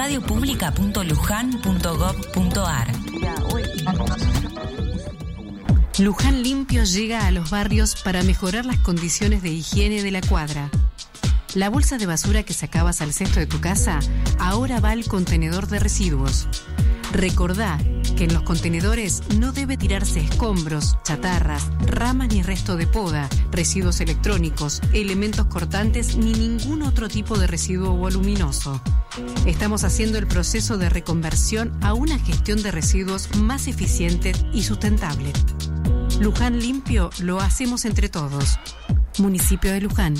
[0.00, 2.88] radiopublica.lujan.gov.ar.
[5.98, 10.70] Luján Limpio llega a los barrios para mejorar las condiciones de higiene de la cuadra.
[11.54, 13.98] La bolsa de basura que sacabas al cesto de tu casa
[14.38, 16.48] ahora va al contenedor de residuos.
[17.12, 17.78] Recordá
[18.20, 24.02] que en los contenedores no debe tirarse escombros, chatarras, ramas ni resto de poda, residuos
[24.02, 28.78] electrónicos, elementos cortantes ni ningún otro tipo de residuo voluminoso.
[29.46, 35.32] Estamos haciendo el proceso de reconversión a una gestión de residuos más eficiente y sustentable.
[36.20, 38.58] Luján Limpio lo hacemos entre todos.
[39.16, 40.14] Municipio de Luján.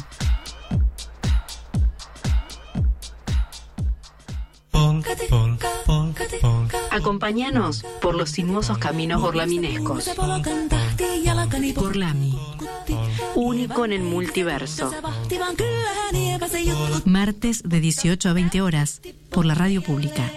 [6.90, 10.10] Acompáñanos por los sinuosos caminos borlaminescos.
[11.74, 12.38] Borlami.
[13.34, 14.90] Único en el multiverso.
[17.04, 20.30] Martes de 18 a 20 horas por la radio pública.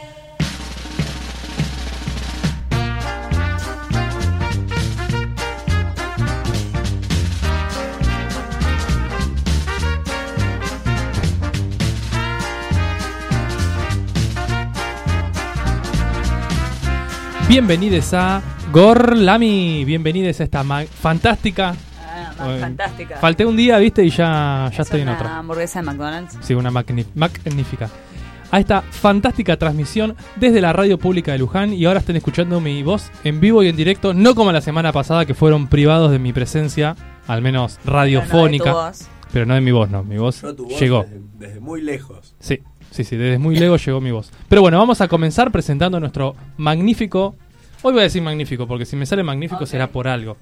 [17.54, 21.76] Bienvenidos a Gorlami, bienvenidos a esta fantástica.
[22.01, 23.18] Ah, más Eh, fantástica.
[23.18, 25.37] Falté un día, viste, y ya, ya Es estoy en una otra.
[25.37, 26.35] hamburguesa de McDonald's.
[26.41, 27.91] Sí, una magnífica.
[28.49, 32.81] A esta fantástica transmisión desde la radio pública de Luján y ahora están escuchando mi
[32.81, 36.18] voz en vivo y en directo, no como la semana pasada que fueron privados de
[36.18, 36.96] mi presencia,
[37.27, 39.09] al menos radiofónica, Pero no de tu voz.
[39.31, 41.04] pero no de mi voz, no, mi voz Yo tu voz llegó.
[41.04, 42.35] Desde, desde muy lejos.
[42.40, 44.31] Sí, sí, sí, desde muy lejos llegó mi voz.
[44.49, 47.35] Pero bueno, vamos a comenzar presentando nuestro magnífico.
[47.85, 50.37] Hoy voy a decir magnífico, porque si me sale magnífico será por algo.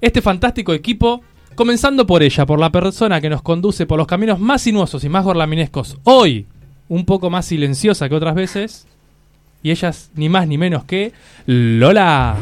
[0.00, 1.20] Este fantástico equipo,
[1.54, 5.10] comenzando por ella, por la persona que nos conduce por los caminos más sinuosos y
[5.10, 5.98] más gorlaminescos.
[6.04, 6.46] Hoy,
[6.88, 8.86] un poco más silenciosa que otras veces.
[9.62, 11.12] Y ella es ni más ni menos que
[11.44, 12.34] Lola.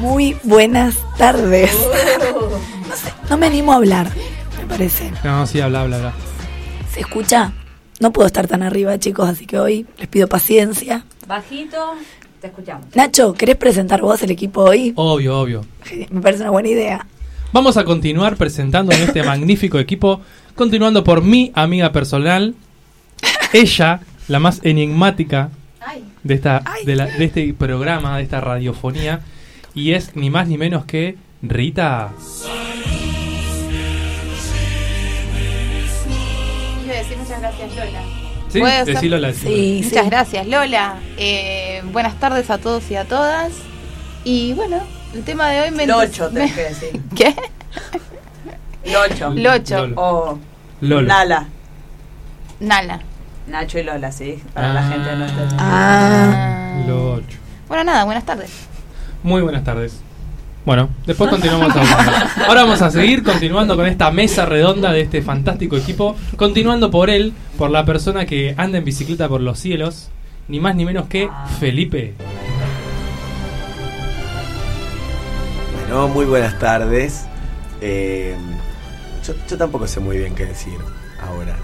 [0.00, 1.72] Muy buenas tardes.
[2.88, 4.10] No sé, no me animo a hablar,
[4.58, 5.12] me parece.
[5.22, 6.27] No, sí, habla, habla, habla.
[6.98, 7.52] ¿Se escucha?
[8.00, 11.04] No puedo estar tan arriba, chicos, así que hoy les pido paciencia.
[11.28, 11.94] Bajito,
[12.40, 12.86] te escuchamos.
[12.96, 14.94] Nacho, ¿querés presentar vos el equipo hoy?
[14.96, 15.64] Obvio, obvio.
[16.10, 17.06] Me parece una buena idea.
[17.52, 20.22] Vamos a continuar presentando en este magnífico equipo,
[20.56, 22.56] continuando por mi amiga personal,
[23.52, 25.50] ella, la más enigmática
[26.24, 29.20] de, esta, de, la- de este programa, de esta radiofonía,
[29.72, 32.10] y es ni más ni menos que Rita.
[37.38, 38.00] Muchas gracias, Lola.
[38.48, 38.60] ¿Sí?
[38.60, 39.32] ¿Puedo hacer- Decilo, Lola.
[39.34, 40.10] Sí, Muchas sí.
[40.10, 40.94] gracias, Lola.
[41.16, 43.52] Eh, buenas tardes a todos y a todas.
[44.24, 44.78] Y bueno,
[45.14, 45.86] el tema de hoy me...
[45.86, 47.02] Locho, me- tenés que decir.
[47.16, 47.34] ¿Qué?
[48.90, 49.30] Locho.
[49.34, 49.86] Locho.
[49.86, 49.94] Lolo.
[50.00, 50.38] O
[50.80, 51.06] Lola.
[51.08, 51.48] Nala.
[52.60, 53.00] Nala.
[53.46, 54.42] Nacho y Lola, sí.
[54.54, 54.74] Para Ah.
[54.74, 55.48] la gente de nuestra.
[55.58, 57.38] Ah, Locho.
[57.68, 58.50] Bueno, nada, buenas tardes.
[59.22, 60.00] Muy buenas tardes.
[60.68, 62.12] Bueno, después continuamos hablando.
[62.46, 66.14] Ahora vamos a seguir continuando con esta mesa redonda de este fantástico equipo.
[66.36, 70.10] Continuando por él, por la persona que anda en bicicleta por los cielos.
[70.46, 72.12] Ni más ni menos que Felipe.
[75.86, 77.24] Bueno, muy buenas tardes.
[77.80, 78.36] Eh,
[79.26, 80.76] yo, yo tampoco sé muy bien qué decir
[81.22, 81.56] ahora.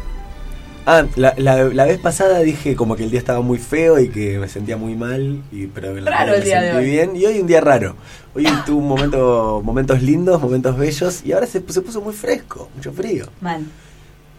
[0.86, 4.08] Ah, la, la- la vez pasada dije como que el día estaba muy feo y
[4.08, 6.84] que me sentía muy mal, y, pero en la Raro el me día de sentí
[6.84, 6.90] hoy.
[6.90, 7.16] bien.
[7.16, 7.96] Y hoy un día raro.
[8.34, 12.68] Hoy tuve un momento, momentos lindos, momentos bellos, y ahora se, se puso muy fresco,
[12.76, 13.26] mucho frío.
[13.40, 13.62] Mal.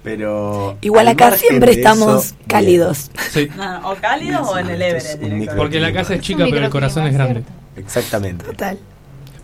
[0.04, 0.78] Pero.
[0.82, 2.48] igual al acá siempre estamos eso, bien.
[2.48, 3.10] cálidos.
[3.32, 5.20] Sí, No, o cálido o en el Everest.
[5.58, 7.42] porque la casa es chica pero el corazón es grande.
[7.42, 7.52] ¿cierto?
[7.78, 8.46] Exactamente.
[8.46, 8.78] Total.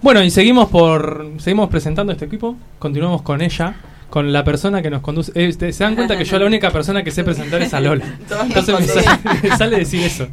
[0.03, 2.56] Bueno, y seguimos por seguimos presentando este equipo.
[2.78, 3.75] Continuamos con ella,
[4.12, 5.32] con la persona que nos conduce.
[5.34, 8.06] Eh, se dan cuenta que yo la única persona que sé presentar es a Lola.
[8.44, 9.08] Entonces me sale,
[9.42, 10.28] me sale decir eso.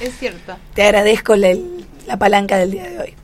[0.00, 0.56] Es cierto.
[0.72, 1.48] Te agradezco la,
[2.06, 3.14] la palanca del día de hoy.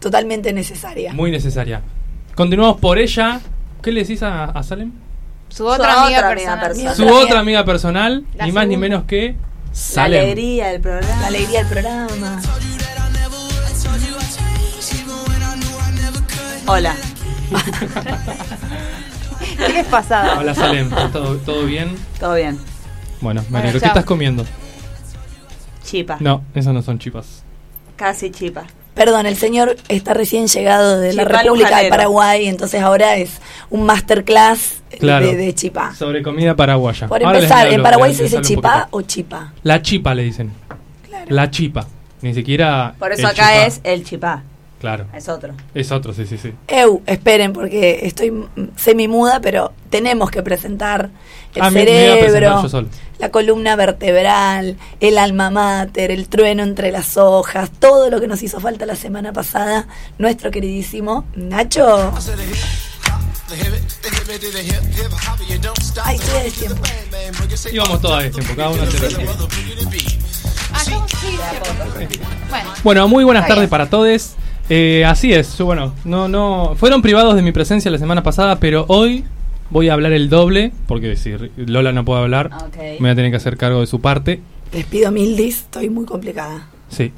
[0.00, 1.12] Totalmente necesaria.
[1.12, 1.82] Muy necesaria.
[2.34, 3.40] Continuamos por ella.
[3.82, 4.92] ¿Qué le decís a, a Salem?
[5.48, 6.96] Su otra amiga otra amiga personal.
[6.96, 7.64] Su Otra otra amiga.
[7.64, 9.36] personal, La ni más ni menos que
[9.68, 10.20] La Salem.
[10.22, 11.20] alegría del programa.
[11.20, 12.40] La alegría del programa.
[16.66, 16.96] Hola.
[19.56, 20.38] ¿Qué les pasada?
[20.38, 21.94] Hola Salem, ¿todo, todo bien?
[22.18, 22.58] Todo bien.
[23.20, 23.80] Bueno, me Bueno, alegro.
[23.80, 24.44] ¿Qué estás comiendo?
[25.84, 26.16] Chipa.
[26.20, 27.42] No, esas no son chipas.
[27.96, 28.64] Casi chipa.
[28.94, 31.90] Perdón, el señor está recién llegado de la República de.
[31.90, 33.30] Paraguay, entonces ahora es
[33.70, 35.26] un masterclass Claro.
[35.26, 35.94] de, de chipá.
[35.94, 37.06] Sobre comida paraguaya.
[37.06, 38.68] Por Ahora empezar, hablo, ¿en Paraguay se dice poquito.
[38.90, 39.52] o chipa?
[39.62, 40.50] La chipa le dicen.
[41.28, 41.86] La chipa.
[42.22, 42.94] Ni siquiera.
[42.98, 43.66] Por eso acá chipá.
[43.66, 44.42] es el chipá.
[44.86, 45.06] Claro.
[45.14, 45.54] Es otro.
[45.74, 46.52] Es otro, sí, sí, sí.
[46.68, 48.32] Eu, esperen, porque estoy
[48.76, 51.10] semi-muda, pero tenemos que presentar
[51.54, 52.60] el Ah, me- me iba a presentar cerebro,
[53.18, 58.42] la columna vertebral, el alma mater, el trueno entre las hojas, todo lo que nos
[58.42, 59.86] hizo falta la semana pasada,
[60.18, 62.12] nuestro queridísimo Nacho.
[66.04, 66.82] Ay, estoy a destiempo.
[67.72, 68.82] Íbamos todos a este tiempo, cada uno.
[72.82, 74.34] Bueno, muy buenas tardes para todos.
[74.68, 78.84] Eh, así es, bueno, no, no, fueron privados de mi presencia la semana pasada, pero
[78.88, 79.24] hoy
[79.70, 82.76] voy a hablar el doble, porque si Lola no puede hablar, Ok.
[82.76, 84.40] me voy a tener que hacer cargo de su parte.
[84.72, 86.68] Les pido mil dis, estoy muy complicada.
[86.88, 87.12] Sí,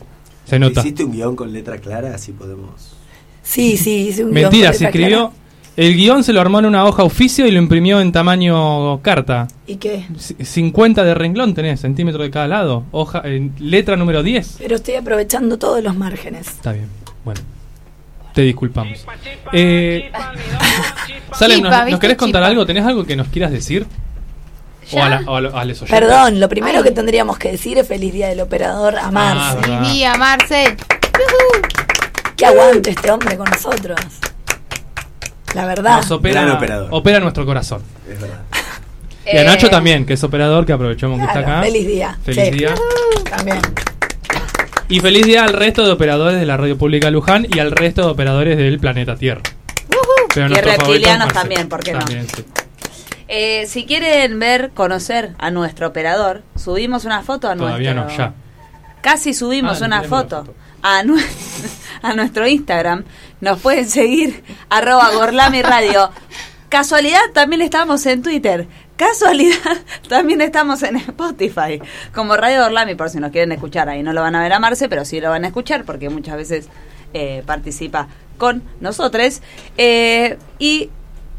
[0.44, 0.80] se nota.
[0.80, 2.14] ¿Hiciste un guion con letra clara?
[2.14, 2.94] Así podemos.
[3.42, 5.18] Sí, sí, hice un guion Mentira, con se letra escribió.
[5.30, 5.32] clara.
[5.78, 9.46] El guion se lo armó en una hoja oficio y lo imprimió en tamaño carta.
[9.66, 10.04] ¿Y qué?
[10.18, 12.82] C- 50 de renglón tenés, centímetro de cada lado.
[12.90, 14.56] Hoja, en letra número 10.
[14.58, 16.48] Pero estoy aprovechando todos los márgenes.
[16.48, 16.88] Está bien,
[17.24, 17.40] bueno.
[18.34, 19.04] Te disculpamos.
[19.52, 20.10] Eh,
[21.32, 22.64] Salem, ¿nos, nos querés contar algo?
[22.66, 23.86] ¿Tenés algo que nos quieras decir?
[24.92, 25.74] O a, la, o a lo-.
[25.88, 26.84] Perdón, lo primero Ay.
[26.84, 29.40] que tendríamos que decir es feliz día del operador a Marce.
[29.42, 29.78] Ah, verdad.
[29.82, 30.76] feliz día, Marce.
[32.36, 33.98] que aguante este hombre con nosotros.
[35.54, 35.96] La verdad.
[35.96, 36.88] Nos opera, Gran operador.
[36.92, 37.82] opera nuestro corazón.
[38.08, 38.40] Es verdad.
[39.26, 41.62] Y a Eh, Nacho también, que es operador, que aprovechamos que Claro, está acá.
[41.66, 42.18] feliz día.
[42.24, 42.50] Feliz Sí.
[42.52, 42.74] día.
[43.28, 43.58] También.
[44.88, 48.02] Y feliz día al resto de operadores de la Radio Pública Luján y al resto
[48.02, 49.42] de operadores del planeta Tierra.
[50.34, 51.98] Pero Y reptilianos también, ¿por qué no?
[52.00, 52.44] También, sí.
[53.28, 58.16] Eh, si quieren ver, conocer a nuestro operador, subimos una foto a Todavía nuestro...
[58.16, 58.34] no, ya.
[59.02, 60.54] Casi subimos Ah, una foto, foto.
[60.82, 61.18] A, nu-
[62.02, 63.04] a nuestro Instagram.
[63.42, 66.10] Nos pueden seguir, arroba Gorlami Radio.
[66.70, 68.66] Casualidad, también estamos en Twitter.
[68.98, 69.78] Casualidad,
[70.08, 71.80] también estamos en Spotify.
[72.12, 73.88] Como Radio Gorlami, por si nos quieren escuchar.
[73.88, 76.10] Ahí no lo van a ver a Marce, pero sí lo van a escuchar porque
[76.10, 76.68] muchas veces
[77.14, 78.08] eh, participa
[78.38, 79.40] con nosotros.
[79.76, 80.90] Eh, y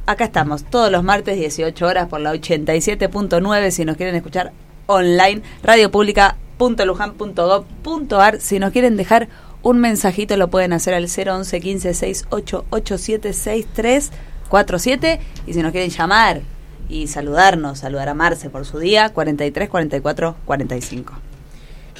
[0.05, 4.53] acá estamos, todos los martes 18 horas por la 87.9 si nos quieren escuchar
[4.85, 8.39] online, radiopublica.lujan.gov.ar.
[8.39, 9.27] Si nos quieren dejar
[9.63, 14.11] un mensajito lo pueden hacer al 011 15 68 87 63
[14.47, 16.39] 47 y si nos quieren llamar
[16.89, 21.13] y saludarnos, saludar a Marce por su día, 43 44 45.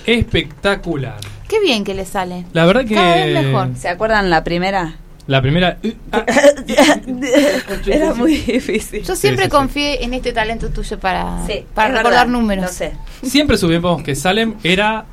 [0.05, 1.17] Espectacular.
[1.47, 2.45] Qué bien que le sale.
[2.53, 2.95] La verdad que.
[2.95, 3.69] Cada vez mejor.
[3.77, 4.95] ¿Se acuerdan la primera?
[5.27, 5.77] La primera.
[6.11, 6.25] ah,
[7.85, 9.03] Era muy difícil.
[9.03, 9.55] Yo siempre sí, sí.
[9.55, 12.65] confié en este talento tuyo para, Sí, para recordar verdad, números.
[12.65, 12.93] Lo sé.
[13.23, 15.05] siempre subimos que Salem era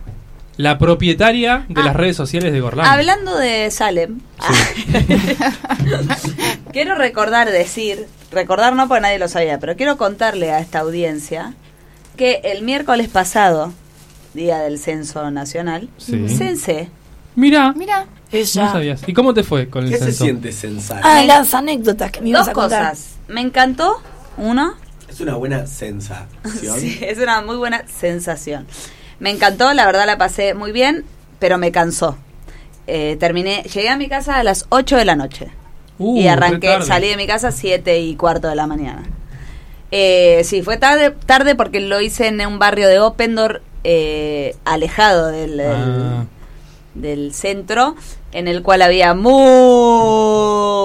[0.56, 1.84] la propietaria de Ah.
[1.84, 2.88] las redes sociales de Gorlami.
[2.88, 4.20] Hablando de Salem,
[6.73, 11.55] quiero recordar, decir, recordar no porque nadie lo sabía, pero quiero contarle a esta audiencia
[12.17, 13.73] que el miércoles pasado,
[14.34, 16.28] día del censo nacional, Sí.
[16.28, 16.88] censé.
[17.34, 18.64] Mira, Mira, Ella.
[18.64, 19.02] no sabías.
[19.06, 20.25] ¿Y cómo te fue con el ¿Qué se censo?
[20.25, 21.00] siente censar?
[21.05, 22.90] Ah, las anécdotas que me ibas Dos a contar.
[22.90, 23.17] cosas.
[23.28, 24.00] Me encantó,
[24.38, 24.75] uno,
[25.08, 26.81] Es una buena sensación.
[26.81, 28.67] Sí, es una muy buena sensación.
[29.20, 31.05] Me encantó, la verdad la pasé muy bien,
[31.38, 32.17] pero me cansó.
[32.87, 35.50] Eh, terminé, llegué a mi casa a las 8 de la noche
[35.98, 39.02] Uh, y arranqué, salí de mi casa a 7 y cuarto de la mañana.
[39.90, 45.28] Eh, sí, fue tarde, tarde porque lo hice en un barrio de Opendor, eh, alejado
[45.28, 46.25] del, del- Ah.
[46.94, 47.94] del centro,
[48.32, 49.14] en el cual había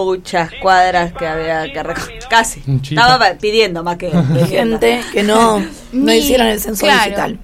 [0.05, 2.19] muchas cuadras que había que recorrer.
[2.29, 2.61] Casi.
[2.83, 4.11] Estaba pidiendo más que...
[4.49, 7.03] Gente que no, no Mi- hicieron el censo claro.
[7.05, 7.39] digital.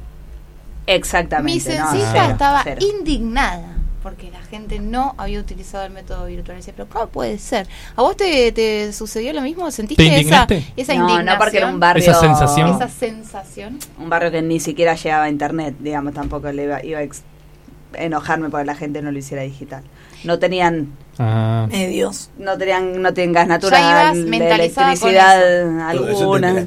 [0.86, 1.70] Exactamente.
[1.72, 2.82] mi no, censista cero, estaba cero.
[2.98, 3.76] indignada
[4.08, 6.56] porque la gente no había utilizado el método virtual.
[6.56, 7.68] Y decía, pero ¿cómo puede ser?
[7.98, 9.70] ¿A vos te, te sucedió lo mismo?
[9.70, 10.48] ¿Sentiste ¿Te esa,
[10.78, 11.26] esa no, indignación?
[11.26, 12.02] no porque era un barrio...
[12.10, 12.70] Esa sensación.
[12.70, 13.80] Esa sensación.
[14.00, 17.04] Un barrio que ni siquiera llegaba a internet, digamos, tampoco le iba, iba a
[17.98, 19.84] enojarme porque la gente no lo hiciera digital.
[20.24, 20.88] No tenían
[21.20, 21.68] Ah.
[21.70, 22.30] Medios.
[22.38, 26.66] no tenían no tienen gas natural, de electricidad alguna.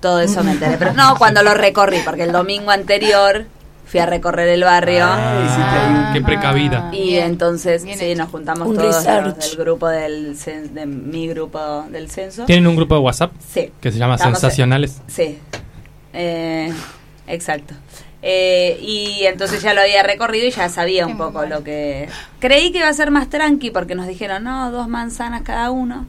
[0.00, 3.46] Todo eso me enteré, pero no cuando lo recorrí, porque el domingo anterior
[3.86, 5.04] fui a recorrer el barrio.
[5.06, 6.90] Ah, hiciste ahí un- Qué precavida.
[6.92, 8.22] Y Bien, entonces bien sí, hecho.
[8.22, 9.04] nos juntamos Un todos los
[9.38, 10.36] del grupo del
[10.72, 12.44] de mi grupo del censo.
[12.44, 13.70] ¿Tienen un grupo de WhatsApp Sí.
[13.80, 15.00] que se llama Estamos- Sensacionales?
[15.06, 15.38] Sí,
[16.12, 16.72] eh,
[17.26, 17.74] exacto.
[18.26, 22.08] Eh, y entonces ya lo había recorrido y ya sabía un Qué poco lo que...
[22.40, 26.06] Creí que iba a ser más tranqui porque nos dijeron, no, dos manzanas cada uno.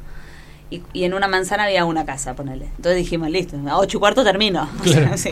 [0.72, 2.66] Y, y en una manzana había una casa, ponele.
[2.78, 4.68] Entonces dijimos, listo, a ocho y cuarto termino.
[4.82, 5.18] O sea, Claro.
[5.18, 5.30] sí.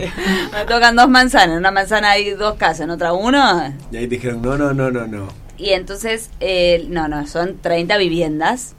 [0.52, 3.72] Me tocan dos manzanas, en una manzana hay dos casas, en otra uno.
[3.90, 5.28] Y ahí dijeron, no, no, no, no, no.
[5.56, 8.74] Y entonces, eh, no, no, son 30 viviendas.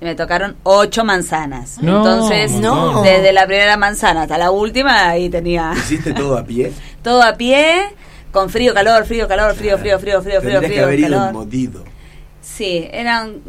[0.00, 1.76] Y me tocaron ocho manzanas.
[1.82, 3.02] No, entonces, no.
[3.02, 6.72] desde la primera manzana hasta la última, ahí tenía ¿Hiciste todo a pie?
[7.02, 7.82] todo a pie,
[8.32, 11.06] con frío, calor, frío, calor, frío, frío, frío, frío, frío, Tendrías que frío, haber ido
[11.08, 11.32] en calor.
[11.34, 11.84] modido.
[12.42, 13.40] Sí, eran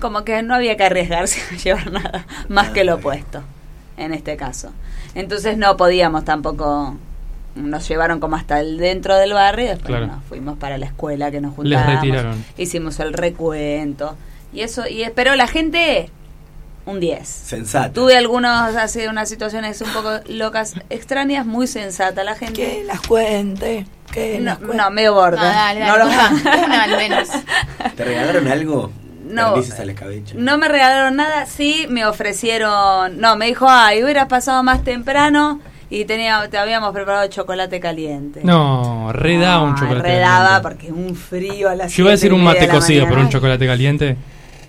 [0.00, 3.42] como que no había que arriesgarse a llevar nada más que lo puesto,
[3.96, 4.70] en este caso.
[5.14, 6.96] Entonces no podíamos tampoco,
[7.54, 10.06] nos llevaron como hasta el dentro del barrio y después Claro.
[10.06, 11.94] nos fuimos para la escuela que nos Les juntábamos.
[12.02, 12.44] retiraron.
[12.56, 14.16] Hicimos el recuento
[14.52, 16.10] y eso, y pero la gente
[16.86, 17.28] un 10.
[17.28, 17.92] Sensata.
[17.92, 22.54] Tuve algunos, así, unas situaciones un poco locas, extrañas, muy sensata la gente.
[22.54, 23.86] Que las cuente.
[24.12, 24.76] Que No, las cuente.
[24.76, 25.36] no, medio borda.
[25.42, 27.28] No, dale, No dale, lo- una, una al menos.
[27.96, 28.90] ¿Te regalaron algo?
[29.28, 29.56] No.
[30.36, 35.60] No me regalaron nada, sí me ofrecieron, no, me dijo, ay, hubieras pasado más temprano
[35.90, 38.40] y tenía, te habíamos preparado chocolate caliente.
[38.44, 40.62] No, redaba un chocolate redaba caliente.
[40.62, 43.28] porque un frío a las Yo iba a decir un mate de cocido, pero un
[43.28, 44.16] chocolate caliente.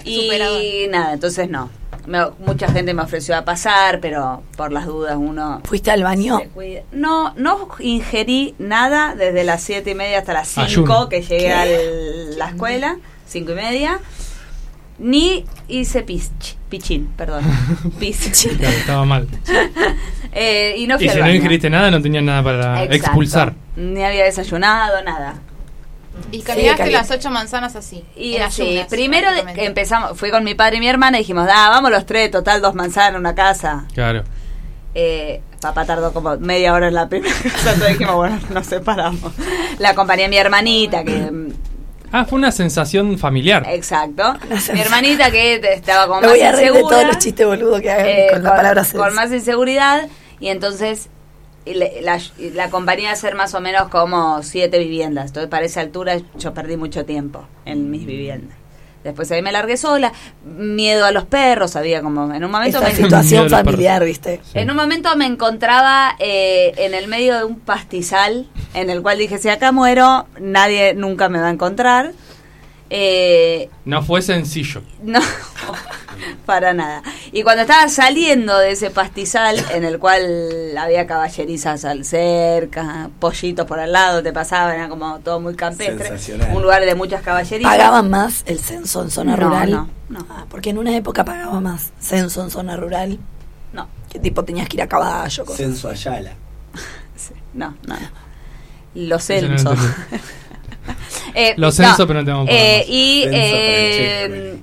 [0.04, 0.62] Y Superador.
[0.90, 1.70] nada, entonces no.
[2.08, 6.40] Me- mucha gente me ofreció a pasar, pero por las dudas uno ¿Fuiste al baño?
[6.92, 11.10] No, no ingerí nada desde las siete y media hasta las cinco Ayuno.
[11.10, 11.66] que llegué a
[12.38, 12.98] la escuela,
[13.28, 14.00] cinco y media.
[15.00, 16.32] Ni hice pis,
[16.70, 17.44] pichín, perdón.
[18.00, 19.28] Claro, estaba mal.
[20.40, 22.96] Eh, y no fui Y al si no ingeriste nada, no tenías nada para Exacto.
[22.96, 23.54] expulsar.
[23.76, 25.42] Ni había desayunado, nada.
[26.32, 28.04] Y caminaste las ocho manzanas así.
[28.16, 31.22] Y en así, ayunas, primero de- empezamos, fui con mi padre y mi hermana y
[31.22, 33.86] dijimos, da, vamos los tres, total, dos manzanas, una casa.
[33.94, 34.24] Claro.
[34.94, 39.32] Eh, papá tardó como media hora en la primera casa, entonces dijimos, bueno, nos separamos.
[39.80, 41.12] La acompañé a mi hermanita, que...
[41.32, 41.54] mm,
[42.12, 43.66] Ah, fue una sensación familiar.
[43.70, 44.34] Exacto.
[44.74, 47.82] Mi hermanita que estaba con Me más voy a reír de todos los chistes boludos
[47.82, 50.08] que hagan eh, con la palabra con más inseguridad
[50.40, 51.10] y entonces
[51.70, 55.28] y le- la, y la compañía a hacer más o menos como siete viviendas.
[55.28, 58.56] Entonces para esa altura yo perdí mucho tiempo en mis viviendas.
[59.04, 60.12] Después ahí me largué sola,
[60.44, 64.42] miedo a los perros, había como en un momento Esta me, situación familiar, ¿viste?
[64.44, 64.60] Sí.
[64.60, 69.18] en un momento me encontraba eh, en el medio de un pastizal en el cual
[69.20, 72.12] dije si acá muero nadie nunca me va a encontrar.
[72.90, 74.82] Eh, No fue sencillo.
[75.04, 75.20] no,
[76.46, 77.04] para nada.
[77.32, 83.66] Y cuando estaba saliendo de ese pastizal en el cual había caballerizas al cerca, pollitos
[83.66, 86.18] por al lado, te pasaban, era como todo muy campestre.
[86.54, 87.72] Un lugar de muchas caballerizas.
[87.72, 89.72] ¿Pagaban más el censo en zona No, rural?
[89.72, 90.26] no, no.
[90.30, 93.20] Ah, porque en una época pagaba más censo en zona rural.
[93.74, 95.58] No, Que tipo tenías que ir a caballo, cosas.
[95.58, 96.32] Censo Ayala.
[97.16, 97.96] sí, no, no.
[97.96, 98.28] no.
[98.96, 99.76] Los Eso
[100.96, 101.40] no lo.
[101.40, 102.86] Eh, Los censos, pero no te vamos a eh.
[102.88, 104.60] Y Censo eh,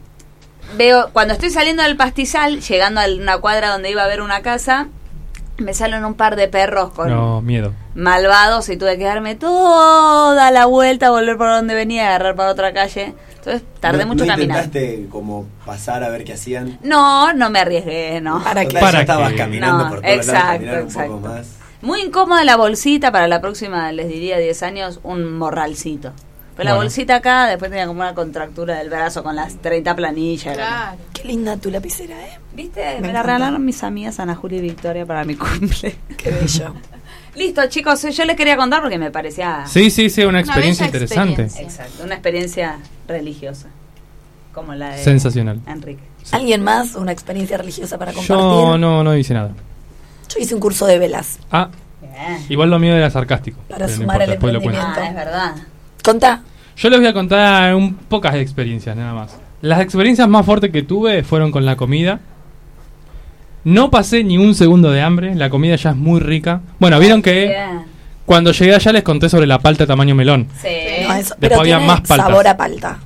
[0.76, 4.42] veo, cuando estoy saliendo del pastizal, llegando a una cuadra donde iba a ver una
[4.42, 4.88] casa,
[5.58, 7.72] me salen un par de perros con No, miedo.
[7.94, 12.72] malvados y tuve que darme toda la vuelta, volver por donde venía, agarrar para otra
[12.72, 13.14] calle.
[13.36, 14.64] Entonces tardé ¿No- mucho ¿no caminando.
[14.64, 16.78] intentaste como pasar a ver qué hacían?
[16.82, 18.42] No, no me arriesgué, no.
[18.42, 18.78] ¿Para qué?
[18.80, 19.36] ¿Para estabas qué?
[19.38, 21.12] caminando No, por todos lados, exacto, caminar un exacto.
[21.12, 21.46] poco más.
[21.84, 26.12] Muy incómoda la bolsita, para la próxima les diría 10 años, un morralcito.
[26.56, 30.56] Pero la bolsita acá, después tenía como una contractura del brazo con las 30 planillas.
[30.56, 30.96] Claro.
[31.12, 32.38] Qué linda tu lapicera, ¿eh?
[32.54, 32.80] ¿Viste?
[33.00, 35.96] Me Me, la regalaron mis amigas Ana Julia y Victoria para mi cumple.
[36.16, 36.74] Qué bello.
[37.34, 39.64] Listo, chicos, yo les quería contar porque me parecía...
[39.66, 41.42] Sí, sí, sí, una experiencia interesante.
[41.42, 41.84] experiencia.
[41.84, 43.68] Exacto, una experiencia religiosa.
[44.54, 45.60] Como la de Sensacional.
[45.66, 46.02] Enrique.
[46.30, 46.94] ¿Alguien más?
[46.94, 48.36] ¿Una experiencia religiosa para compartir?
[48.36, 49.52] Yo no, no hice nada.
[50.34, 51.38] Yo hice un curso de velas.
[51.50, 51.68] Ah,
[52.00, 52.44] Bien.
[52.48, 53.60] igual lo mío era sarcástico.
[53.68, 54.80] Para pero no sumar importa, al después lo cuento.
[54.80, 55.00] emprendimiento.
[55.00, 55.54] Ah, es verdad.
[56.02, 56.42] Contá.
[56.76, 59.36] Yo les voy a contar un, pocas experiencias, nada más.
[59.60, 62.20] Las experiencias más fuertes que tuve fueron con la comida.
[63.64, 66.60] No pasé ni un segundo de hambre, la comida ya es muy rica.
[66.78, 67.56] Bueno, vieron que
[68.26, 70.48] cuando llegué allá les conté sobre la palta tamaño melón.
[70.60, 70.68] Sí.
[71.08, 72.26] No, eso- Después pero había tiene más paltas.
[72.26, 72.98] sabor a palta.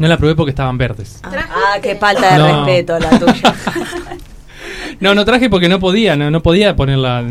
[0.00, 1.20] No la probé porque estaban verdes.
[1.22, 2.64] Ah, qué falta de No.
[2.64, 3.54] respeto la tuya.
[5.00, 7.24] No, no traje porque no podía, no, no podía ponerla.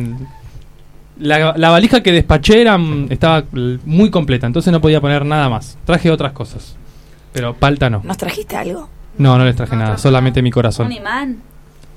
[1.20, 3.44] La, la valija que despaché era, mm, estaba
[3.86, 5.78] muy completa, entonces no podía poner nada más.
[5.86, 6.76] Traje otras cosas,
[7.34, 8.02] pero palta no.
[8.06, 8.90] ¿Nos trajiste algo?
[9.18, 10.92] No, no les traje nada, solamente mi Un corazón.
[10.92, 11.38] imán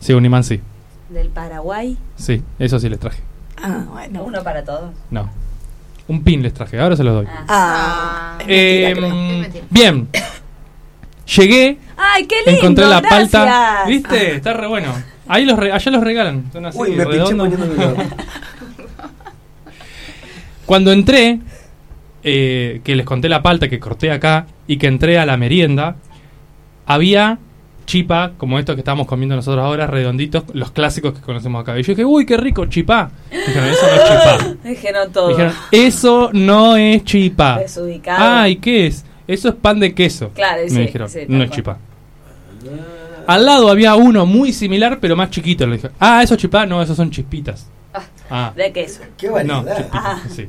[0.00, 0.61] Sí, un imán sí.
[1.09, 1.97] del Paraguay.
[2.17, 3.23] Sí, eso sí les traje.
[3.62, 4.25] Ah, bueno.
[4.25, 4.91] Uno para todos.
[5.11, 5.31] No.
[6.09, 7.26] Un pin les traje, ahora se los doy.
[7.31, 7.45] Ah.
[7.49, 9.31] Ah, es Eh, mentira, creo.
[9.35, 9.67] Es mentira.
[9.71, 10.09] bien.
[11.37, 12.61] Llegué, Ay, qué lindo.
[12.61, 13.31] encontré la gracias.
[13.31, 13.85] palta.
[13.87, 14.35] ¿Viste?
[14.37, 14.93] Está re bueno.
[15.29, 16.50] Ahí los re- allá los regalan.
[16.52, 17.05] Son así, Uy, me.
[20.67, 21.38] Cuando entré,
[22.23, 25.97] eh, que les conté la palta que corté acá y que entré a la merienda,
[26.87, 27.38] había
[27.85, 31.79] chipa, como estos que estamos comiendo nosotros ahora, redonditos, los clásicos que conocemos acá.
[31.79, 33.11] Y yo dije, uy, qué rico, chipá.
[33.31, 34.55] Dijeron, eso no es chipá.
[34.69, 35.29] Dijeron todo.
[35.29, 37.59] Dijeron, eso no es chipá.
[37.59, 38.19] Desubicado.
[38.25, 39.05] Ah, ¿y qué es?
[39.26, 40.31] Eso es pan de queso.
[40.35, 41.57] Claro, Me sí, dijeron, sí, no es cual.
[41.57, 41.79] chipá.
[43.26, 45.67] Al lado había uno muy similar, pero más chiquito.
[45.67, 46.67] Le dije, ah, eso es chipá.
[46.67, 47.67] No, esos son chispitas.
[48.31, 49.00] Ah, De queso.
[49.19, 49.76] Qué no, variedad.
[49.76, 50.23] chispitas, Ah.
[50.35, 50.49] sí.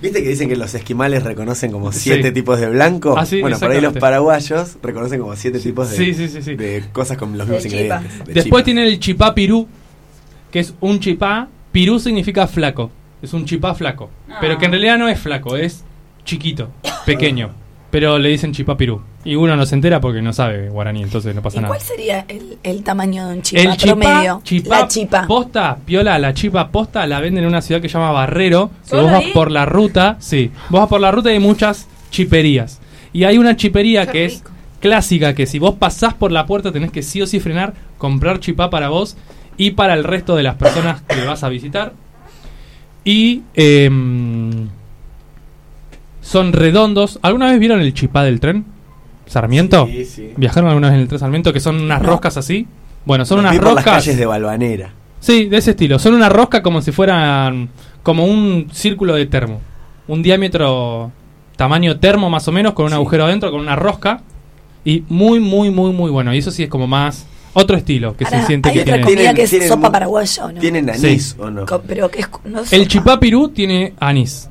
[0.00, 2.34] ¿Viste que dicen que los esquimales reconocen como siete Sí.
[2.34, 3.14] tipos de blanco?
[3.18, 6.42] Ah, sí, bueno, por ahí los paraguayos reconocen como siete tipos de, Sí, sí, sí,
[6.42, 6.54] sí.
[6.54, 7.96] de cosas con los De mismos chipa.
[7.96, 8.26] ingredientes.
[8.26, 8.64] de Después chipa.
[8.64, 9.66] tiene el chipá pirú,
[10.52, 11.48] que es un chipá.
[11.72, 12.90] Pirú significa flaco.
[13.22, 14.10] Es un chipá flaco.
[14.30, 14.36] Ah.
[14.40, 15.82] Pero que en realidad no es flaco, es
[16.24, 16.70] chiquito,
[17.06, 17.50] pequeño.
[17.90, 19.00] Pero le dicen chipá pirú.
[19.24, 21.68] Y uno no se entera porque no sabe guaraní, entonces no pasa ¿Y nada.
[21.68, 24.40] cuál sería el, el tamaño de un chipa El chipá, promedio?
[24.44, 25.26] chipá la chipa.
[25.26, 28.70] posta, piola, la chipa posta la venden en una ciudad que se llama Barrero.
[28.82, 29.32] Si ¿Solo vos vas ahí?
[29.32, 32.80] por la ruta, sí, vos vas por la ruta y hay muchas chiperías.
[33.12, 34.44] Y hay una chipería Qué que es
[34.80, 38.40] clásica, que si vos pasás por la puerta tenés que sí o sí frenar, comprar
[38.40, 39.16] chipá para vos
[39.56, 41.94] y para el resto de las personas que vas a visitar.
[43.04, 44.68] Y em,
[46.26, 47.18] son redondos.
[47.22, 48.64] ¿Alguna vez vieron el chipá del tren?
[49.26, 49.86] ¿Sarmiento?
[49.90, 50.30] Sí, sí.
[50.36, 51.52] ¿Viajaron alguna vez en el tren Sarmiento?
[51.52, 52.08] Que son unas No.
[52.08, 52.66] roscas así.
[53.04, 53.94] Bueno, son Los unas vi por las roscas.
[54.04, 54.90] calles de Balvanera.
[55.20, 55.98] Sí, de ese estilo.
[55.98, 57.68] Son una rosca como si fueran
[58.02, 59.60] como un círculo de termo.
[60.08, 61.10] Un diámetro
[61.56, 62.94] tamaño termo más o menos, con un Sí.
[62.96, 64.20] agujero adentro, con una rosca.
[64.84, 66.32] Y muy, muy, muy, muy bueno.
[66.34, 68.92] Y eso sí es como más otro estilo que Ahora, se siente hay que otra
[68.94, 69.04] tiene.
[69.04, 70.60] comida Tienen- que es tienen sopa paraguaya, ¿o no?
[70.60, 71.64] ¿Tienen anís o no?
[71.66, 74.48] Co- pero que es no El chipá pirú tiene anís.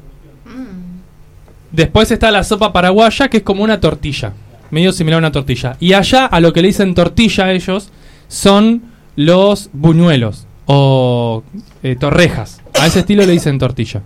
[1.75, 4.31] Después está la sopa paraguaya, que es como una tortilla.
[4.71, 5.75] Medio similar a una tortilla.
[5.81, 7.91] Y allá, a lo que le dicen tortilla a ellos,
[8.29, 8.83] son
[9.17, 11.43] los buñuelos o
[11.83, 12.61] eh, torrejas.
[12.79, 14.01] A ese estilo le dicen tortilla.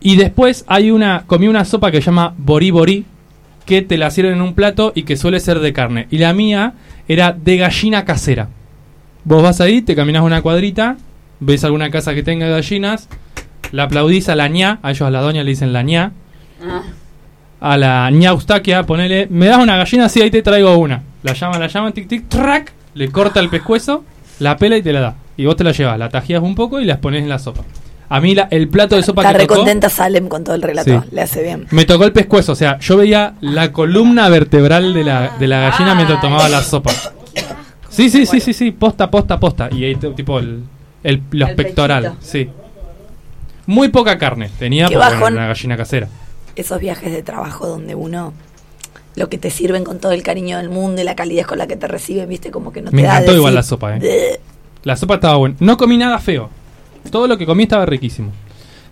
[0.00, 3.04] Y después hay una, comí una sopa que se llama borí borí,
[3.64, 6.08] que te la sirven en un plato y que suele ser de carne.
[6.10, 6.74] Y la mía
[7.06, 8.48] era de gallina casera.
[9.24, 10.96] Vos vas ahí, te caminas una cuadrita,
[11.38, 13.08] ves alguna casa que tenga gallinas,
[13.70, 16.12] la aplaudís a la ña, a ellos a la doña le dicen la ña,
[16.62, 16.82] Ah,
[17.60, 21.02] a la ña Eustaquia, ponele, me das una gallina, sí, ahí te traigo una.
[21.22, 24.04] La llama, la llama, tic, tic, track, le corta el pescuezo,
[24.38, 25.14] la pela y te la da.
[25.36, 27.62] Y vos te la llevas, la tajías un poco y las pones en la sopa.
[28.08, 30.62] A mí la- el plato de sopa Está que tocó, recontenta Salem con todo el
[30.62, 31.02] relato.
[31.02, 31.08] Sí.
[31.10, 31.66] Le hace bien.
[31.70, 35.60] me tocó el pescuezo, o sea, yo veía la columna vertebral de la, de la
[35.70, 36.92] gallina mientras tomaba la sopa.
[37.88, 39.68] Sí, sí, sí, sí, sí, posta, posta, posta.
[39.72, 40.62] Y ahí tipo el,
[41.02, 42.16] el- los El pechito.
[42.20, 42.48] sí.
[43.66, 45.32] Muy poca carne tenía bajón.
[45.32, 46.08] una gallina casera.
[46.56, 48.32] Esos viajes de trabajo donde uno
[49.14, 51.66] lo que te sirven con todo el cariño del mundo y la calidez con la
[51.66, 53.96] que te reciben, viste, como que no Me te da encantó decir, igual la sopa,
[53.96, 54.40] eh.
[54.82, 55.56] La sopa estaba buena.
[55.60, 56.50] No comí nada feo.
[57.10, 58.30] Todo lo que comí estaba riquísimo.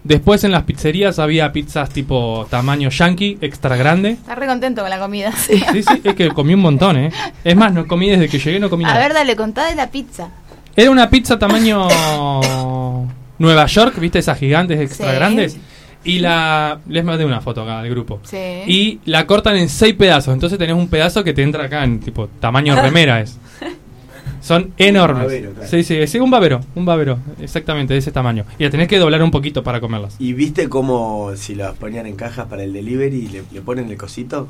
[0.02, 4.10] Después en las pizzerías había pizzas tipo tamaño yankee, extra grande.
[4.10, 5.32] Está re contento con la comida.
[5.32, 7.10] Sí, sí, es que comí un montón, ¿eh?
[7.42, 9.00] Es más, no comí desde que llegué, no comí A nada.
[9.00, 10.28] ver, dale, contá de la pizza.
[10.76, 11.86] Era una pizza tamaño
[13.38, 14.18] Nueva York, ¿viste?
[14.18, 15.14] Esas gigantes extra Sí.
[15.16, 15.56] grandes.
[16.04, 16.78] Y la...
[16.88, 18.20] Les mandé una foto acá al grupo.
[18.24, 18.36] Sí.
[18.66, 20.34] Y la cortan en seis pedazos.
[20.34, 23.38] Entonces tenés un pedazo que te entra acá en tipo tamaño remera es.
[24.44, 25.24] Son enormes.
[25.24, 25.70] babero, claro.
[25.70, 28.44] Sí, sí, sí, un babero, un babero, exactamente de ese tamaño.
[28.58, 30.16] Y la tenés que doblar un poquito para comerlas.
[30.18, 33.96] ¿Y viste cómo si las ponían en cajas para el delivery le, le ponen el
[33.96, 34.46] cosito?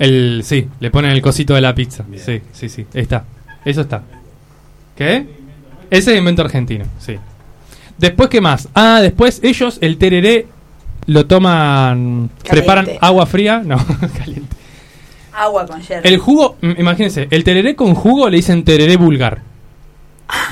[0.00, 2.04] El, sí, le ponen el cosito de la pizza.
[2.08, 2.24] Bien.
[2.24, 3.24] Sí, sí, sí, está.
[3.64, 4.02] Eso está.
[4.96, 5.26] ¿Qué?
[5.90, 7.16] Ese es invento argentino, sí.
[7.98, 8.68] Después, ¿qué más?
[8.74, 10.46] Ah, después ellos el tereré
[11.06, 12.50] lo toman, Caliente.
[12.50, 13.76] preparan agua fría, no,
[14.18, 14.56] caliente.
[15.32, 16.02] agua con hierro.
[16.04, 19.42] El jugo, imagínense, el tereré con jugo le dicen tereré vulgar.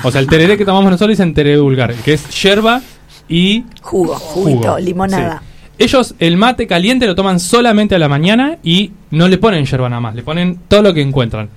[0.03, 2.81] O sea, el tereré que tomamos nosotros le dicen tereré vulgar, que es yerba
[3.29, 4.79] y Jugo, juguito, jugo.
[4.79, 5.39] limonada.
[5.41, 5.45] Sí.
[5.85, 9.87] Ellos el mate caliente lo toman solamente a la mañana y no le ponen yerba
[9.87, 11.49] nada más, le ponen todo lo que encuentran.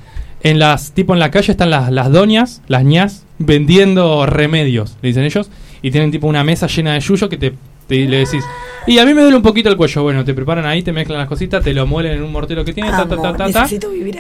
[0.45, 5.09] En las, tipo en la calle están las, las doñas, las ñas, vendiendo remedios, le
[5.09, 5.51] dicen ellos,
[5.83, 7.55] y tienen tipo una mesa llena de yuyo que te,
[7.87, 8.45] te- le decís,
[8.87, 11.19] y a mí me duele un poquito el cuello, bueno, te preparan ahí, te mezclan
[11.19, 13.69] las cositas, te lo muelen en un mortero que tiene, ta, ta, ta, ta,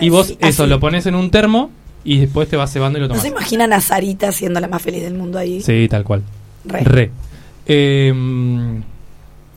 [0.01, 1.70] y vos eso lo pones en un termo
[2.05, 3.22] y después te vas cebando y lo ¿No tomas.
[3.22, 5.61] se imaginan a Sarita siendo la más feliz del mundo ahí?
[5.62, 6.22] Sí, tal cual.
[6.64, 7.11] Re.
[7.66, 8.12] Eh,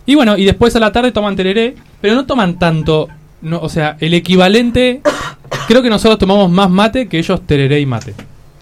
[0.06, 3.08] y bueno, y después a la tarde toman tereré, pero no toman tanto.
[3.42, 5.02] No, o sea, el equivalente.
[5.68, 8.14] Creo que nosotros tomamos más mate que ellos tereré y mate.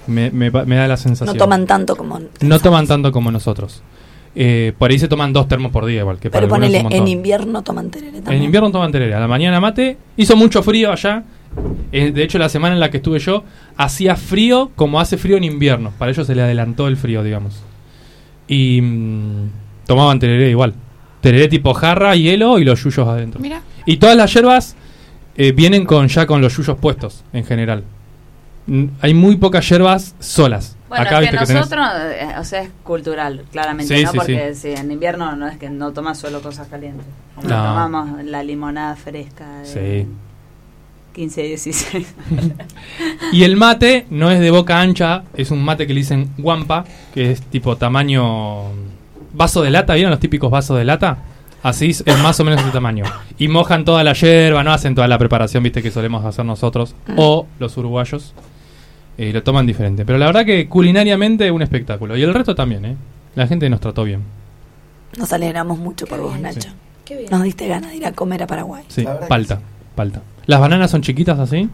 [0.08, 1.36] Me, me me da la sensación.
[1.36, 2.20] No toman tanto como...
[2.42, 3.82] No toman tanto como nosotros.
[4.36, 6.86] Eh, por ahí se toman dos termos por día, igual que para Pero es ponele,
[6.86, 8.38] un en invierno toman tereré también.
[8.38, 9.14] En invierno toman tereré.
[9.14, 9.98] A la mañana mate.
[10.18, 11.24] Hizo mucho frío allá.
[11.92, 13.44] Eh, de hecho, la semana en la que estuve yo,
[13.78, 15.92] hacía frío como hace frío en invierno.
[16.00, 17.62] Para ellos se le adelantó el frío, digamos.
[18.48, 19.50] Y mm,
[19.86, 20.74] tomaban tereré igual.
[21.22, 23.40] Tereré tipo jarra, hielo y los yuyos adentro.
[23.40, 23.62] Mira.
[23.86, 24.76] Y todas las hierbas
[25.38, 27.84] eh, vienen con ya con los yuyos puestos, en general.
[29.02, 30.78] Hay muy pocas hierbas solas.
[30.96, 31.88] Bueno, Acá es que viste que tenés- nosotros,
[32.20, 34.12] eh, o sea, es cultural, claramente, Sí, ¿no?
[34.12, 37.06] sí, Porque si en invierno no es que no tomas solo cosas calientes.
[37.38, 37.42] No.
[37.50, 39.66] tomamos la limonada fresca de
[40.04, 40.08] Sí.
[41.14, 42.14] 15, 16.
[43.32, 46.86] Y el mate no es de boca ancha, es un mate que le dicen guampa,
[47.14, 48.66] que es tipo tamaño
[49.34, 51.18] vaso de lata, ¿vieron los típicos vasos de lata?
[51.64, 53.06] Así es más o menos ese tamaño.
[53.38, 56.94] Y mojan toda la hierba, no hacen toda la preparación, viste, que solemos hacer nosotros.
[57.16, 58.34] O los uruguayos.
[59.18, 60.06] Eh, lo toman diferente.
[60.06, 62.18] Pero la verdad que culinariamente un espectáculo.
[62.18, 62.96] Y el resto también, ¿eh?
[63.36, 64.22] La gente nos trató bien.
[65.18, 66.70] Nos alegramos mucho por vos, Nacho.
[67.06, 67.30] Qué bien.
[67.32, 68.84] Nos diste ganas de ir a comer a Paraguay.
[68.88, 69.60] Sí, palta,
[69.96, 70.22] palta.
[70.46, 71.70] Las bananas son chiquitas así.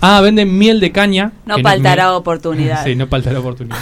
[0.00, 1.32] Ah, venden miel de caña.
[1.46, 2.84] No es faltará miel- oportunidad.
[2.84, 3.76] Sí, no faltará oportunidad.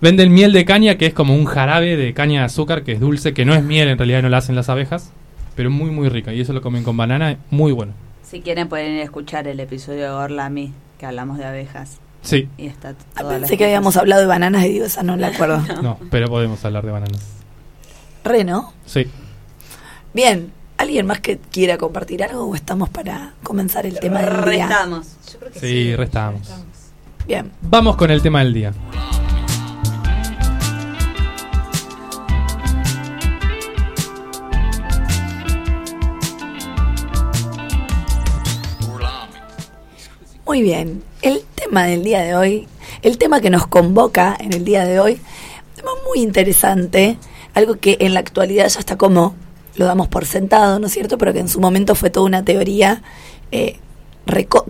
[0.00, 3.00] Venden miel de caña, que es como un jarabe de caña de azúcar, que es
[3.00, 5.12] dulce, que no es miel, en realidad no la hacen las abejas,
[5.56, 6.32] pero muy, muy rica.
[6.32, 7.94] Y eso lo comen con banana, muy bueno.
[8.22, 11.98] Si quieren pueden ir a escuchar el episodio de Orlami, que hablamos de abejas.
[12.20, 15.28] Sí, Y está Ah, pensé que habíamos hablado de bananas y digo, esa no la
[15.34, 15.62] acuerdo.
[15.82, 17.20] no, pero podemos hablar de bananas.
[18.24, 18.72] Re, ¿no?
[18.86, 19.06] Sí.
[20.12, 24.66] Bien, ¿alguien más que quiera compartir algo o estamos para comenzar el tema del día?
[24.66, 25.06] Restamos.
[25.32, 26.42] Yo creo que Sí, restamos.
[27.26, 28.72] Bien, Vamos con el tema del día.
[40.48, 41.02] Muy bien.
[41.20, 42.66] El tema del día de hoy,
[43.02, 47.18] el tema que nos convoca en el día de hoy, un tema muy interesante,
[47.52, 49.34] algo que en la actualidad ya está como,
[49.76, 51.18] lo damos por sentado, ¿no es cierto?
[51.18, 53.02] Pero que en su momento fue toda una teoría
[53.52, 53.76] eh,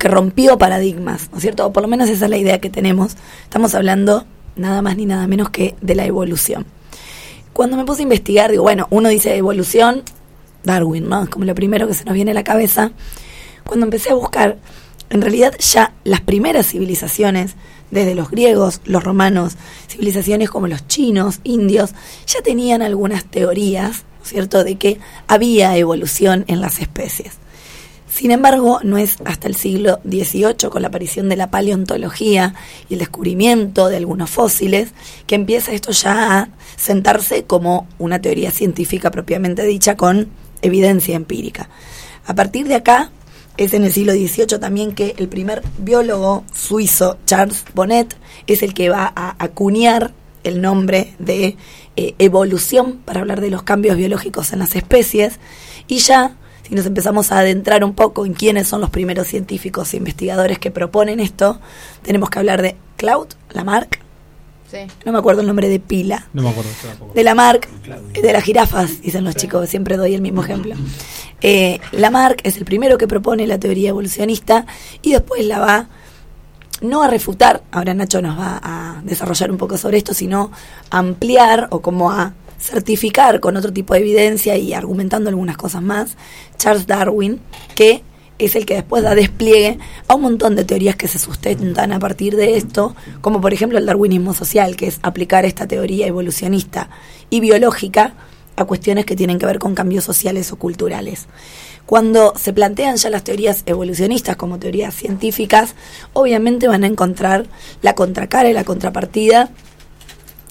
[0.00, 1.64] que rompió paradigmas, ¿no es cierto?
[1.66, 3.16] O por lo menos esa es la idea que tenemos.
[3.44, 4.24] Estamos hablando
[4.56, 6.66] nada más ni nada menos que de la evolución.
[7.52, 10.02] Cuando me puse a investigar, digo, bueno, uno dice evolución,
[10.64, 11.22] Darwin, ¿no?
[11.22, 12.90] Es como lo primero que se nos viene a la cabeza.
[13.64, 14.56] Cuando empecé a buscar,
[15.10, 17.54] en realidad ya las primeras civilizaciones,
[17.90, 19.56] desde los griegos, los romanos,
[19.88, 21.94] civilizaciones como los chinos, indios,
[22.26, 27.34] ya tenían algunas teorías, ¿no es ¿cierto?, de que había evolución en las especies.
[28.10, 32.54] Sin embargo, no es hasta el siglo XVIII, con la aparición de la paleontología
[32.88, 34.90] y el descubrimiento de algunos fósiles,
[35.26, 40.30] que empieza esto ya a sentarse como una teoría científica propiamente dicha con
[40.62, 41.68] evidencia empírica.
[42.26, 43.10] A partir de acá,
[43.58, 48.16] es en el siglo XVIII también que el primer biólogo suizo, Charles Bonnet,
[48.46, 50.12] es el que va a acuñar
[50.44, 51.56] el nombre de
[51.96, 55.40] eh, evolución para hablar de los cambios biológicos en las especies.
[55.88, 59.92] Y ya si nos empezamos a adentrar un poco en quiénes son los primeros científicos
[59.92, 61.60] e investigadores que proponen esto,
[62.02, 64.00] tenemos que hablar de Claude Lamarck,
[64.70, 64.78] Sí.
[65.06, 66.70] no me acuerdo el nombre de pila, No me acuerdo.
[66.86, 67.14] tampoco.
[67.14, 67.68] de Lamarck,
[68.12, 70.74] de las jirafas, dicen los chicos, siempre doy el mismo ejemplo.
[71.40, 74.66] Eh, Lamarck es el primero que propone la teoría evolucionista
[75.02, 75.88] y después la va
[76.80, 80.52] no a refutar, ahora Nacho nos va a desarrollar un poco sobre esto, sino
[80.90, 85.80] a ampliar o como a certificar con otro tipo de evidencia y argumentando algunas cosas
[85.82, 86.16] más,
[86.56, 87.40] Charles Darwin,
[87.74, 88.02] que
[88.38, 91.98] es el que después da despliegue a un montón de teorías que se sustentan a
[91.98, 96.88] partir de esto, como por ejemplo el darwinismo social, que es aplicar esta teoría evolucionista
[97.30, 98.14] y biológica
[98.56, 101.26] a cuestiones que tienen que ver con cambios sociales o culturales.
[101.86, 105.74] Cuando se plantean ya las teorías evolucionistas como teorías científicas,
[106.12, 107.46] obviamente van a encontrar
[107.82, 109.50] la contracara y la contrapartida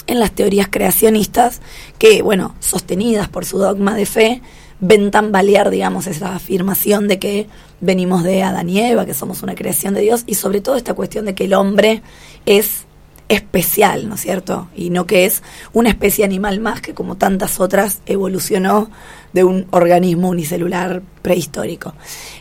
[0.08, 1.62] en las teorías creacionistas
[2.00, 4.42] que, bueno, sostenidas por su dogma de fe,
[4.80, 7.48] ven tambalear, digamos, esa afirmación de que
[7.82, 10.94] venimos de Adán y Eva, que somos una creación de Dios, y sobre todo esta
[10.94, 12.02] cuestión de que el hombre
[12.46, 12.86] es
[13.30, 14.70] especial, ¿no es cierto?
[14.76, 18.90] Y no que es una especie animal más que como tantas otras evolucionó
[19.34, 21.94] de un organismo unicelular prehistórico.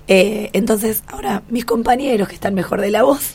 [0.07, 3.35] Eh, entonces, ahora mis compañeros que están mejor de la voz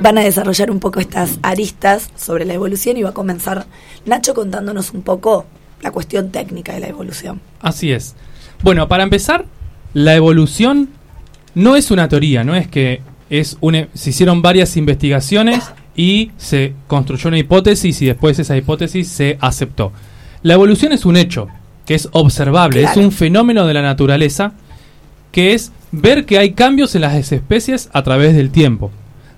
[0.00, 3.66] van a desarrollar un poco estas aristas sobre la evolución y va a comenzar
[4.04, 5.46] Nacho contándonos un poco
[5.80, 7.40] la cuestión técnica de la evolución.
[7.60, 8.14] Así es.
[8.62, 9.44] Bueno, para empezar,
[9.94, 10.88] la evolución
[11.54, 15.64] no es una teoría, no es que es una, se hicieron varias investigaciones
[15.96, 19.92] y se construyó una hipótesis y después esa hipótesis se aceptó.
[20.42, 21.48] La evolución es un hecho
[21.86, 23.00] que es observable, Claro.
[23.00, 24.52] es un fenómeno de la naturaleza
[25.32, 28.90] que es ver que hay cambios en las especies a través del tiempo.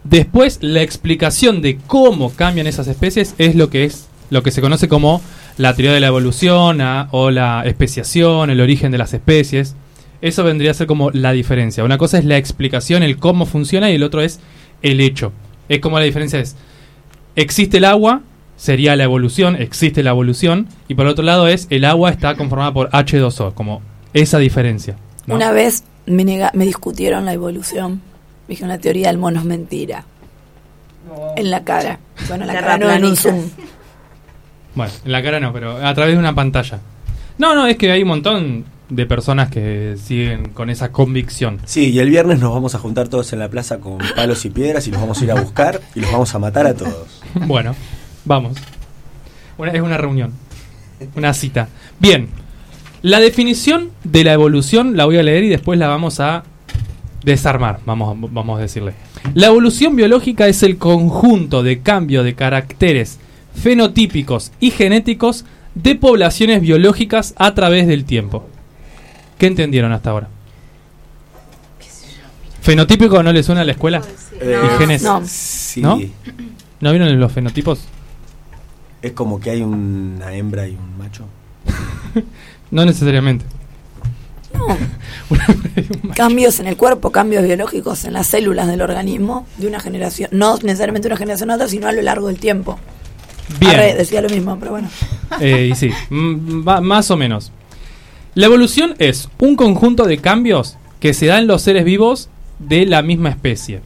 [0.04, 4.60] Después, la explicación de cómo cambian esas especies es lo que es lo que se
[4.60, 5.20] conoce como
[5.58, 9.74] la teoría de la evolución ah, o la especiación, el origen de las especies.
[10.20, 11.84] Eso vendría a ser como la diferencia.
[11.84, 14.40] Una cosa es la explicación, el cómo funciona, y el otro es
[14.82, 15.32] el hecho.
[15.68, 16.56] Es como la diferencia es,
[17.36, 18.22] existe el agua,
[18.56, 22.72] sería la evolución, existe la evolución, y por otro lado es, el agua está conformada
[22.72, 23.82] por H2O, como
[24.14, 24.96] esa diferencia.
[25.26, 25.34] ¿no?
[25.34, 28.00] Una vez me, nega- me discutieron la evolución,
[28.48, 30.04] dije una teoría del mono es mentira.
[31.36, 31.98] En la cara.
[32.28, 33.42] Bueno, en la cara no en un zoom.
[34.74, 36.80] Bueno, en la cara no, pero a través de una pantalla.
[37.38, 41.58] No, no, es que hay un montón de personas que siguen con esa convicción.
[41.64, 44.50] Sí, y el viernes nos vamos a juntar todos en la plaza con palos y
[44.50, 47.22] piedras y los vamos a ir a buscar y los vamos a matar a todos.
[47.46, 47.74] Bueno,
[48.24, 48.56] vamos.
[49.58, 50.32] Una- es una reunión,
[51.16, 51.68] una cita.
[51.98, 52.28] Bien,
[53.02, 56.42] La definición de la evolución la voy a leer y después la vamos a
[57.22, 58.94] desarmar, vamos, vamos a decirle.
[59.34, 63.18] La evolución biológica es el conjunto de cambio de caracteres
[63.54, 68.46] fenotípicos y genéticos de poblaciones biológicas a través del tiempo.
[69.38, 70.28] ¿Qué entendieron hasta ahora?
[72.60, 74.02] ¿Fenotípico no le suena a la escuela?
[74.40, 75.02] Eh, ¿Y genes?
[75.02, 75.22] No.
[75.26, 75.82] Sí.
[75.82, 76.00] ¿No?
[76.80, 77.80] ¿No vieron los fenotipos?
[79.02, 81.26] Es como que hay una hembra y un macho.
[82.70, 83.44] No necesariamente.
[84.54, 84.76] No.
[86.14, 90.56] cambios en el cuerpo, cambios biológicos en las células del organismo de una generación, no
[90.56, 92.78] necesariamente una generación a otra, sino a lo largo del tiempo.
[93.60, 93.74] Bien.
[93.74, 94.88] Arre, decía lo mismo, pero bueno.
[95.40, 97.52] Eh, y sí, más o menos.
[98.34, 102.28] La evolución es un conjunto de cambios que se dan en los seres vivos
[102.58, 103.80] de la misma especie.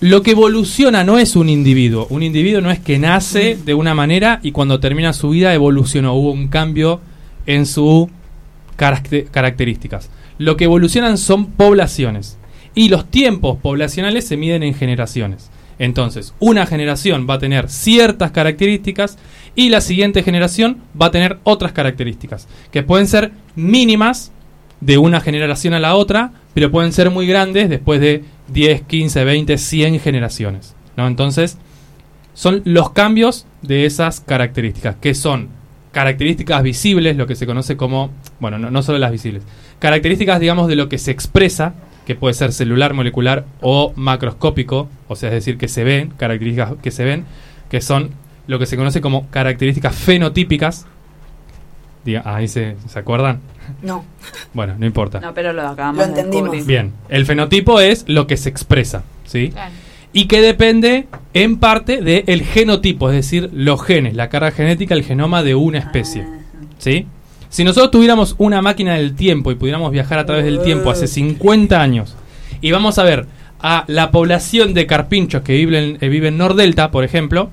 [0.00, 2.06] Lo que evoluciona no es un individuo.
[2.10, 6.14] Un individuo no es que nace de una manera y cuando termina su vida evolucionó.
[6.14, 7.00] Hubo un cambio
[7.46, 8.08] en sus
[8.76, 10.10] caracte- características.
[10.38, 12.36] Lo que evolucionan son poblaciones.
[12.74, 15.50] Y los tiempos poblacionales se miden en generaciones.
[15.78, 19.18] Entonces, una generación va a tener ciertas características
[19.54, 24.32] y la siguiente generación va a tener otras características, que pueden ser mínimas
[24.80, 29.24] de una generación a la otra, pero pueden ser muy grandes después de 10, 15,
[29.24, 30.74] 20, 100 generaciones.
[30.96, 31.06] ¿no?
[31.06, 31.58] Entonces,
[32.34, 35.48] son los cambios de esas características, que son
[35.92, 38.10] características visibles, lo que se conoce como,
[38.40, 39.44] bueno, no, no solo las visibles,
[39.78, 41.74] características, digamos, de lo que se expresa,
[42.06, 46.74] que puede ser celular, molecular o macroscópico, o sea, es decir, que se ven, características
[46.82, 47.24] que se ven,
[47.70, 48.10] que son
[48.46, 50.86] lo que se conoce como características fenotípicas.
[52.04, 53.40] Diga, ahí se, ¿se acuerdan?
[53.82, 54.04] No.
[54.52, 55.20] Bueno, no importa.
[55.20, 56.66] No, pero lo acabamos Lo entendimos.
[56.66, 59.50] Bien, el fenotipo es lo que se expresa, ¿sí?
[59.50, 59.72] Claro.
[60.12, 65.02] Y que depende en parte del genotipo, es decir, los genes, la carga genética, el
[65.02, 66.24] genoma de una especie,
[66.78, 67.06] ¿sí?
[67.54, 71.06] Si nosotros tuviéramos una máquina del tiempo y pudiéramos viajar a través del tiempo hace
[71.06, 72.16] 50 años
[72.60, 73.26] y vamos a ver
[73.60, 77.50] a la población de carpinchos que viven, eh, vive en Nordelta, por ejemplo,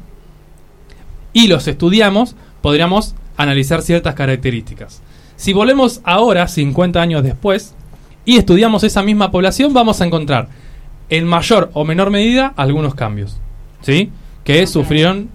[1.33, 5.03] y los estudiamos, podríamos analizar ciertas características.
[5.35, 7.75] Si volvemos ahora, 50 años después,
[8.25, 10.47] y estudiamos esa misma población, vamos a encontrar
[11.09, 13.37] en mayor o menor medida algunos cambios,
[13.81, 14.09] ¿sí?
[14.43, 15.29] Que sufrieron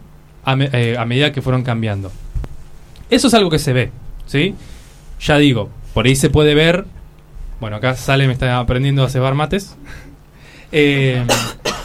[0.44, 2.10] a, me- eh, a medida que fueron cambiando.
[3.10, 3.92] Eso es algo que se ve,
[4.26, 4.54] ¿sí?
[5.20, 6.84] Ya digo, por ahí se puede ver,
[7.60, 9.76] bueno, acá sale, me está aprendiendo a cebar mates.
[10.72, 11.24] Eh,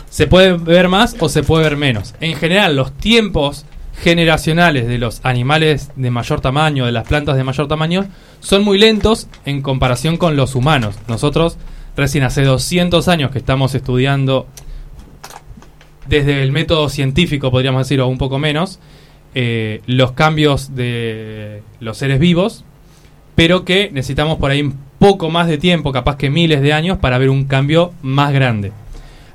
[0.09, 2.13] se puede ver más o se puede ver menos.
[2.19, 3.65] En general, los tiempos
[4.01, 8.07] generacionales de los animales de mayor tamaño, de las plantas de mayor tamaño,
[8.39, 10.95] son muy lentos en comparación con los humanos.
[11.07, 11.57] Nosotros,
[11.95, 14.47] recién hace 200 años que estamos estudiando
[16.07, 18.79] desde el método científico, podríamos decir, o un poco menos,
[19.33, 22.65] eh, los cambios de los seres vivos,
[23.35, 26.97] pero que necesitamos por ahí un poco más de tiempo, capaz que miles de años,
[26.99, 28.71] para ver un cambio más grande.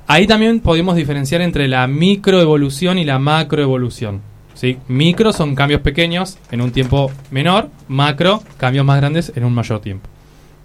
[0.07, 4.21] Ahí también podemos diferenciar entre la microevolución y la macroevolución.
[4.53, 4.77] ¿sí?
[4.87, 9.81] Micro son cambios pequeños en un tiempo menor, macro, cambios más grandes en un mayor
[9.81, 10.07] tiempo.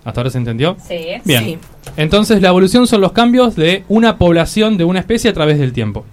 [0.04, 0.76] ¿Hasta ahora se entendió?
[0.86, 1.06] Sí.
[1.24, 1.44] Bien.
[1.44, 1.58] Sí.
[1.96, 5.72] Entonces la evolución son los cambios de una población de una especie a través del
[5.72, 6.04] tiempo.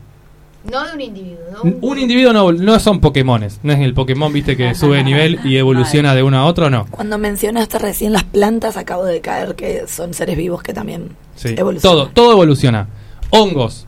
[0.64, 1.74] No de un individuo, ¿no?
[1.82, 5.40] Un individuo no, no son Pokémones, no es el Pokémon, viste, que sube de nivel
[5.46, 6.86] y evoluciona de uno a otro, no.
[6.92, 11.56] Cuando mencionaste recién las plantas, acabo de caer que son seres vivos que también Sí.
[11.58, 11.82] evolucionan.
[11.82, 12.88] Todo, todo evoluciona.
[13.30, 13.88] Hongos,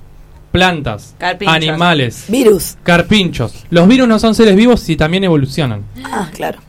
[0.51, 1.55] plantas, Carpinchos.
[1.55, 2.77] animales, Virus.
[2.84, 3.65] carpinchos.
[3.69, 6.60] Los virus no son seres vivos si también evolucionan, Ah, claro.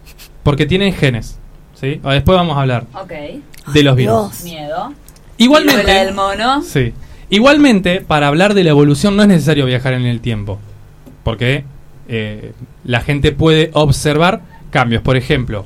[0.43, 1.39] porque tienen genes.
[1.81, 2.01] ¿sí?
[2.03, 2.87] Después vamos a hablar
[3.73, 4.43] de los virus.
[4.43, 4.45] Dios.
[4.45, 4.93] Miedo.
[5.39, 6.63] Igualmente, Viruela del mono.
[6.63, 6.93] Sí.
[7.33, 10.59] Igualmente, para hablar de la evolución no es necesario viajar en el tiempo.
[11.25, 11.65] Porque
[12.09, 12.53] eh,
[12.85, 15.01] la gente puede observar cambios.
[15.03, 15.65] Por ejemplo,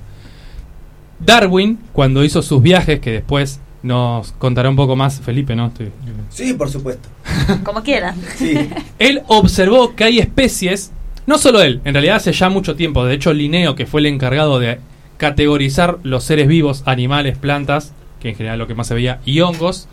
[1.19, 5.67] Darwin, cuando hizo sus viajes, que después nos contará un poco más Felipe, ¿no?
[5.67, 5.91] Estoy-
[6.31, 7.09] Sí, por supuesto.
[7.65, 8.15] Como quieran.
[8.37, 8.55] Sí.
[8.99, 10.93] Él observó que hay especies,
[11.27, 14.07] no solo él, en realidad hace ya mucho tiempo, de hecho Linneo, que fue el
[14.07, 14.79] encargado de
[15.17, 19.41] categorizar los seres vivos, animales, plantas, que en general lo que más se veía, y
[19.41, 19.89] hongos,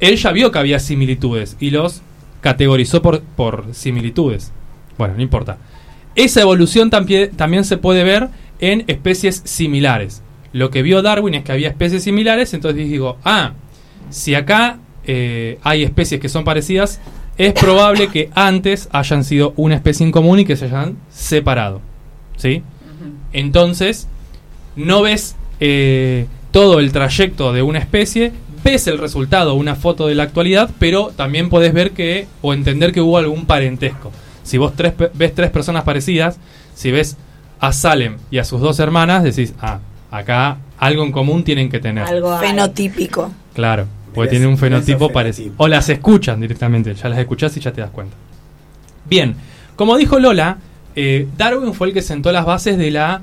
[0.00, 2.02] él ya vio que había similitudes y los
[2.40, 4.52] categorizó por, por similitudes.
[4.96, 5.58] Bueno, no importa.
[6.14, 8.28] Esa evolución también, también se puede ver
[8.60, 10.22] en especies similares.
[10.52, 13.52] Lo que vio Darwin es que había especies similares, entonces digo, ah,
[14.10, 17.00] si acá eh, hay especies que son parecidas,
[17.36, 21.80] es probable que antes hayan sido una especie en común y que se hayan separado.
[22.36, 22.62] ¿Sí?
[23.32, 24.08] Entonces,
[24.74, 28.32] no ves eh, todo el trayecto de una especie,
[28.70, 32.92] ves el resultado, una foto de la actualidad, pero también podés ver que, o entender
[32.92, 34.12] que hubo algún parentesco.
[34.42, 36.38] Si vos tres, ves tres personas parecidas,
[36.74, 37.16] si ves
[37.60, 41.80] a Salem y a sus dos hermanas, decís, ah, Acá algo en común tienen que
[41.80, 42.04] tener.
[42.04, 42.48] Algo hay.
[42.48, 43.30] Fenotípico.
[43.54, 45.52] Claro, porque tienen un fenotipo parecido.
[45.58, 48.16] O las escuchan directamente, ya las escuchás y ya te das cuenta.
[49.04, 49.34] Bien,
[49.76, 50.58] como dijo Lola,
[50.94, 53.22] eh, Darwin fue el que sentó las bases de la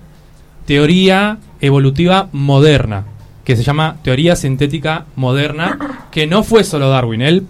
[0.66, 3.06] teoría evolutiva moderna,
[3.46, 7.46] que se llama teoría sintética moderna, que no fue solo Darwin, él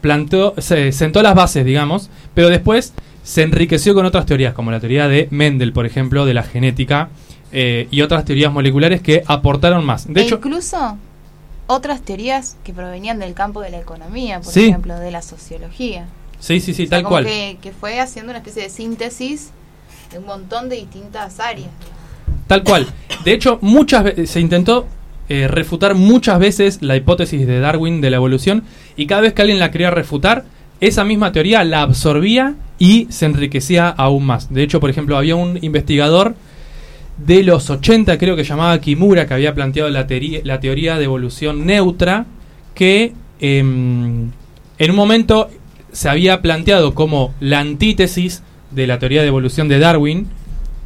[0.00, 4.80] planteó, se sentó las bases, digamos, pero después se enriqueció con otras teorías, como la
[4.80, 7.10] teoría de Mendel, por ejemplo, de la genética,
[7.52, 10.06] eh, y otras teorías moleculares que aportaron más.
[10.12, 10.96] De e hecho, incluso
[11.66, 14.66] otras teorías que provenían del campo de la economía, por Sí.
[14.68, 16.06] ejemplo, de la sociología.
[16.40, 17.24] sí, sí, sí, O sea, tal como cual.
[17.26, 19.50] Que, que fue haciendo una especie de síntesis
[20.10, 21.68] de un montón de distintas áreas.
[22.46, 22.86] Tal cual.
[23.24, 24.86] De hecho, muchas ve- se intentó
[25.30, 28.64] eh, refutar muchas veces la hipótesis de Darwin de la evolución
[28.96, 30.44] y cada vez que alguien la quería refutar,
[30.80, 34.52] esa misma teoría la absorbía y se enriquecía aún más.
[34.52, 36.34] De hecho, por ejemplo, había un investigador
[37.16, 41.04] de los 80, creo que llamaba Kimura, que había planteado la, teoría- la teoría de
[41.04, 42.26] evolución neutra,
[42.74, 44.30] que em,
[44.78, 45.48] en un momento
[45.92, 50.26] se había planteado como la antítesis de la teoría de evolución de Darwin,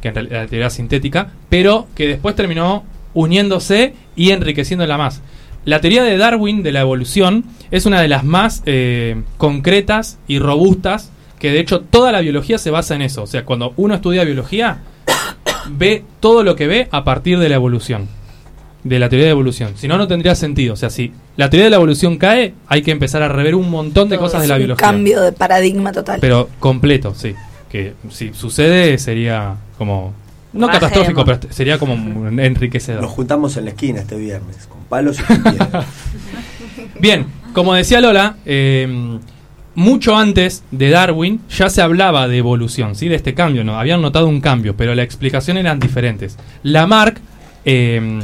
[0.01, 5.21] que en realidad la teoría sintética, pero que después terminó uniéndose y enriqueciéndola más.
[5.65, 10.37] La teoría de Darwin de la evolución es una de las más eh, concretas y
[10.39, 13.23] robustas, que de hecho toda la biología se basa en eso.
[13.23, 14.79] O sea, cuando uno estudia biología,
[15.69, 18.07] ve todo lo que ve a partir de la evolución,
[18.83, 19.73] de la teoría de evolución.
[19.75, 20.75] Si no, no tendría sentido.
[20.75, 23.71] O sea, si la teoría de la evolución cae, hay que empezar a rever un
[23.71, 24.87] montón de Todo cosas de la un biología.
[24.87, 26.19] cambio de paradigma total.
[26.21, 27.33] Pero completo, sí.
[27.71, 30.13] Que si sucede sería como...
[30.55, 33.01] No catastrófico, pero sería como un enriquecedor.
[33.01, 35.85] Nos juntamos en la esquina este viernes, con palos y con piedras.
[36.99, 39.19] Bien, como decía Lola, eh,
[39.75, 43.09] mucho antes de Darwin ya se hablaba de evolución, ¿sí?
[43.09, 43.77] de este cambio, ¿no?
[43.77, 46.37] Habían notado un cambio, pero la explicación eran diferentes.
[46.63, 47.19] Lamarck
[47.65, 48.21] eh,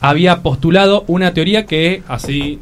[0.00, 2.60] había postulado una teoría que, así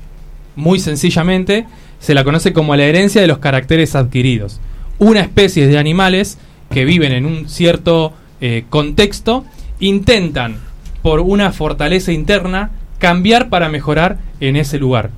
[0.57, 1.67] muy sencillamente,
[1.99, 4.61] se la conoce como la herencia de los caracteres adquiridos.
[4.99, 6.39] Una especie de animales
[6.71, 9.45] que viven en un cierto eh, contexto
[9.79, 10.57] intentan,
[11.03, 15.11] por una fortaleza interna, cambiar para mejorar en ese lugar.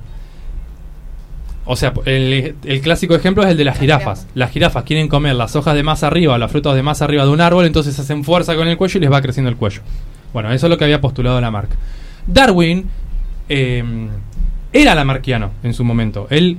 [1.65, 4.27] O sea, el, el clásico ejemplo es el de las jirafas.
[4.35, 7.29] Las jirafas quieren comer las hojas de más arriba, las frutas de más arriba de
[7.29, 9.81] un árbol, entonces hacen fuerza con el cuello y les va creciendo el cuello.
[10.33, 11.71] Bueno, eso es lo que había postulado Lamarck.
[12.27, 12.85] Darwin
[13.49, 13.83] eh,
[14.71, 16.27] era lamarquiano en su momento.
[16.29, 16.57] Él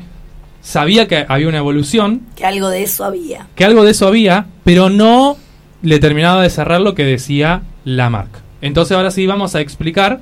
[0.63, 3.49] sabía que había una evolución, que algo de eso había.
[3.55, 5.37] que algo de eso había, pero no
[5.85, 8.31] le terminaba de cerrar lo que decía Lamarck.
[8.63, 10.21] Entonces ahora sí vamos a explicar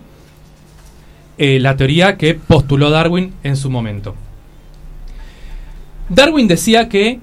[1.38, 4.16] eh, la teoría que postuló Darwin en su momento.
[6.08, 7.20] Darwin decía que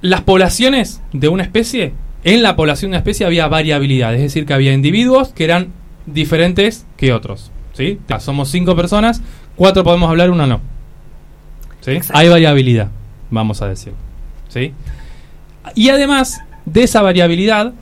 [0.00, 1.92] las poblaciones de una especie,
[2.24, 5.72] en la población de una especie había variabilidad, es decir, que había individuos que eran
[6.06, 7.52] diferentes que otros.
[7.74, 8.00] ¿sí?
[8.18, 9.20] Somos cinco personas,
[9.56, 10.62] cuatro podemos hablar, una no.
[11.82, 11.98] ¿sí?
[12.14, 12.88] Hay variabilidad,
[13.30, 13.92] vamos a decir.
[14.48, 14.72] ¿sí?
[15.74, 17.72] Y además de esa variabilidad,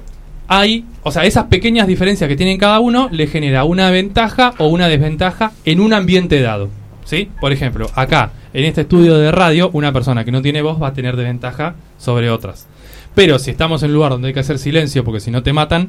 [0.46, 4.68] hay, o sea, esas pequeñas diferencias que tienen cada uno le genera una ventaja o
[4.68, 6.68] una desventaja en un ambiente dado.
[7.04, 7.28] ¿Sí?
[7.40, 10.88] Por ejemplo, acá, en este estudio de radio, una persona que no tiene voz va
[10.88, 12.66] a tener desventaja sobre otras.
[13.14, 15.52] Pero si estamos en un lugar donde hay que hacer silencio porque si no te
[15.52, 15.88] matan,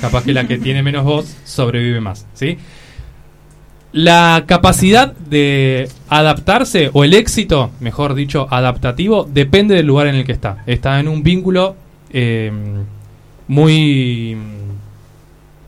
[0.00, 2.26] capaz que la que tiene menos voz sobrevive más.
[2.34, 2.56] ¿Sí?
[3.92, 10.24] La capacidad de adaptarse, o el éxito, mejor dicho, adaptativo, depende del lugar en el
[10.24, 10.64] que está.
[10.66, 11.76] Está en un vínculo
[12.14, 12.50] eh,
[13.48, 14.36] muy.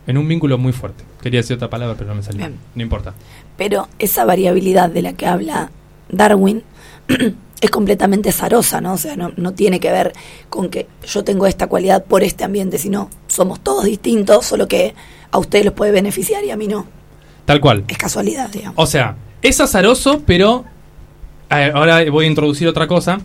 [0.07, 1.03] En un vínculo muy fuerte.
[1.21, 2.39] Quería decir otra palabra, pero no me salió.
[2.39, 2.57] Bien.
[2.77, 3.13] No importa.
[3.57, 5.71] Pero esa variabilidad de la que habla
[6.09, 6.63] Darwin
[7.61, 8.93] es completamente azarosa, ¿no?
[8.93, 10.13] O sea, no, no tiene que ver
[10.49, 14.95] con que yo tengo esta cualidad por este ambiente, sino somos todos distintos, solo que
[15.33, 16.87] a ustedes los puede beneficiar y a mí no.
[17.45, 17.85] Tal cual.
[17.89, 18.75] Es casualidad, digamos.
[18.77, 20.65] O sea, es azaroso, pero.
[21.51, 23.19] ahora voy a introducir otra cosa.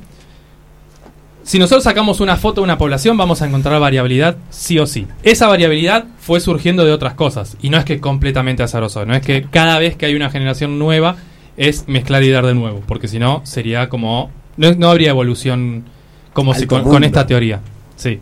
[1.43, 5.07] Si nosotros sacamos una foto de una población, vamos a encontrar variabilidad sí o sí.
[5.23, 7.57] Esa variabilidad fue surgiendo de otras cosas.
[7.61, 9.05] Y no es que completamente azaroso.
[9.05, 11.15] No es que cada vez que hay una generación nueva
[11.57, 12.81] es mezclar y dar de nuevo.
[12.87, 14.31] Porque si no, sería como.
[14.57, 15.85] No, no habría evolución
[16.33, 17.59] como si con, esta teoría.
[17.95, 18.19] Sí.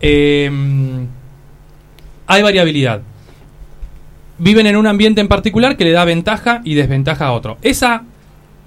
[0.00, 1.06] Em,
[2.26, 3.02] hay variabilidad
[4.42, 7.58] viven en un ambiente en particular que le da ventaja y desventaja a otro.
[7.62, 8.02] Esa,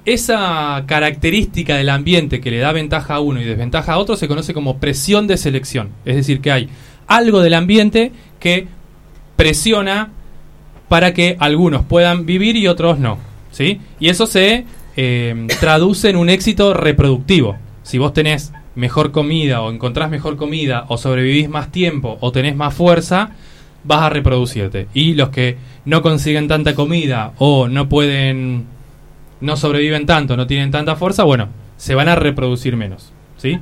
[0.06, 4.28] esa característica del ambiente que le da ventaja a uno y desventaja a otro se
[4.28, 5.90] conoce como presión de selección.
[6.06, 6.70] Es decir, que hay
[7.08, 8.68] algo del ambiente que
[9.36, 10.12] presiona
[10.88, 13.18] para que algunos puedan vivir y otros no.
[13.52, 13.80] ¿sí?
[14.00, 17.58] Y eso se eh, traduce en un éxito reproductivo.
[17.84, 22.56] Si vos tenés mejor comida o encontrás mejor comida o sobrevivís más tiempo o tenés
[22.56, 23.32] más fuerza,
[23.84, 24.88] vas a reproducirte.
[24.94, 28.66] Y los que no consiguen tanta comida o no pueden,
[29.46, 33.14] no sobreviven tanto, no tienen tanta fuerza, bueno, se van a reproducir menos.
[33.38, 33.60] ¿sí?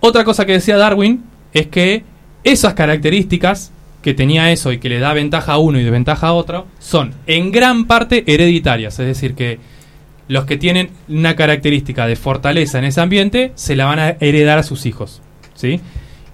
[0.00, 2.04] Otra cosa que decía Darwin es que
[2.44, 6.32] esas características que tenía eso y que le da ventaja a uno y desventaja a
[6.32, 8.98] otro, son en gran parte hereditarias.
[8.98, 9.60] Es decir, que
[10.28, 14.58] los que tienen una característica de fortaleza en ese ambiente se la van a heredar
[14.58, 15.22] a sus hijos.
[15.54, 15.80] ¿sí?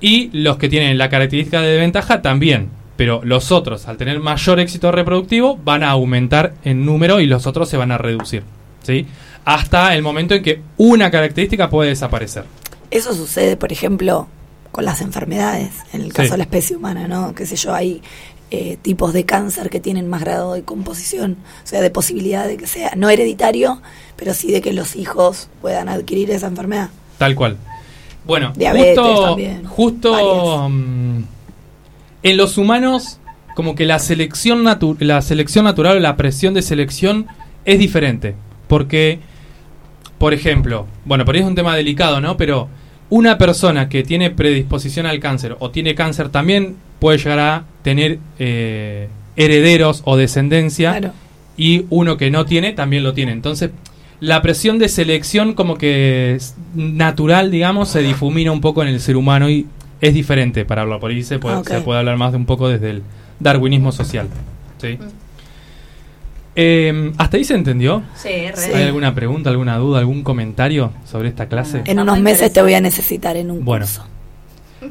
[0.00, 2.70] Y los que tienen la característica de desventaja también.
[2.98, 7.46] Pero los otros, al tener mayor éxito reproductivo, van a aumentar en número y los
[7.46, 8.42] otros se van a reducir.
[8.82, 9.06] ¿sí?
[9.44, 12.44] Hasta el momento en que una característica puede desaparecer.
[12.90, 14.26] Eso sucede, por ejemplo,
[14.72, 16.30] con las enfermedades, en el caso Sí.
[16.32, 17.34] de la especie humana, ¿no?
[17.36, 18.02] Qué sé yo, hay
[18.50, 22.56] eh, tipos de cáncer que tienen más grado de composición, o sea, de posibilidad de
[22.56, 23.80] que sea no hereditario,
[24.16, 26.88] pero sí de que los hijos puedan adquirir esa enfermedad.
[27.18, 27.58] Tal cual.
[28.26, 30.70] Bueno, Diabetes justo, también, justo
[32.22, 33.20] en los humanos,
[33.54, 37.26] como que la selección, natu- la selección natural o la presión de selección
[37.64, 38.34] es diferente.
[38.68, 39.18] Porque,
[40.18, 42.36] por ejemplo, bueno, por ahí es un tema delicado, ¿no?
[42.36, 42.68] Pero
[43.10, 48.18] una persona que tiene predisposición al cáncer o tiene cáncer también puede llegar a tener
[48.38, 51.12] eh, herederos o descendencia Claro.
[51.56, 53.32] y uno que no tiene también lo tiene.
[53.32, 53.70] Entonces,
[54.20, 59.00] la presión de selección como que es natural, digamos, se difumina un poco en el
[59.00, 59.66] ser humano y
[60.00, 61.00] es diferente para hablar.
[61.00, 63.02] Por ahí se puede, Ah, se puede hablar más de un poco desde el
[63.40, 64.28] darwinismo social.
[64.80, 64.98] ¿sí?
[66.60, 68.02] Eh, ¿Hasta ahí se entendió?
[68.16, 68.74] Sí, re.
[68.74, 71.82] ¿Hay alguna pregunta, alguna duda, algún comentario sobre esta clase?
[71.84, 73.84] En unos meses te voy a necesitar en un Bueno.
[73.86, 74.04] curso.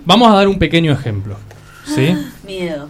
[0.05, 1.37] Vamos a dar un pequeño ejemplo.
[1.85, 2.15] ¿sí?
[2.45, 2.89] Miedo.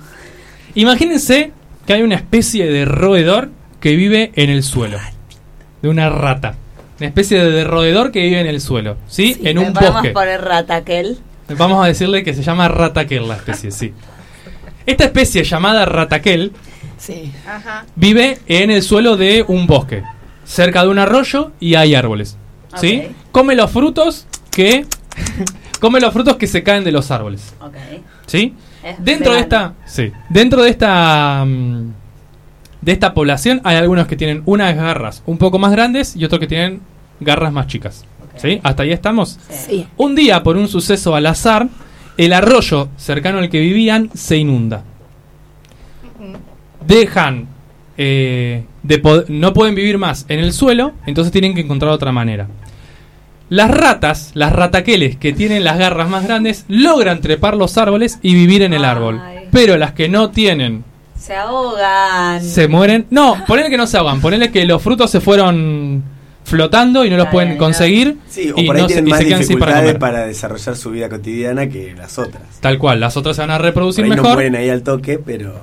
[0.76, 1.52] Imagínense
[1.86, 3.50] que hay una especie de roedor
[3.80, 4.98] que vive en el suelo.
[5.82, 6.56] De una rata.
[7.00, 8.98] Una especie de roedor que vive en el suelo.
[9.08, 9.36] ¿sí?
[9.36, 10.10] Sí, en un podemos bosque.
[10.12, 11.18] poner rataquel.
[11.58, 13.94] Vamos a decirle que se llama rataquel la especie, sí.
[14.86, 16.52] Esta especie llamada rataquel
[16.98, 17.32] Sí.
[17.48, 17.86] Ajá.
[17.96, 20.04] vive en el suelo de un bosque,
[20.46, 22.38] cerca de un arroyo y hay árboles.
[22.76, 23.10] ¿Sí?
[23.32, 24.86] Come los frutos que
[25.80, 27.54] come los frutos que se caen de los árboles.
[27.62, 27.76] Ok.
[28.26, 28.54] ¿Sí?
[28.84, 31.92] Es Dentro de esta, sí, dentro de esta mm,
[32.82, 36.40] de esta población hay algunos que tienen unas garras un poco más grandes y otros
[36.40, 36.82] que tienen
[37.20, 38.06] garras más chicas.
[38.38, 38.60] ¿Sí?
[38.64, 39.40] Hasta ahí estamos.
[39.50, 39.88] Sí.
[39.98, 41.68] Un día, por un suceso al azar,
[42.18, 44.84] el arroyo cercano al que vivían se inunda.
[46.86, 47.48] Dejan,
[47.98, 52.48] eh, de no pueden vivir más en el suelo, entonces tienen que encontrar otra manera.
[53.50, 58.34] Las ratas, las rataqueles que tienen las garras más grandes, logran trepar los árboles y
[58.36, 58.90] vivir en el Ay.
[58.92, 59.22] árbol.
[59.52, 60.84] Pero las que no tienen,
[61.18, 62.42] Se ahogan.
[62.44, 63.06] se mueren.
[63.10, 66.04] No, ponele que no se ahogan, ponele que los frutos se fueron
[66.48, 68.18] flotando y no los pueden conseguir.
[68.30, 70.00] Sí, o y por ahí no se- tienen y más se quedan sin para dificultades
[70.00, 70.00] comer.
[70.00, 72.44] para, desarrollar su vida cotidiana que las otras.
[72.62, 74.34] Tal cual, las otras se van a Por reproducir ahí no mejor.
[74.36, 75.54] mueren ahí al toque, pero...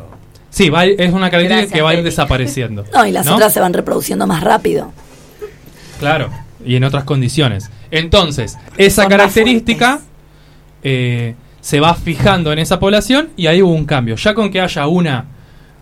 [0.51, 2.85] Sí, va es una característica Gracias, que va a ir desapareciendo.
[2.93, 4.93] No, y las otras se van reproduciendo más rápido.
[5.99, 6.28] Claro,
[6.64, 7.70] y en otras condiciones.
[7.91, 10.01] Entonces, esa Son más característica
[10.82, 14.16] eh, se va fijando en esa población y ahí hubo un cambio.
[14.16, 15.26] Ya con que haya una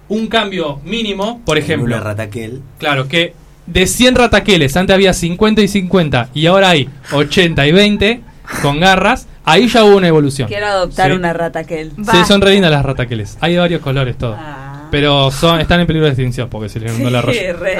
[0.09, 2.61] un cambio mínimo, por ejemplo, Una rataquel.
[2.79, 3.35] claro, que
[3.67, 8.21] de 100 rataqueles antes había 50 y 50 y ahora hay 80 y 20
[8.61, 10.49] con garras, ahí ya hubo una evolución.
[10.49, 11.17] Quiero adoptar Sí.
[11.17, 11.93] una rataquel.
[11.97, 13.39] Sí, son re lindas las rataqueles.
[13.41, 14.37] Hay de varios colores todo.
[14.39, 14.89] Ah.
[14.91, 17.23] Pero son, están en peligro de extinción porque se les inundó.
[17.33, 17.79] Sí, re.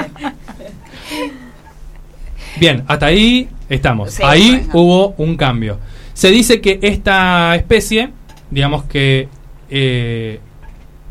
[2.59, 4.13] Bien, hasta ahí estamos.
[4.13, 4.71] Sí, ahí bueno.
[4.75, 5.79] hubo un cambio.
[6.15, 8.11] Se dice que esta especie,
[8.51, 9.29] digamos que
[9.71, 10.41] eh,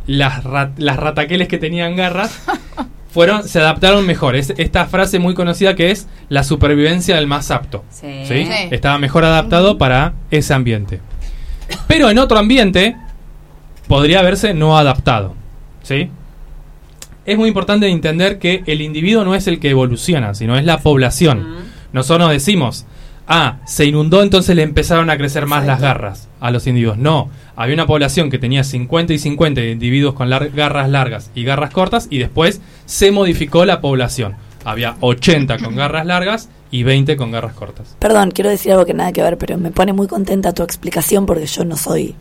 [0.07, 2.39] las, rat- las rataqueles que tenían garras
[3.11, 4.35] fueron se adaptaron mejor.
[4.35, 7.83] Es esta frase muy conocida que es la supervivencia del más apto.
[7.89, 8.47] Sí.
[8.71, 11.01] Estaba mejor adaptado para ese ambiente.
[11.87, 12.95] Pero en otro ambiente
[13.87, 15.35] podría haberse no adaptado.
[15.83, 16.09] ¿sí?
[17.25, 20.79] Es muy importante entender que el individuo no es el que evoluciona, sino es la
[20.79, 21.45] población.
[21.93, 22.85] Nosotros no decimos,
[23.33, 26.97] ah, se inundó, entonces le empezaron a crecer más las garras a los individuos.
[26.97, 31.31] No, había una población que tenía 50 y 50 de individuos con lar- garras largas
[31.33, 34.35] y garras cortas y después se modificó la población.
[34.65, 37.95] Había 80 con garras largas y 20 con garras cortas.
[37.99, 41.25] Perdón, quiero decir algo que nada que ver, pero me pone muy contenta tu explicación
[41.25, 42.15] porque yo no soy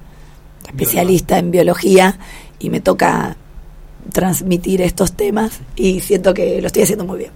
[0.67, 2.19] especialista en biología
[2.59, 3.37] y me toca
[4.13, 7.31] transmitir estos temas y siento que lo estoy haciendo muy bien.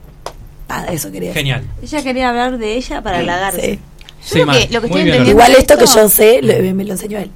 [0.69, 1.41] Nada, eso quería decir.
[1.43, 1.65] Genial.
[1.83, 3.75] Ella quería hablar de ella para halagarse.
[3.75, 3.81] Sí.
[4.21, 6.93] Sí, que- lo que estoy bien, entendiendo- Igual esto que yo sé lo- me lo
[6.93, 7.31] enseñó él.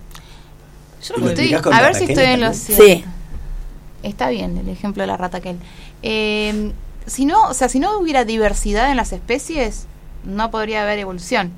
[1.07, 2.55] Yo lo ¿Lo que estoy, a ver si estoy en lo también?
[2.55, 2.85] cierto.
[2.85, 3.05] Sí.
[4.03, 5.57] Está bien el ejemplo de la rata aquel.
[6.03, 6.73] Eh,
[7.07, 9.87] si no, o sea, si no hubiera diversidad en las especies,
[10.25, 11.53] no podría haber evolución,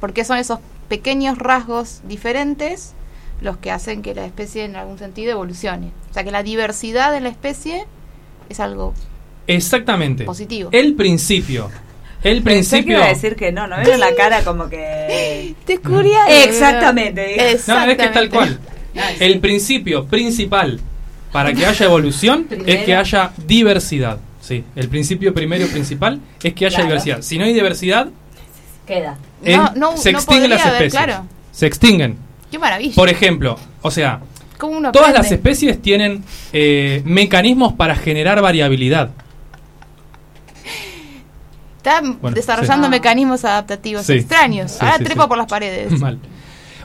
[0.00, 0.58] porque son esos
[0.88, 2.92] pequeños rasgos diferentes
[3.40, 5.92] los que hacen que la especie en algún sentido evolucione.
[6.10, 7.86] O sea, que la diversidad de la especie
[8.48, 8.94] es algo
[9.46, 10.24] Exactamente.
[10.24, 10.70] positivo.
[10.72, 11.70] El principio.
[12.22, 12.96] El Pensé que principio.
[12.98, 15.54] iba a decir que no, no vieron la cara como que...
[15.66, 17.22] Te descubría Exactamente.
[17.22, 18.28] No, es que es tal Exactamente.
[18.30, 18.60] cual.
[19.20, 20.78] El principio principal
[21.32, 24.18] para que haya evolución es que haya diversidad.
[24.40, 26.90] Sí, el principio primero y principal es que haya Claro.
[26.90, 27.22] diversidad.
[27.22, 28.08] Si no hay diversidad,
[28.86, 29.16] Queda.
[29.44, 31.04] No, no- se no extinguen las haber, especies.
[31.04, 31.24] claro.
[31.52, 32.16] Se extinguen.
[32.50, 32.94] Qué maravilla.
[32.96, 34.20] Por ejemplo, o sea,
[34.58, 36.22] ¿Cómo uno todas las especies tienen
[36.52, 39.10] eh, mecanismos para generar variabilidad.
[41.82, 42.90] Está Bueno, desarrollando sí.
[42.92, 44.12] mecanismos adaptativos Sí.
[44.14, 44.70] extraños.
[44.72, 45.28] Sí, Ahora sí, trepa sí.
[45.28, 45.92] por las paredes.
[46.00, 46.18] Mal.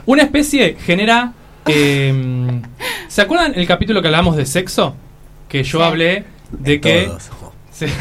[0.06, 1.32] Una especie genera.
[1.66, 2.60] eh,
[3.08, 4.94] ¿Se acuerdan el capítulo que hablamos de sexo?
[5.48, 5.84] Que yo Sí.
[5.84, 7.02] hablé de que.
[7.04, 7.30] Todos.
[7.72, 7.86] Sí.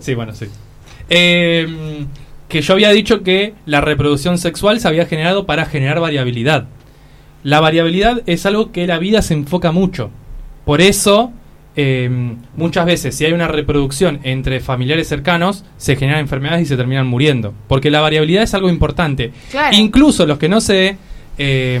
[0.00, 0.46] Sí, bueno, sí.
[1.08, 2.06] Eh,
[2.48, 6.66] que yo había dicho que la reproducción sexual se había generado para generar variabilidad.
[7.44, 10.10] La variabilidad es algo que la vida se enfoca mucho.
[10.64, 11.32] Por eso,
[11.76, 16.76] eh, muchas veces, si hay una reproducción entre familiares cercanos, se generan enfermedades y se
[16.76, 17.54] terminan muriendo.
[17.68, 19.32] Porque la variabilidad es algo importante.
[19.50, 19.76] Claro.
[19.76, 20.96] Incluso los que no se.
[21.38, 21.80] eh,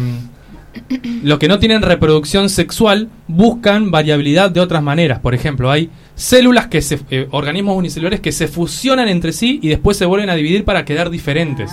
[1.22, 5.18] los que no tienen reproducción sexual buscan variabilidad de otras maneras.
[5.18, 9.68] Por ejemplo, hay células que se, eh, organismos unicelulares que se fusionan entre sí y
[9.68, 11.70] después se vuelven a dividir para quedar diferentes.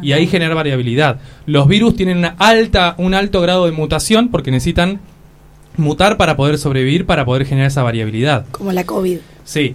[0.00, 1.18] Y ahí genera variabilidad.
[1.46, 5.00] Los virus tienen una alta, un alto grado de mutación porque necesitan
[5.78, 8.44] mutar para poder sobrevivir, para poder generar esa variabilidad.
[8.50, 9.18] Como la COVID.
[9.44, 9.74] Sí.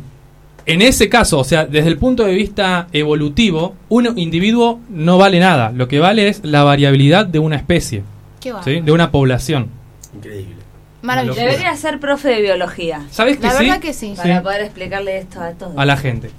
[0.66, 5.40] En ese caso, o sea, desde el punto de vista evolutivo, un individuo no vale
[5.40, 5.72] nada.
[5.72, 8.04] Lo que vale es la variabilidad de una especie,
[8.40, 8.64] Qué va.
[8.64, 8.80] ¿sí?
[8.80, 9.68] de una población.
[10.16, 10.56] Increíble.
[11.02, 11.40] Maravilloso.
[11.42, 13.66] Debería ser profe de biología ¿Sabes que La sí?
[13.66, 14.14] verdad que sí.
[14.16, 15.74] para poder explicarle esto a todos.
[15.76, 16.30] A la gente.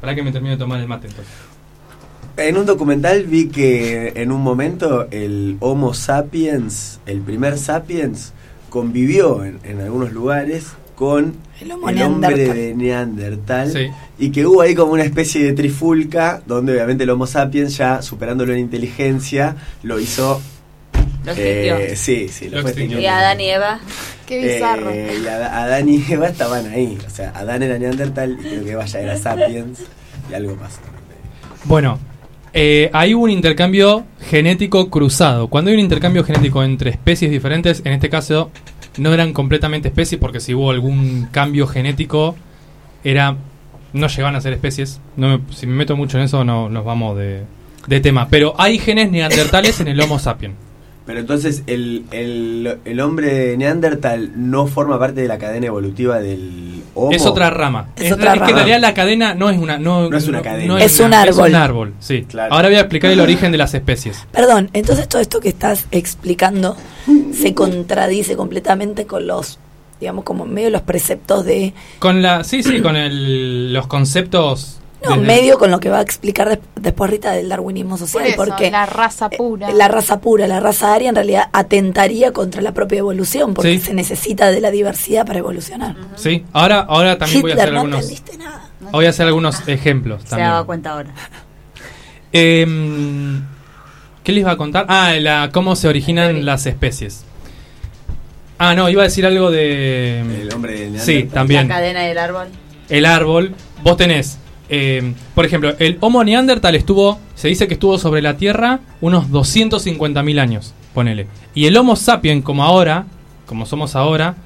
[0.00, 1.32] Para que me termine de tomar el mate entonces.
[2.36, 8.32] En un documental vi que en un momento el Homo sapiens, el primer sapiens,
[8.68, 12.56] convivió en, en algunos lugares con El el hombre Neandertal.
[12.56, 13.86] de Neandertal Sí.
[14.18, 18.02] y que hubo ahí como una especie de trifulca donde obviamente el Homo sapiens ya
[18.02, 20.40] superándolo en inteligencia lo hizo
[21.24, 21.96] Lo eh, extinguió.
[21.96, 22.98] sí sí Lo fue extinguió.
[23.00, 23.78] y Adán y Eva.
[24.26, 24.90] Qué bizarro.
[24.90, 28.64] Eh, y Ad- Adán y Eva estaban ahí o sea Adán era Neandertal y creo
[28.64, 29.78] que Eva ya era sapiens
[30.30, 30.80] y algo pasó
[31.64, 31.98] Bueno,
[32.60, 35.46] eh, hay un intercambio genético cruzado.
[35.46, 38.50] Cuando hay un intercambio genético entre especies diferentes, en este caso
[38.96, 42.34] no eran completamente especies porque si hubo algún cambio genético,
[43.04, 43.36] era
[43.92, 45.00] no llegaban a ser especies.
[45.16, 47.44] No me- si me meto mucho en eso, no nos vamos de,
[47.86, 48.26] de tema.
[48.28, 50.54] Pero hay genes neandertales en el Homo sapiens.
[51.08, 56.82] Pero entonces el, el, el hombre neandertal no forma parte de la cadena evolutiva del
[56.94, 57.12] Homo.
[57.12, 57.88] Es otra rama.
[57.96, 58.56] Es Es, otra es que en rama.
[58.58, 60.78] realidad la cadena no es una no, No es una cadena.
[60.84, 61.46] Es un una- árbol.
[61.46, 62.26] Es un árbol, sí.
[62.28, 62.52] Claro.
[62.52, 64.26] Ahora voy a explicar el origen de las especies.
[64.32, 66.76] Perdón, entonces todo esto que estás explicando
[67.32, 69.58] se contradice completamente con los,
[70.00, 71.72] digamos, como medio los preceptos de...
[72.00, 75.98] Con la sí, sí, con el, los conceptos No, desde- medio con lo que va
[75.98, 79.70] a explicar des- después Rita del darwinismo social, Por eso, porque la raza pura.
[79.70, 83.78] eh, la raza pura, la raza aria en realidad atentaría contra la propia evolución, porque
[83.78, 83.86] Sí.
[83.86, 85.94] se necesita de la diversidad para evolucionar.
[86.16, 88.68] Sí, ahora ahora también voy a hacer no algunos entendiste nada.
[88.90, 90.48] voy a hacer algunos ejemplos Se también.
[90.50, 91.14] daba cuenta ahora.
[92.32, 93.42] Em,
[94.24, 94.84] ¿Qué les iba a contar?
[94.88, 97.24] Ah, la, cómo se originan las especies.
[98.58, 101.06] Ah, no, iba a decir algo de El hombre de Neandertal.
[101.06, 101.68] Sí, también.
[101.68, 102.48] La cadena del árbol.
[102.88, 103.54] el árbol.
[103.84, 104.38] Vos tenés,
[104.68, 109.28] em, por ejemplo, el Homo neandertal estuvo, se dice que estuvo sobre la Tierra unos
[109.30, 111.26] 250.000 años, ponele.
[111.54, 113.06] Y el Homo sapien, como ahora,
[113.46, 114.36] como somos ahora,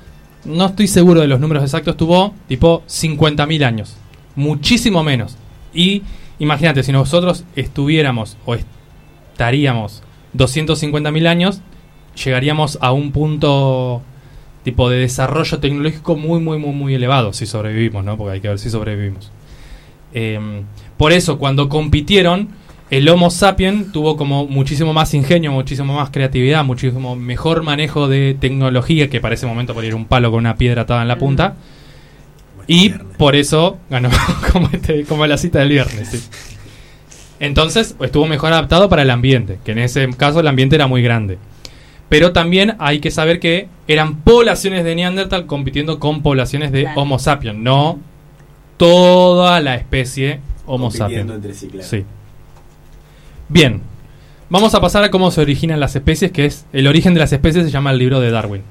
[0.44, 3.96] no estoy seguro de los números exactos, tuvo tipo 50.000 años.
[4.34, 5.36] Muchísimo menos.
[5.72, 6.02] Y
[6.38, 10.02] imagínate, si nosotros estuviéramos o estaríamos
[10.36, 11.60] 250.000 años,
[12.24, 14.02] llegaríamos a un punto
[14.64, 18.16] tipo de desarrollo tecnológico muy, muy, muy, muy elevado si sobrevivimos, ¿no?
[18.16, 19.30] Porque hay que ver si sobrevivimos.
[20.14, 20.62] Em,
[20.96, 22.48] por eso, cuando compitieron,
[22.90, 28.36] el Homo sapien tuvo como muchísimo más ingenio, muchísimo más creatividad, muchísimo mejor manejo de
[28.38, 31.16] tecnología, que para ese momento podía ir un palo con una piedra atada en la
[31.18, 31.54] punta.
[32.52, 33.16] Como Y viernes.
[33.16, 34.10] por eso ganó
[34.52, 36.08] como, este, como la cita del viernes.
[36.08, 36.20] sí.
[37.40, 41.02] Entonces estuvo mejor adaptado para el ambiente, que en ese caso el ambiente era muy
[41.02, 41.38] grande.
[42.08, 47.00] Pero también hay que saber que eran poblaciones de Neandertal compitiendo con poblaciones de Claro.
[47.00, 47.98] Homo sapiens, no
[48.76, 51.30] toda la especie Homo sapiens.
[51.30, 51.86] entre sí, claro.
[51.88, 52.04] Sí.
[53.48, 53.80] Bien,
[54.48, 57.32] vamos a pasar a cómo se originan las especies, que es el origen de las
[57.32, 58.62] especies se llama el libro de Darwin.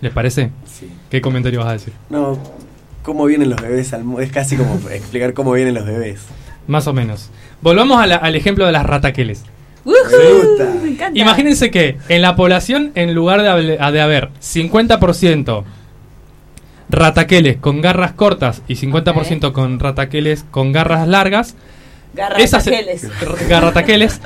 [0.00, 0.50] ¿Les parece?
[0.66, 0.88] Sí.
[1.10, 1.92] ¿Qué comentario vas a decir?
[2.10, 2.38] No,
[3.02, 6.20] ¿cómo vienen los bebés al mu- Es casi como explicar cómo vienen los bebés.
[6.66, 7.30] Más o menos.
[7.60, 9.42] Volvamos a la- al ejemplo de las rataqueles.
[9.84, 10.74] Me gusta.
[10.82, 11.18] Me encanta.
[11.18, 15.64] Imagínense que en la población, en lugar de, de haber 50%
[16.92, 21.56] rataqueles con garras cortas y 50% con rataqueles con garras largas,
[22.14, 23.08] Garrataqueles.
[23.48, 24.20] garrataqueles.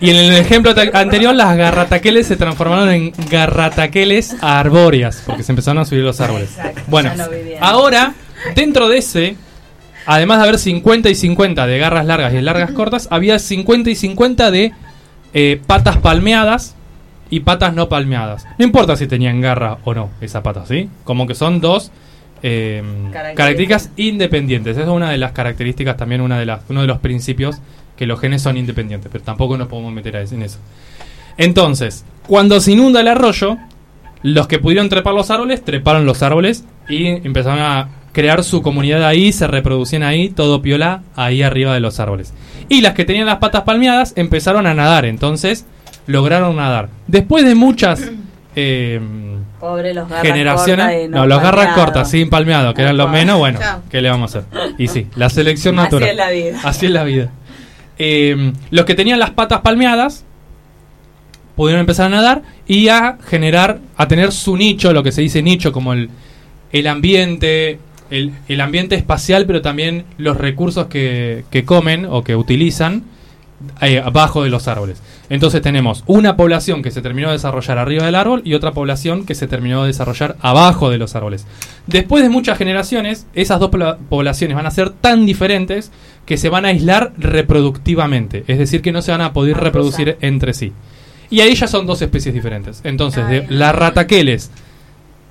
[0.00, 5.78] Y en el ejemplo anterior, las garrataqueles se transformaron en garrataqueles arbóreas, porque se empezaron
[5.82, 6.50] a subir los árboles.
[6.56, 7.10] Exacto, Bueno,
[7.60, 8.14] ahora,
[8.54, 9.34] dentro de ese,
[10.06, 13.94] además de haber 50 y 50 de garras largas y largas cortas, había 50 y
[13.96, 14.72] 50 de
[15.34, 16.76] eh, patas palmeadas
[17.30, 18.46] y patas no palmeadas.
[18.58, 20.88] No importa si tenían garra o no esa pata, ¿sí?
[21.04, 21.90] Como que son dos
[22.42, 23.34] eh, Características.
[23.36, 24.76] características independientes.
[24.76, 27.56] Esa es una de las características, también una de las, uno de los principios
[27.96, 30.58] que los genes son independientes, pero tampoco nos podemos meter a- en eso.
[31.36, 33.56] Entonces, cuando se inunda el arroyo,
[34.22, 39.04] los que pudieron trepar los árboles, treparon los árboles y empezaron a crear su comunidad
[39.04, 42.32] ahí, se reproducían ahí, todo piola, ahí arriba de los árboles.
[42.68, 45.66] Y las que tenían las patas palmeadas empezaron a nadar, entonces
[46.08, 46.88] lograron nadar.
[47.06, 48.10] Después de muchas
[48.56, 49.00] eh,
[49.60, 53.58] Pobre los garras generaciones, no, los garras cortas, sin palmeado, que eran los menos, bueno,
[53.60, 53.82] Chao.
[53.90, 54.50] ¿qué le vamos a hacer?
[54.78, 56.08] Y sí, la selección Así natural.
[56.10, 56.60] es la vida.
[56.64, 57.30] Así es la vida.
[57.98, 60.24] Eh, los que tenían las patas palmeadas
[61.56, 65.42] pudieron empezar a nadar y a generar, a tener su nicho, lo que se dice
[65.42, 66.08] nicho, como el,
[66.72, 67.80] el ambiente,
[68.10, 73.02] el, el ambiente espacial, pero también los recursos que, que comen o que utilizan
[73.80, 75.02] eh, abajo de los árboles.
[75.30, 79.26] Entonces tenemos una población que se terminó de desarrollar arriba del árbol y otra población
[79.26, 81.46] que se terminó de desarrollar abajo de los árboles.
[81.86, 85.90] Después de muchas generaciones, esas dos pobla- poblaciones van a ser tan diferentes
[86.24, 90.16] que se van a aislar reproductivamente, es decir, que no se van a poder reproducir
[90.20, 90.72] entre sí.
[91.30, 92.80] Y ahí ya son dos especies diferentes.
[92.84, 94.50] Entonces, de las rataqueles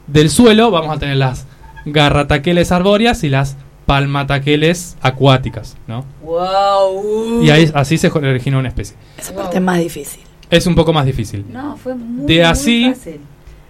[0.06, 1.48] del suelo vamos a tener las
[1.86, 3.58] garrataqueles arbóreas y las
[3.88, 6.06] palmataqueles acuáticas, ¿no?
[6.22, 7.42] Wow.
[7.44, 8.96] Y ahí, así se originó una especie.
[9.18, 10.22] Esa parte es más difícil.
[10.52, 11.44] Es un poco más difícil.
[11.52, 13.20] No, fue muy, De muy así, fácil.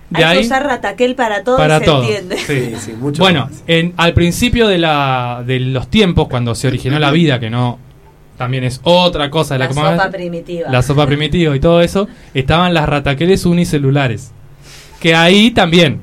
[0.09, 2.01] de Hay que ahí usar rataquel para todo para y se todo.
[2.03, 2.37] entiende.
[2.37, 3.63] Sí, sí, mucho Bueno, más.
[3.67, 7.79] en, al principio de, la, de los tiempos, cuando se originó la vida, que no
[8.37, 10.69] también es otra cosa de la, La que sopa primitiva.
[10.71, 14.31] la sopa primitiva y todo eso, estaban las rataqueles unicelulares.
[14.99, 15.99] Que ahí también,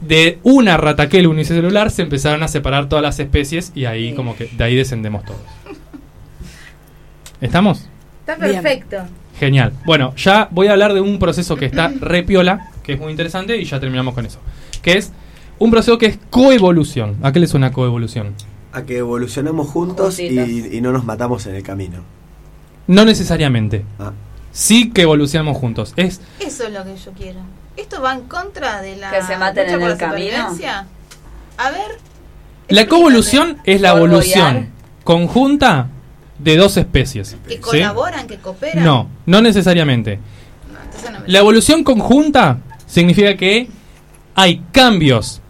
[0.00, 4.14] de una rataquel unicelular, se empezaron a separar todas las especies y ahí Sí.
[4.16, 5.40] como que de ahí descendemos todos.
[7.40, 7.86] ¿Estamos?
[8.26, 8.62] Está Bien.
[8.62, 8.96] perfecto.
[9.38, 9.72] Genial.
[9.86, 13.10] Bueno, ya voy a hablar de un proceso que está re piola, que es muy
[13.10, 14.38] interesante, y ya terminamos con eso.
[14.82, 15.12] Que es
[15.58, 17.16] un proceso que es coevolución.
[17.22, 18.34] ¿A qué le suena coevolución?
[18.72, 21.98] A que evolucionamos juntos y no nos matamos en el camino.
[22.86, 23.84] No necesariamente.
[23.98, 24.12] Ah,
[24.52, 25.92] Sí que evolucionamos juntos.
[25.96, 27.38] Es Eso es lo que yo quiero.
[27.80, 30.48] ¿Esto va en contra de la Que se maten lucha en por el la camino.
[31.56, 31.98] A ver.
[32.68, 34.70] la coevolución es la evolución
[35.04, 35.88] conjunta
[36.38, 37.36] de dos especies.
[37.46, 37.60] Que ¿sí?
[37.60, 38.84] colaboran, que cooperan.
[38.84, 40.18] No, no necesariamente.
[40.72, 43.68] No, no La evolución conjunta significa que
[44.34, 45.40] hay cambios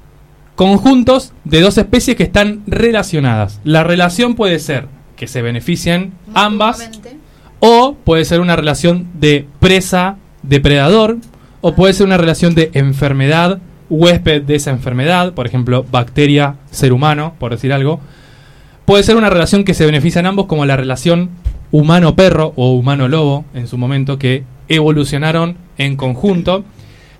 [0.56, 3.60] conjuntos de dos especies que están relacionadas.
[3.64, 6.90] La relación puede ser que se beneficien ambas
[7.60, 11.18] o puede ser una relación de presa-depredador
[11.60, 17.34] o puede ser una relación de enfermedad, huésped de esa enfermedad, por ejemplo, bacteria-ser humano,
[17.38, 18.00] por decir algo.
[18.84, 21.30] Puede ser una relación que se benefician ambos como la relación
[21.70, 26.64] humano-perro o humano-lobo en su momento que evolucionaron en conjunto.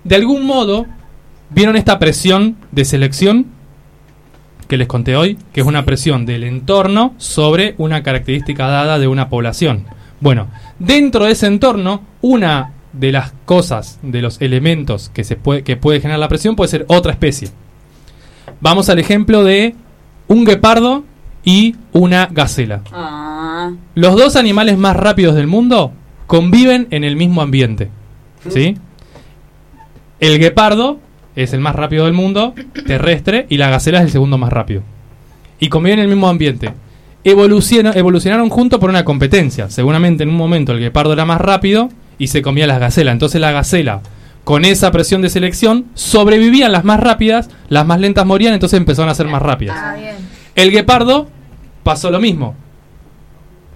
[0.03, 0.85] De algún modo,
[1.49, 3.47] vieron esta presión de selección
[4.67, 9.07] que les conté hoy, que es una presión del entorno sobre una característica dada de
[9.07, 9.85] una población.
[10.21, 10.47] Bueno,
[10.79, 15.77] dentro de ese entorno, una de las cosas, de los elementos que, se puede, que
[15.77, 17.49] puede generar la presión puede ser otra especie.
[18.59, 19.75] Vamos al ejemplo de
[20.27, 21.03] un guepardo
[21.43, 22.81] y una gacela.
[22.91, 25.91] Ah, Los dos animales más rápidos del mundo
[26.27, 27.89] conviven en el mismo ambiente.
[28.49, 28.77] ¿Sí?
[30.19, 30.99] El guepardo
[31.35, 32.53] es el más rápido del mundo,
[32.85, 34.83] terrestre, y la gacela es el segundo más rápido.
[35.59, 36.73] Y conviven en el mismo ambiente.
[37.23, 39.69] Evoluciona- evolucionaron juntos por una competencia.
[39.69, 41.89] Seguramente en un momento el guepardo era más rápido
[42.21, 43.13] y se comía las gacelas.
[43.13, 44.01] Entonces la gacela,
[44.43, 49.09] con esa presión de selección, sobrevivían las más rápidas, las más lentas morían, entonces empezaron
[49.09, 49.75] a ser más rápidas.
[49.79, 50.17] Ah, bien.
[50.53, 51.29] El guepardo
[51.81, 52.53] pasó lo mismo.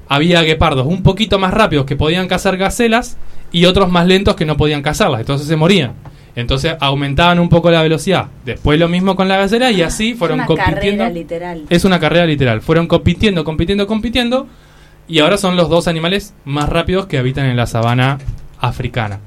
[0.07, 3.17] Había guepardos un poquito más rápidos que podían cazar gacelas
[3.51, 5.93] y otros más lentos que no podían cazarlas, entonces se morían.
[6.35, 8.27] Entonces aumentaban un poco la velocidad.
[8.45, 11.03] Después lo mismo con la gacela y así fueron una compitiendo.
[11.03, 11.63] carrera literal.
[11.71, 12.61] Es una carrera literal.
[12.61, 14.47] Fueron compitiendo, compitiendo, compitiendo
[15.07, 18.17] y ahora son los dos animales más rápidos que habitan en la sabana
[18.59, 19.19] africana.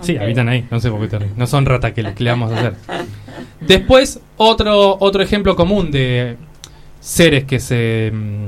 [0.00, 1.26] Sí, habitan ahí, no sé por qué te.
[1.36, 2.74] No son rataqueles, ¿qué le vamos a hacer?
[3.60, 6.36] Después, otro, otro ejemplo común de
[7.00, 8.46] seres que se mm,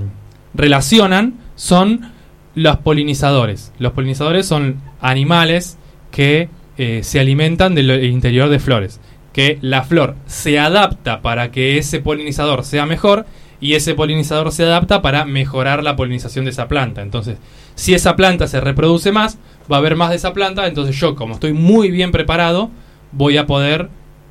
[0.54, 2.12] relacionan son
[2.54, 3.72] los polinizadores.
[3.78, 5.78] Los polinizadores son animales
[6.10, 6.48] que
[6.78, 9.00] eh, se alimentan del interior de flores.
[9.32, 13.26] Que la flor se adapta para que ese polinizador sea mejor
[13.62, 17.00] y ese polinizador se adapta para mejorar la polinización de esa planta.
[17.00, 17.38] Entonces,
[17.76, 19.38] si esa planta se reproduce más,
[19.72, 20.66] va a haber más de esa planta.
[20.66, 22.70] Entonces yo, como estoy muy bien preparado,
[23.12, 23.88] voy a poder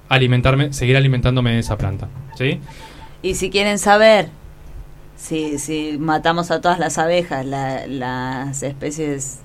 [0.10, 2.10] alimentarme, seguir alimentándome de esa planta.
[2.38, 2.60] ¿Sí?
[3.24, 4.28] Y si quieren saber
[5.16, 9.40] si, si matamos a todas las abejas, la- las especies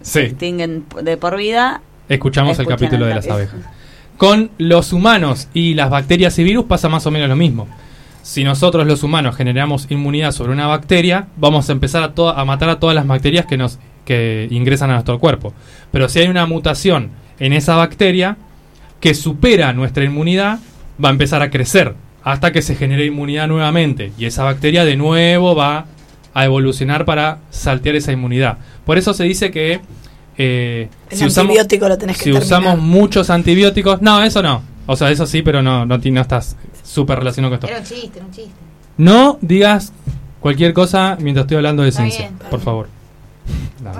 [0.00, 0.26] se Sí.
[0.26, 3.60] extinguen de por vida, Escuchamos el capítulo el de las abejas.
[4.16, 7.68] Con los humanos y las bacterias y virus pasa más o menos lo mismo.
[8.28, 12.44] Si nosotros los humanos generamos inmunidad sobre una bacteria, vamos a empezar a, to- a
[12.44, 15.54] matar a todas las bacterias que nos que ingresan a nuestro cuerpo.
[15.92, 17.08] Pero si hay una mutación
[17.38, 18.36] en esa bacteria
[19.00, 20.58] que supera nuestra inmunidad,
[21.02, 24.96] va a empezar a crecer hasta que se genere inmunidad nuevamente y esa bacteria de
[24.96, 25.86] nuevo va
[26.34, 28.58] a evolucionar para saltear esa inmunidad.
[28.84, 29.80] Por eso se dice que
[30.36, 32.44] eh, El antibiótico lo tenés que si terminar.
[32.46, 34.62] usamos muchos antibióticos, no, eso no.
[34.90, 37.66] O sea, eso sí, pero no, no, estás súper relacionado con esto.
[37.66, 38.52] Era un chiste, era un chiste.
[38.96, 39.92] No digas
[40.40, 42.50] cualquier cosa mientras estoy hablando de Está ciencia, bien.
[42.50, 42.88] por favor.
[43.82, 43.92] No.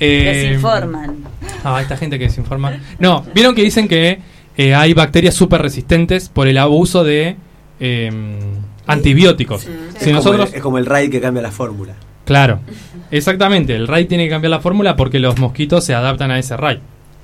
[0.00, 1.24] Eh, desinforman.
[1.64, 2.78] Ah, esta gente que desinforma.
[2.98, 4.20] No, vieron que dicen que
[4.56, 7.36] eh, hay bacterias súper resistentes por el abuso de
[7.80, 8.38] eh,
[8.86, 9.62] antibióticos.
[9.98, 11.94] Si es, como el, es como el raid que cambia la fórmula.
[12.24, 12.60] Claro,
[13.10, 13.74] exactamente.
[13.74, 16.78] El RAID tiene que cambiar la fórmula porque los mosquitos se adaptan a ese RAID.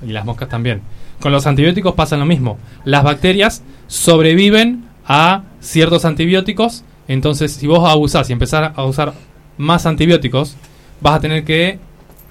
[0.07, 0.81] Y las moscas también.
[1.21, 2.59] Con los antibióticos pasa lo mismo.
[2.85, 6.85] Las bacterias sobreviven a ciertos antibióticos.
[7.09, 9.13] Entonces, si vos abusás y empezás a usar
[9.59, 10.57] más antibióticos,
[11.01, 11.79] vas a tener que.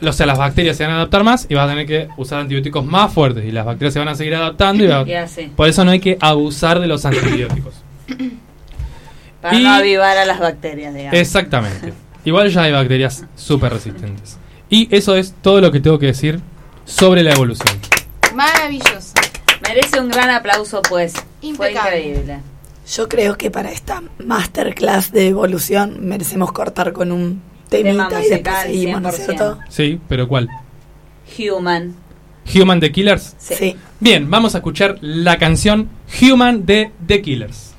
[0.05, 2.39] O sea, las bacterias se van a adaptar más y vas a tener que usar
[2.41, 3.45] antibióticos más fuertes.
[3.45, 4.83] Y las bacterias se van a seguir adaptando.
[4.83, 5.05] Y va-
[5.55, 7.73] por eso no hay que abusar de los antibióticos.
[9.41, 11.17] Para Y- no avivar a las bacterias, digamos.
[11.19, 11.93] Exactamente.
[12.25, 14.37] Igual ya hay bacterias súper resistentes.
[14.69, 16.39] Y eso es todo lo que tengo que decir
[16.85, 17.77] sobre la evolución.
[18.35, 19.13] Maravilloso.
[19.61, 21.13] Merece un gran aplauso, pues.
[21.13, 21.99] Fue Impecable.
[22.01, 22.39] increíble.
[22.91, 28.29] Yo creo que para esta masterclass de evolución merecemos cortar con un Tema temita y
[28.29, 29.25] musical, seguimos, ¿no es 100%.
[29.25, 29.59] cierto?
[29.69, 30.49] Sí, pero ¿cuál?
[31.39, 31.95] Human.
[32.53, 33.35] Human the Killers.
[33.37, 33.55] Sí.
[33.55, 33.75] Sí.
[34.01, 35.89] Bien, vamos a escuchar la canción
[36.21, 37.72] Human de The Killers.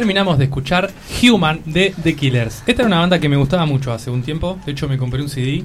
[0.00, 0.90] Terminamos de escuchar
[1.22, 2.62] Human de The Killers.
[2.66, 4.58] Esta era una banda que me gustaba mucho hace un tiempo.
[4.66, 5.64] De hecho, me compré un CD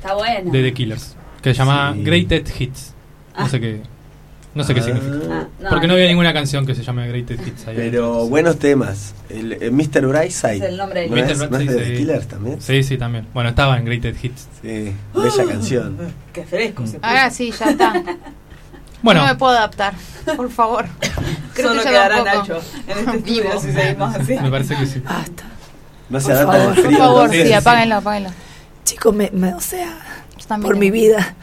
[0.00, 0.50] Está bueno.
[0.50, 2.02] de The Killers que se llama Sí.
[2.02, 2.94] Greatest Hits.
[3.38, 3.48] No Ah.
[3.48, 3.80] sé qué.
[4.56, 4.82] No sé qué Ah.
[4.82, 5.48] significa.
[5.62, 7.76] Ah, Porque no había ninguna canción que se llame Greatest Hits ahí.
[7.76, 9.14] Pero buenos temas.
[9.28, 10.04] El, el Mr.
[10.08, 10.56] Brightside.
[10.56, 11.30] Es el nombre del ¿No Mr.
[11.30, 11.96] es, ¿no es Brightside, de The sí.
[12.02, 12.60] Killers también?
[12.60, 13.26] Sí, sí, también.
[13.32, 14.48] Bueno, estaba en Greatest Hits.
[14.62, 15.96] Sí, bella canción.
[16.32, 17.06] Qué fresco se puso.
[17.06, 18.02] Ahora sí, ya está.
[19.02, 19.94] Bueno, No me puedo adaptar,
[20.36, 20.86] por favor.
[21.54, 22.22] Creo Solo que quedará.
[22.22, 23.60] Nacho en este estudio Vivo.
[23.60, 24.34] si seguimos así.
[24.40, 25.00] me parece que sí.
[25.00, 25.44] Basta.
[26.08, 26.98] No se Por adapta al favor, frío.
[26.98, 28.30] Por favor, sí, apáguenlo, apáguenlo.
[28.84, 29.96] Chicos, me, me- o sea,
[30.38, 31.34] Yo también por mi vida.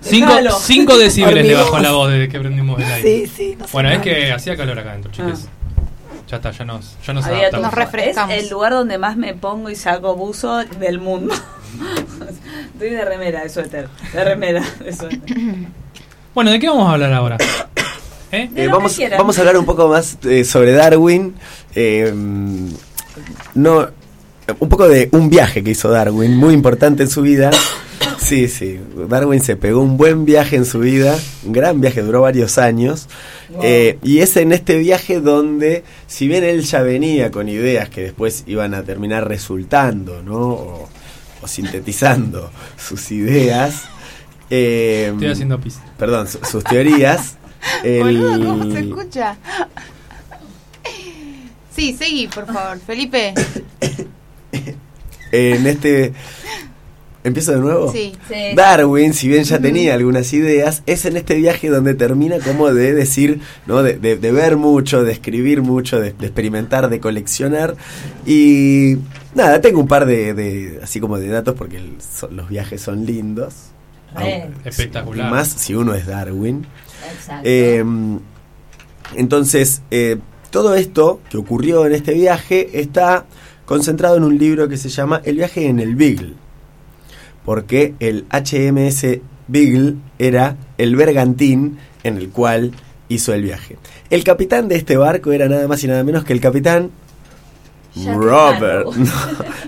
[0.00, 0.58] Cinco, Déjalo.
[0.58, 3.26] cinco decibeles le bajó la voz desde que prendimos el aire.
[3.26, 3.66] Sí, sí, no.
[3.72, 4.04] Bueno, es nada.
[4.04, 5.46] que hacía calor acá adentro, chicos.
[6.28, 7.66] Ya está, ya nos, ya nos Había adaptamos.
[7.66, 8.34] Nos refrescamos.
[8.34, 11.34] Es el lugar donde más me pongo y saco buzo del mundo.
[12.72, 13.88] Estoy de remera, de suéter.
[14.14, 15.20] De remera, de suéter.
[16.34, 17.36] Bueno, ¿de qué vamos a hablar ahora?
[18.32, 18.48] ¿Eh?
[18.54, 18.98] Eh, vamos,
[19.38, 21.34] a hablar un poco más eh, sobre Darwin.
[21.74, 22.12] eh,
[23.54, 23.88] no,
[24.58, 27.50] un poco de un viaje que hizo Darwin, muy importante en su vida.
[28.18, 28.78] Sí, sí.
[29.08, 33.08] Darwin se pegó un buen viaje en su vida, un gran viaje, duró varios años.
[33.48, 33.60] Wow.
[33.64, 38.02] Eh, y es en este viaje donde, si bien él ya venía con ideas que
[38.02, 40.38] después iban a terminar resultando, ¿no?
[40.38, 40.88] O,
[41.42, 43.84] o sintetizando sus ideas.
[44.50, 45.78] Eh, Estoy haciendo pis.
[45.98, 47.36] Perdón, su- sus teorías.
[47.84, 49.36] el- Boludo, ¿cómo se escucha?
[51.74, 52.78] Sí, seguí, por favor.
[52.80, 53.32] Felipe.
[55.32, 56.12] en este.
[57.22, 57.92] ¿Empiezo de nuevo?
[57.92, 58.12] Sí.
[58.28, 58.34] Sí.
[58.56, 62.94] Darwin, si bien ya tenía algunas ideas, es en este viaje donde termina como de
[62.94, 63.82] decir, ¿no?
[63.82, 67.76] de, de- de ver mucho, de escribir mucho, de, de experimentar, de coleccionar.
[68.24, 68.96] Y
[69.34, 72.80] nada, tengo un par de, de- así como de datos porque el- son- los viajes
[72.80, 73.52] son lindos.
[74.64, 75.28] Espectacular.
[75.28, 76.66] y más si uno es Darwin.
[77.12, 77.42] Exacto.
[77.44, 77.84] Eh,
[79.14, 80.18] entonces, eh,
[80.50, 83.26] todo esto que ocurrió en este viaje está
[83.64, 86.34] concentrado en un libro que se llama El viaje en el Beagle.
[87.44, 92.72] Porque el HMS Beagle era el bergantín en el cual
[93.08, 93.76] hizo el viaje.
[94.10, 96.90] El capitán de este barco era nada más y nada menos que el capitán
[97.96, 98.86] Robert.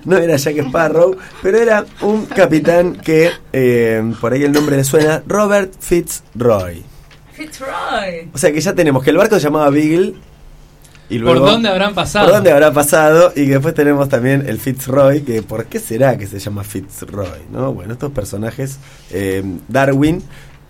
[0.04, 4.76] No, no era Jack Sparrow, pero era un capitán que, eh, por ahí el nombre
[4.76, 6.82] le suena, Robert Fitzroy.
[7.32, 8.30] Fitzroy.
[8.32, 10.14] O sea que ya tenemos que el barco se llamaba Beagle.
[11.08, 12.26] Y luego, ¿Por dónde habrán pasado?
[12.26, 13.32] ¿Por dónde habrá pasado?
[13.36, 17.42] Y que después tenemos también el Fitzroy, que ¿por qué será que se llama Fitzroy?
[17.50, 17.72] ¿no?
[17.74, 18.78] Bueno, estos personajes,
[19.10, 20.22] eh, Darwin,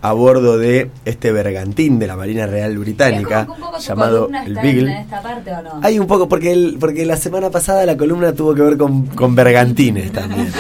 [0.03, 3.79] a bordo de este bergantín de la Marina Real Británica, ¿Es como que un poco
[3.79, 5.01] tu llamado el en Beagle.
[5.01, 5.81] esta parte o no?
[5.81, 9.07] Hay un poco, porque el, porque la semana pasada la columna tuvo que ver con,
[9.07, 10.53] con bergantines también,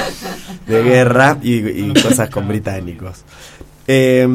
[0.66, 3.24] de guerra y, y cosas con británicos.
[3.88, 4.28] Eh,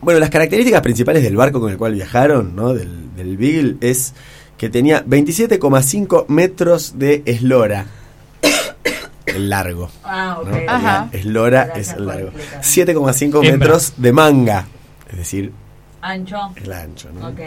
[0.00, 2.74] bueno, las características principales del barco con el cual viajaron, ¿no?
[2.74, 4.12] del, del Beagle, es
[4.58, 7.86] que tenía 27,5 metros de eslora,
[9.26, 9.90] el largo.
[10.02, 10.48] Ah, ok.
[10.48, 10.56] ¿no?
[10.70, 11.08] Ajá.
[11.12, 12.28] Eslora Gracias es el largo.
[12.28, 12.60] explicar.
[12.62, 13.52] 7,5 Hembra.
[13.52, 14.66] metros de manga,
[15.10, 15.52] es decir,
[16.00, 16.36] Ancho.
[16.56, 17.28] el ancho, ¿no?
[17.28, 17.40] Ok.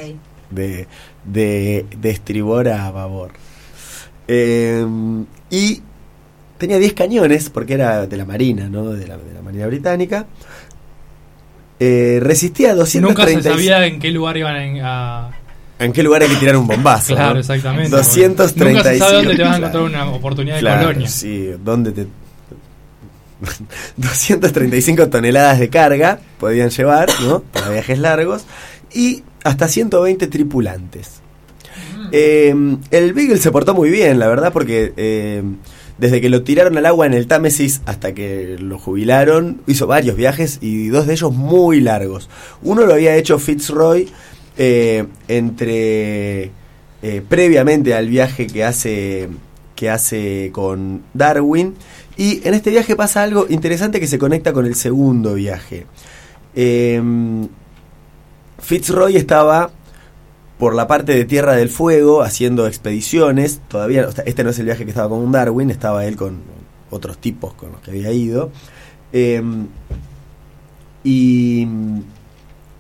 [0.50, 0.88] de,
[1.26, 3.32] de, de estribor a babor.
[4.28, 4.86] Eh,
[5.50, 5.82] y
[6.58, 8.92] tenía 10 cañones, porque era de la Marina, ¿no?
[8.92, 10.26] De la, de la Marina Británica.
[11.80, 13.50] Eh, resistía Nunca se 230.
[13.52, 15.37] sabía en qué lugar iban a...
[15.80, 17.14] ¿En qué lugar hay que tirar un bombazo?
[17.14, 17.40] Claro, ¿no?
[17.40, 17.90] exactamente.
[17.90, 18.78] 235.
[18.78, 21.08] Nunca se sabe dónde te vas a encontrar una oportunidad de colonia.
[21.08, 22.08] sí, ¿dónde te...
[23.98, 27.42] 235 toneladas de carga podían llevar, ¿no?
[27.42, 28.46] Para viajes largos.
[28.94, 31.22] Y hasta 120 tripulantes.
[32.12, 32.56] Eh,
[32.92, 35.44] el Beagle se portó muy bien, la verdad, porque eh,
[35.98, 40.16] desde que lo tiraron al agua en el Támesis hasta que lo jubilaron, hizo varios
[40.16, 42.30] viajes y dos de ellos muy largos.
[42.62, 44.10] Uno lo había hecho Fitzroy
[44.58, 46.52] eh, entre
[47.02, 49.30] eh, previamente al viaje que hace
[49.76, 51.76] que hace con Darwin
[52.18, 55.86] y en este viaje pasa algo interesante que se conecta con el segundo viaje.
[56.56, 57.00] Eh,
[58.60, 59.70] Fitzroy estaba
[60.58, 63.62] por la parte de Tierra del Fuego haciendo expediciones.
[63.68, 66.42] Todavía, este no es el viaje que estaba con Darwin, estaba él con
[66.90, 68.52] otros tipos con los que había ido.
[69.14, 69.44] Eh,
[71.04, 71.68] y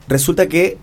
[0.07, 0.78] resulta que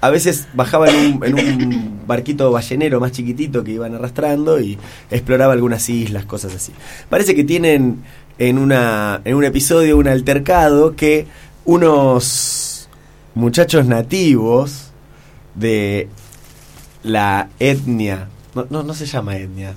[0.00, 4.78] a veces bajaba en un, en un barquito ballenero más chiquitito que iban arrastrando y
[5.10, 6.72] exploraba algunas islas, cosas así.
[7.08, 8.02] Parece que tienen
[8.38, 11.26] en, una, en un episodio un altercado que
[11.64, 12.88] unos
[13.34, 14.90] muchachos nativos
[15.54, 16.08] de
[17.02, 19.74] la etnia, no, no, no se llama etnia,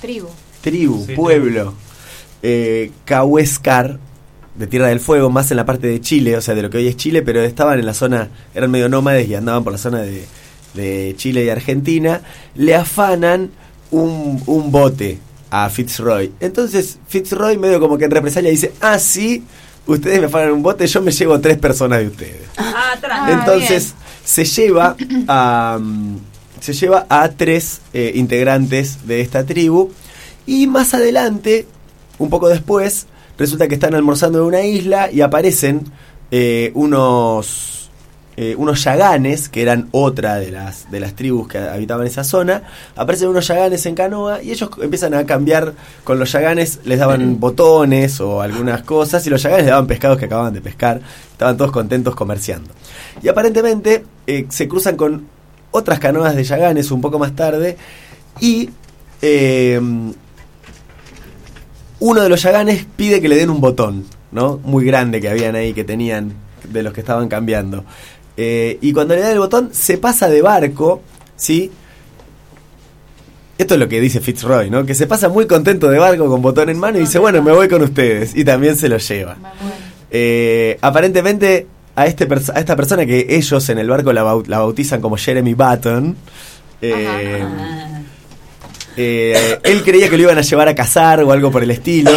[0.00, 0.28] Tribu.
[0.60, 1.74] tribu, Sí, pueblo,
[2.42, 3.98] eh, Cahuéscar,
[4.56, 6.78] de Tierra del Fuego, más en la parte de Chile, o sea, de lo que
[6.78, 9.78] hoy es Chile, pero estaban en la zona, eran medio nómades y andaban por la
[9.78, 10.24] zona de,
[10.74, 12.20] de Chile y Argentina,
[12.54, 13.50] le afanan
[13.90, 15.18] un, un bote
[15.50, 16.32] a Fitzroy.
[16.40, 19.44] Entonces Fitzroy medio como que en represalia dice, ah, sí,
[19.86, 22.42] ustedes me afanan un bote, yo me llevo tres personas de ustedes.
[22.56, 22.94] Ah.
[23.10, 23.94] Ah, Entonces
[24.24, 24.96] se lleva
[25.28, 25.78] a
[26.60, 29.90] se lleva a tres eh, integrantes de esta tribu
[30.46, 31.66] y más adelante,
[32.18, 33.06] un poco después,
[33.38, 35.82] resulta que están almorzando en una isla y aparecen
[36.30, 37.74] eh, unos
[38.36, 42.64] eh, unos yaganes que eran otra de las de las tribus que habitaban esa zona.
[42.96, 47.38] Aparecen unos yaganes en canoa y ellos empiezan a cambiar con los yaganes, les daban
[47.40, 51.00] botones o algunas cosas y los yaganes les daban pescados que acababan de pescar.
[51.30, 52.70] Estaban todos contentos comerciando.
[53.22, 55.26] Y aparentemente eh, se cruzan con
[55.70, 57.76] otras canoas de Yaganes un poco más tarde
[58.40, 58.70] y
[59.22, 59.80] eh,
[62.04, 64.60] uno de los Yaganes pide que le den un botón, ¿no?
[64.62, 66.34] Muy grande que habían ahí, que tenían
[66.70, 67.82] de los que estaban cambiando.
[68.36, 71.00] Eh, y cuando le da el botón, se pasa de barco,
[71.34, 71.70] ¿sí?
[73.56, 74.84] Esto es lo que dice Fitzroy, ¿no?
[74.84, 77.52] Que se pasa muy contento de barco con botón en mano y dice, bueno, me
[77.52, 78.36] voy con ustedes.
[78.36, 79.38] Y también se lo lleva.
[80.10, 84.22] Eh, aparentemente a, este a esta persona que ellos en el barco la
[84.58, 86.16] bautizan como Jeremy Button,
[86.82, 87.42] eh,
[88.96, 92.10] eh, él creía que lo iban a llevar a cazar o algo por el estilo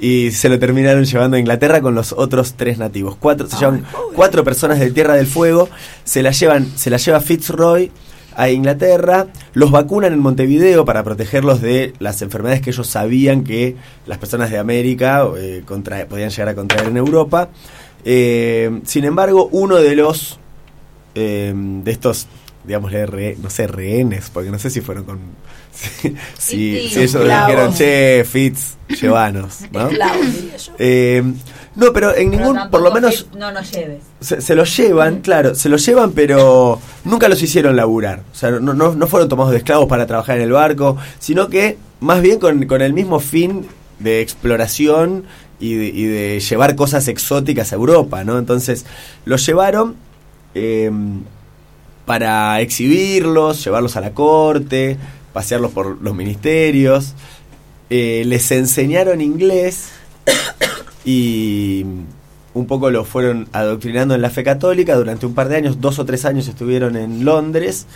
[0.00, 3.16] y se lo terminaron llevando a Inglaterra con los otros tres nativos.
[3.18, 5.68] Cuatro, se llevan cuatro personas de Tierra del Fuego,
[6.04, 7.90] se la llevan, se la lleva Fitzroy
[8.36, 13.76] a Inglaterra, los vacunan en Montevideo para protegerlos de las enfermedades que ellos sabían que
[14.06, 17.48] las personas de América eh, contra- podían llegar a contraer en Europa.
[18.04, 20.38] Eh, sin embargo, uno de los
[21.12, 22.28] de estos,
[22.64, 22.92] digamos,
[23.38, 25.18] no sé, rehenes, porque no sé si fueron con.
[25.72, 29.88] Si, si- Sí, si ellos dijeron, che, Fitz, llévanos, ¿no?
[29.88, 30.72] Esclavos.
[30.78, 31.22] Eh,
[31.76, 34.02] no, pero en Pero ningún, por lo menos No nos lleves.
[34.20, 38.22] se, se los llevan, claro, se los llevan, pero nunca los hicieron laburar.
[38.32, 41.48] O sea, no, no, no fueron tomados de esclavos para trabajar en el barco, sino
[41.48, 43.66] que más bien con, con el mismo fin
[44.00, 45.24] de exploración
[45.60, 48.38] y de, y de llevar cosas exóticas a Europa, ¿no?
[48.38, 48.84] Entonces,
[49.24, 49.94] los llevaron
[50.54, 50.90] eh,
[52.10, 54.96] para exhibirlos, llevarlos a la corte,
[55.32, 57.14] pasearlos por los ministerios.
[57.88, 59.90] Eh, les enseñaron inglés
[61.04, 61.84] y
[62.52, 66.00] un poco lo fueron adoctrinando en la fe católica durante un par de años, dos
[66.00, 67.86] o tres años estuvieron en Londres.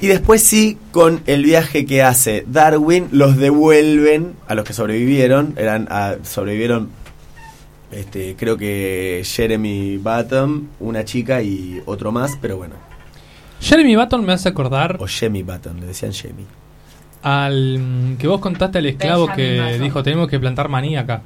[0.00, 5.54] Y después sí, con el viaje que hace Darwin, los devuelven a los que sobrevivieron.
[5.56, 6.88] Eran a- sobrevivieron,
[7.92, 12.87] este, creo que Jeremy Button, una chica y otro más, pero bueno.
[13.60, 16.44] Jeremy Button me hace acordar O Jemmy Button, le decían Jemmy.
[17.22, 19.82] al mm, que vos contaste al esclavo Benjamin que Button.
[19.82, 21.22] dijo tenemos que plantar maní acá.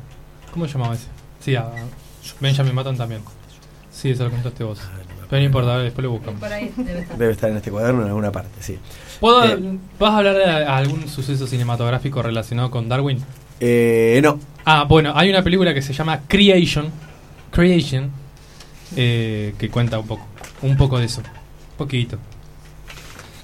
[0.53, 1.07] ¿Cómo se llamaba ese?
[1.41, 1.67] Sí, a
[2.41, 3.21] Benjamin Button también.
[3.91, 4.79] Sí, eso lo contaste vos.
[5.29, 6.41] Pero no importa, después lo buscamos.
[6.41, 7.17] Por ahí debe estar.
[7.19, 8.79] Debe estar en este cuaderno en alguna parte, sí.
[9.21, 9.79] ¿Puedo, Eh.
[9.99, 13.19] ¿Vas a hablar de algún suceso cinematográfico relacionado con Darwin?
[13.61, 16.87] Eh, no, Ah, bueno, hay una película que se llama Creation.
[17.51, 18.11] Creation.
[18.97, 20.27] eh, que cuenta un poco.
[20.63, 21.23] Un poco de eso.
[21.85, 22.19] Poquito.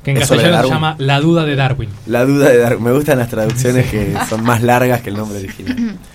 [0.02, 0.72] Que en ¿Es castellano se Darwin?
[0.72, 1.88] llama La duda de Darwin.
[2.06, 2.84] La duda de Darwin.
[2.84, 5.96] Me gustan las traducciones que son más largas que el nombre original.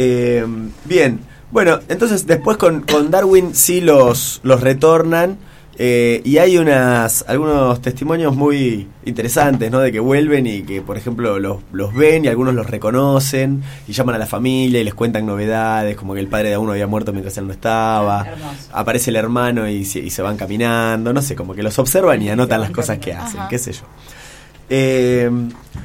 [0.00, 0.46] Eh,
[0.84, 1.18] bien,
[1.50, 5.38] bueno, entonces después con, con Darwin sí los, los retornan.
[5.80, 9.78] Eh, y hay unas algunos testimonios muy interesantes, ¿no?
[9.78, 13.92] De que vuelven y que, por ejemplo, los, los ven y algunos los reconocen y
[13.92, 16.86] llaman a la familia y les cuentan novedades, como que el padre de uno había
[16.88, 18.26] muerto mientras él no estaba.
[18.26, 18.56] Hermoso.
[18.72, 22.20] Aparece el hermano y, se- y se van caminando, no sé, como que los observan
[22.22, 23.48] y anotan las cosas que hacen, Ajá.
[23.48, 23.82] qué sé yo.
[24.70, 25.30] Eh,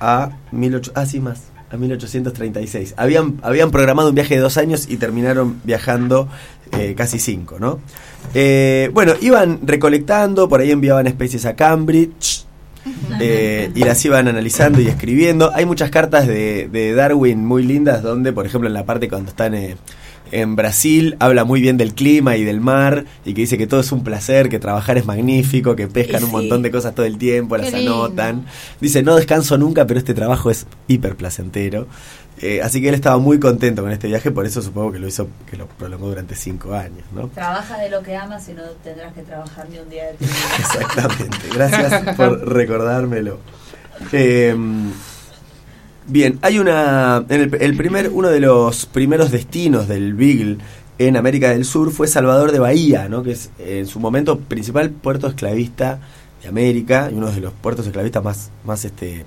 [0.00, 0.92] a 18...
[0.94, 1.42] Ah, sí, más.
[1.74, 2.94] A 1836.
[2.96, 6.28] Habían, habían programado un viaje de dos años y terminaron viajando
[6.72, 7.80] eh, casi cinco, ¿no?
[8.32, 12.46] Eh, bueno, iban recolectando, por ahí enviaban especies a Cambridge.
[13.18, 15.50] eh, y las iban analizando y escribiendo.
[15.54, 19.30] Hay muchas cartas de, de Darwin muy lindas donde, por ejemplo, en la parte cuando
[19.30, 19.54] están
[20.32, 23.80] en Brasil, habla muy bien del clima y del mar y que dice que todo
[23.80, 27.18] es un placer, que trabajar es magnífico, que pescan un montón de cosas todo el
[27.18, 28.04] tiempo, Qué las lindo.
[28.04, 28.46] anotan.
[28.80, 31.86] Dice, no descanso nunca, pero este trabajo es hiper placentero.
[32.40, 35.06] Eh, así que él estaba muy contento con este viaje, por eso supongo que lo
[35.06, 37.28] hizo, que lo prolongó durante cinco años, ¿no?
[37.28, 40.24] Trabaja de lo que amas y no tendrás que trabajar ni un día de tu
[40.24, 40.34] vida.
[40.58, 41.38] Exactamente.
[41.54, 43.38] Gracias por recordármelo.
[44.10, 44.56] Eh,
[46.06, 47.24] bien, hay una.
[47.28, 50.58] En el, el primer, uno de los primeros destinos del Beagle
[50.98, 53.22] en América del Sur fue Salvador de Bahía, ¿no?
[53.22, 55.98] que es en su momento principal puerto esclavista
[56.42, 59.24] de América y uno de los puertos esclavistas más, más este,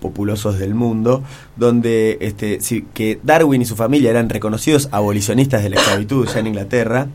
[0.00, 1.22] populosos del mundo,
[1.56, 6.40] donde este, sí, que Darwin y su familia eran reconocidos abolicionistas de la esclavitud ya
[6.40, 7.08] en Inglaterra.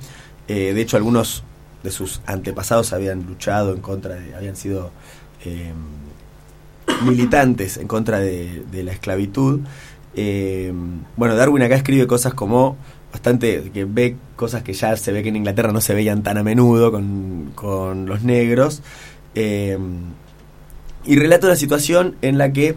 [0.48, 1.44] Eh, de hecho, algunos
[1.84, 4.92] de sus antepasados habían luchado en contra de, habían sido
[5.46, 5.74] eh,
[7.04, 9.62] militantes en contra de, la esclavitud.
[10.16, 10.74] Eh,
[11.16, 12.78] bueno, Darwin acá escribe cosas como
[13.12, 16.38] bastante, que ve cosas que ya se ve que en Inglaterra no se veían tan
[16.38, 18.82] a menudo con, con los negros.
[19.36, 19.78] Eh,
[21.06, 22.76] y relata una situación en la que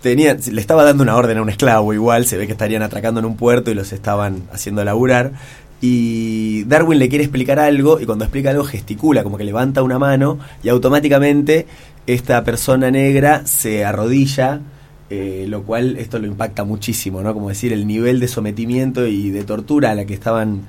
[0.00, 3.20] tenía, le estaba dando una orden a un esclavo igual, se ve que estarían atracando
[3.20, 5.32] en un puerto y los estaban haciendo laburar.
[5.80, 9.98] Y Darwin le quiere explicar algo y cuando explica algo gesticula, como que levanta una
[9.98, 11.66] mano y automáticamente
[12.06, 14.60] esta persona negra se arrodilla,
[15.08, 17.32] eh, lo cual esto lo impacta muchísimo, ¿no?
[17.32, 20.62] Como decir, el nivel de sometimiento y de tortura a la que estaban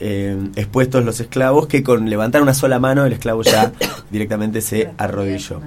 [0.00, 3.72] eh, expuestos los esclavos, que con levantar una sola mano el esclavo ya
[4.10, 5.60] directamente se arrodilló.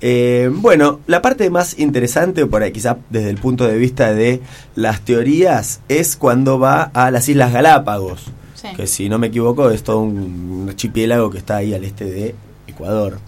[0.00, 4.40] Eh, bueno, la parte más interesante, por ahí quizá desde el punto de vista de
[4.76, 8.68] las teorías, es cuando va a las Islas Galápagos, Sí.
[8.76, 12.34] que si no me equivoco es todo un archipiélago que está ahí al este de
[12.66, 13.18] Ecuador.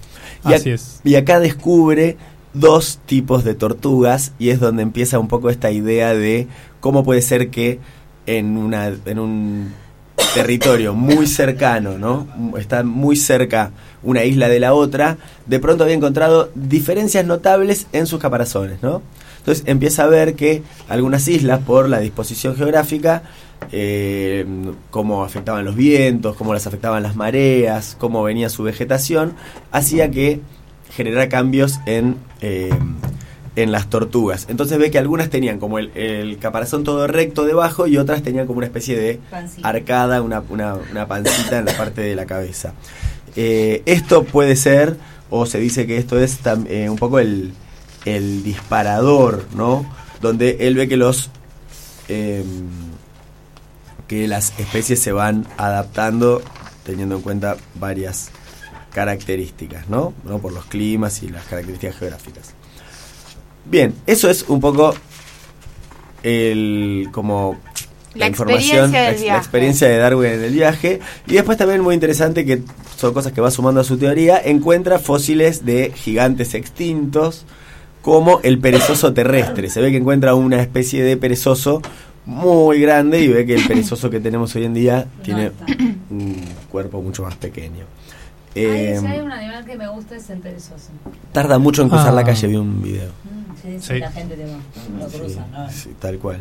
[0.49, 1.01] Y, Así es.
[1.05, 2.17] y acá descubre
[2.53, 6.49] dos tipos de tortugas y es donde empieza un poco esta idea de
[6.81, 7.79] cómo puede ser que
[8.27, 9.73] en, una, en un
[10.35, 12.27] territorio muy cercano, ¿no?
[12.59, 18.07] Está muy cerca una isla de la otra, de pronto había encontrado diferencias notables en
[18.07, 19.03] sus caparazones, ¿no?
[19.39, 23.23] Entonces empieza a ver que algunas islas, por la disposición geográfica,
[23.73, 24.45] eh,
[24.91, 29.35] cómo afectaban los vientos, cómo las afectaban las mareas, cómo venía su vegetación,
[29.73, 30.41] hacía que
[30.91, 32.71] generara cambios en, eh,
[33.57, 34.47] en las tortugas.
[34.49, 38.47] Entonces ve que algunas tenían como el, el caparazón todo recto debajo y otras tenían
[38.47, 39.69] como una especie de Pancita.
[39.69, 42.75] arcada, una, una, una pancita en la parte de la cabeza.
[43.37, 44.97] Eh, esto puede ser,
[45.31, 47.53] o se dice que esto es tam- eh, un poco el,
[48.05, 49.85] el disparador, ¿no?
[50.21, 51.31] Donde él ve que los
[52.09, 52.45] eh,
[54.09, 56.43] que las especies se van adaptando
[56.85, 58.31] teniendo en cuenta varias
[58.93, 60.13] características, ¿no?
[60.25, 60.39] ¿no?
[60.39, 62.55] Por los climas y las características geográficas.
[63.71, 64.95] Bien, eso es un poco
[66.23, 67.57] el como
[68.15, 72.45] La experiencia del la, experiencia de Darwin en el viaje y después también muy interesante
[72.45, 72.63] que
[72.97, 77.47] son cosas que va sumando a su teoría encuentra fósiles de gigantes extintos
[78.03, 81.81] como el perezoso terrestre se ve que encuentra una especie de perezoso
[82.27, 85.65] muy grande y ve que el perezoso que tenemos hoy en día tiene está.
[86.11, 86.37] un
[86.71, 87.85] cuerpo mucho más pequeño
[88.57, 90.91] Ay, Eh, si hay un animal que me gusta es el perezoso.
[91.33, 92.13] tarda mucho en cruzar Ah.
[92.13, 93.30] la calle vi un video Mm,
[93.81, 94.59] sí, la gente te va,
[94.99, 95.71] lo Sí, cruza, ¿no?
[95.71, 96.41] sí, tal cual.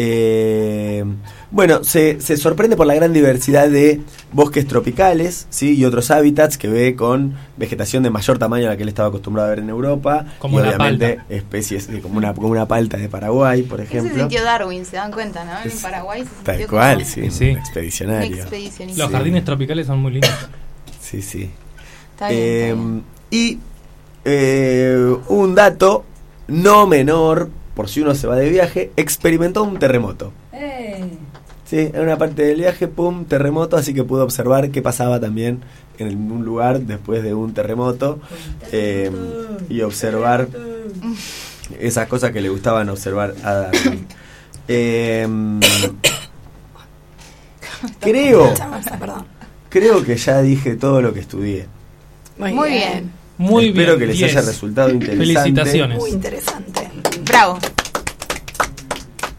[0.00, 1.04] Eh,
[1.50, 4.00] bueno, se, se sorprende por la gran diversidad de
[4.32, 5.74] bosques tropicales ¿sí?
[5.74, 9.08] y otros hábitats que ve con vegetación de mayor tamaño a la que él estaba
[9.08, 10.24] acostumbrado a ver en Europa.
[10.38, 11.34] Como y una obviamente palta.
[11.34, 14.18] especies eh, como una, como una palta de Paraguay, por Ese ejemplo.
[14.20, 15.68] sintió Darwin, se dan cuenta, ¿no?
[15.68, 17.44] En Paraguay se sintió Tal como cual, sí, Sí.
[17.46, 18.44] expedicionario.
[18.44, 19.12] Los Sí.
[19.12, 20.30] jardines tropicales son muy lindos.
[21.00, 21.50] Sí, sí.
[22.12, 23.04] Está bien, Eh, está bien.
[23.30, 23.58] y
[24.26, 26.04] eh, un dato
[26.48, 30.32] no menor, por si uno se va de viaje, experimentó un terremoto.
[30.52, 31.08] Eh,
[31.68, 35.60] Sí, en una parte del viaje, pum, terremoto, así que pudo observar qué pasaba también
[35.98, 38.20] en un lugar después de un terremoto
[38.72, 39.10] eh,
[39.68, 40.48] y observar
[41.78, 44.06] esas cosas que le gustaban observar a Darwin.
[44.70, 45.26] Eh,
[48.00, 48.52] creo,
[48.98, 49.24] Perdón.
[49.70, 51.66] creo que ya dije todo lo que estudié.
[52.38, 53.10] Muy bien.
[53.38, 53.98] Muy Espero bien.
[54.00, 54.30] que les 10.
[54.36, 55.24] haya resultado interesante.
[55.26, 55.98] Felicitaciones.
[55.98, 56.90] Muy interesante.
[57.24, 57.58] Bravo.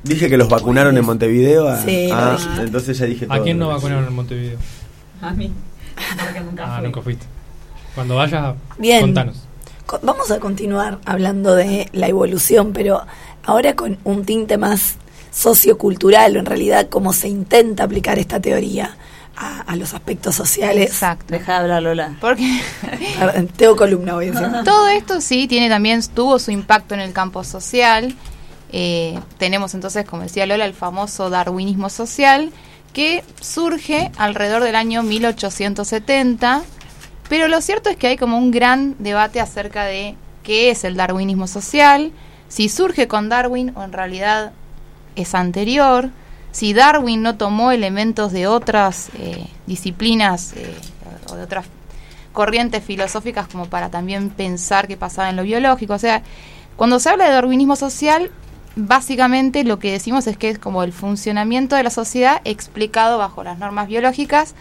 [0.03, 1.67] Dije que los vacunaron en Montevideo.
[1.67, 3.35] a- Sí, lo ah, entonces ya dije todo.
[3.37, 4.57] ¿A quién no vacunaron en Montevideo?
[5.21, 5.51] a mí.
[6.17, 6.85] Porque nunca Ah, fui.
[6.85, 7.25] nunca fuiste.
[7.93, 9.01] Cuando vayas, Bien.
[9.01, 9.43] contanos.
[9.85, 13.01] co- vamos a continuar hablando de la evolución, pero
[13.43, 14.95] ahora con un tinte más
[15.31, 18.95] sociocultural, o en realidad cómo se intenta aplicar esta teoría
[19.39, 20.89] a, a los aspectos sociales.
[20.89, 21.25] Exacto.
[21.29, 22.15] Deja de hablar, Lola.
[22.19, 22.61] Porque
[23.55, 24.47] Tengo columna, decir.
[24.65, 28.13] todo esto sí tiene también, tuvo su impacto en el campo social.
[28.71, 32.51] Eh, tenemos entonces, como decía Lola, el famoso darwinismo social,
[32.91, 36.61] que surge alrededor del año 1870.
[37.29, 40.95] Pero lo cierto es que hay como un gran debate acerca de qué es el
[40.95, 42.11] darwinismo social,
[42.49, 44.51] si surge con Darwin o en realidad
[45.15, 46.09] es anterior,
[46.51, 50.73] si Darwin no tomó elementos de otras eh, disciplinas eh,
[51.31, 51.65] o de otras
[52.33, 55.93] corrientes filosóficas como para también pensar qué pasaba en lo biológico.
[55.93, 56.23] O sea,
[56.75, 58.31] cuando se habla de darwinismo social,
[58.75, 63.43] básicamente lo que decimos es que es como el funcionamiento de la sociedad explicado bajo
[63.43, 64.55] las normas biológicas,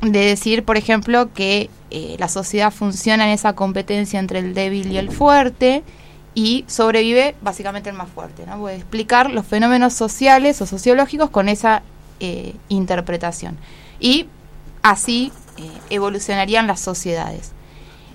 [0.00, 4.90] de decir, por ejemplo, que eh, la sociedad funciona en esa competencia entre el débil
[4.90, 5.84] y el fuerte
[6.34, 8.44] y sobrevive básicamente el más fuerte.
[8.46, 8.58] ¿no?
[8.58, 11.82] Puede explicar los fenómenos sociales o sociológicos con esa
[12.20, 13.58] eh, interpretación.
[14.00, 14.26] Y
[14.82, 17.52] así eh, evolucionarían las sociedades.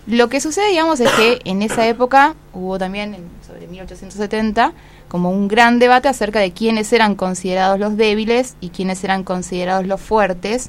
[0.07, 4.71] Lo que sucede, digamos, es que en esa época hubo también, sobre 1870,
[5.09, 9.85] como un gran debate acerca de quiénes eran considerados los débiles y quiénes eran considerados
[9.85, 10.67] los fuertes.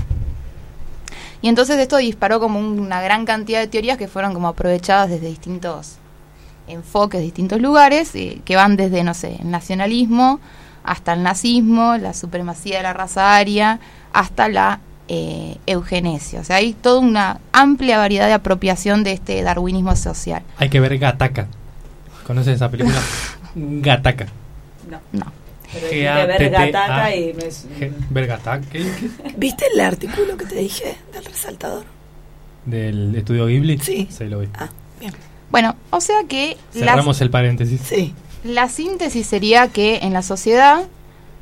[1.40, 5.08] Y entonces esto disparó como un- una gran cantidad de teorías que fueron como aprovechadas
[5.10, 5.98] desde distintos
[6.68, 10.40] enfoques, distintos lugares, eh, que van desde, no sé, el nacionalismo
[10.84, 13.78] hasta el nazismo, la supremacía de la raza aria,
[14.12, 16.40] hasta la eh, eugenesia.
[16.40, 20.42] O sea, hay toda una amplia variedad de apropiación de este darwinismo social.
[20.56, 21.46] Hay que ver Gataca.
[22.26, 22.98] ¿Conoces esa película?
[23.54, 24.26] Gataca.
[24.90, 25.00] No.
[25.12, 25.32] No.
[25.72, 26.66] Pero G dijiste A T ver T A.
[26.66, 27.92] gataca y me...
[29.36, 31.84] ¿Viste el artículo que te dije del resaltador?
[32.64, 33.78] Del estudio Ghibli.
[33.78, 34.08] Sí.
[34.10, 34.48] Sí, lo vi.
[34.54, 34.68] Ah,
[34.98, 35.12] bien.
[35.50, 37.80] Bueno, o sea que Cerramos el paréntesis.
[37.84, 38.14] Sí.
[38.44, 40.84] La síntesis sería que en la sociedad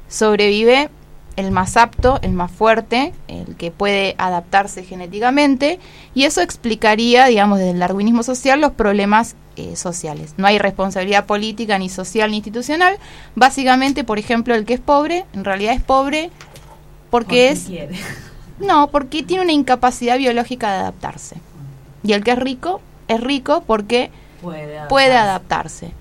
[0.09, 0.89] sobrevive
[1.37, 5.79] el más apto, el más fuerte, el que puede adaptarse genéticamente,
[6.15, 10.35] y eso explicaría, digamos, desde el darwinismo social los problemas eh, sociales.
[10.39, 12.97] No hay responsabilidad política, ni social, ni institucional.
[13.35, 16.31] Básicamente, por ejemplo, el que es pobre, en realidad es pobre
[17.11, 17.65] porque es...
[17.65, 17.97] Quiere.
[18.59, 21.37] No, porque tiene una incapacidad biológica de adaptarse.
[22.03, 24.11] Y el que es rico, es rico porque
[24.43, 25.93] Puede puede adaptarse.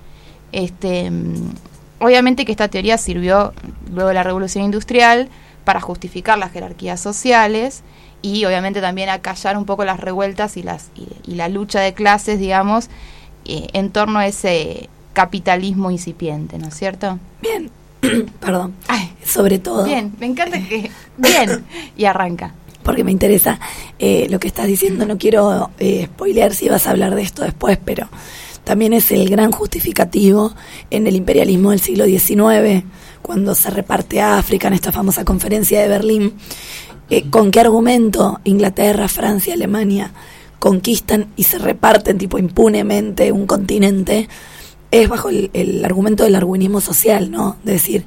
[0.52, 1.12] Este,
[2.00, 3.54] obviamente que esta teoría sirvió
[3.92, 5.30] luego de la revolución industrial
[5.64, 7.84] para justificar las jerarquías sociales
[8.22, 11.80] y obviamente también a callar un poco las revueltas y las y, y la lucha
[11.80, 12.90] de clases, digamos,
[13.46, 17.20] eh, en torno a ese capitalismo incipiente, ¿no es cierto?
[17.42, 17.72] Bien.
[18.40, 18.76] Perdón.
[18.88, 19.84] Ay, Sobre todo.
[19.84, 21.66] bien, me encanta que bien
[21.98, 22.54] y arranca.
[22.86, 23.60] Porque me interesa
[23.98, 25.06] eh, lo que estás diciendo.
[25.06, 28.08] No quiero eh, spoilear si vas a hablar de esto después, pero
[28.64, 30.54] también es el gran justificativo
[30.92, 32.86] en el imperialismo del siglo XIX,
[33.24, 36.34] cuando se reparte África en esta famosa conferencia de Berlín.
[37.10, 40.12] Eh, ¿Con qué argumento Inglaterra, Francia, Alemania
[40.60, 44.30] conquistan y se reparten tipo impunemente un continente?
[44.92, 47.58] Es bajo el, argumento del darwinismo social, ¿no?
[47.64, 48.06] De decir,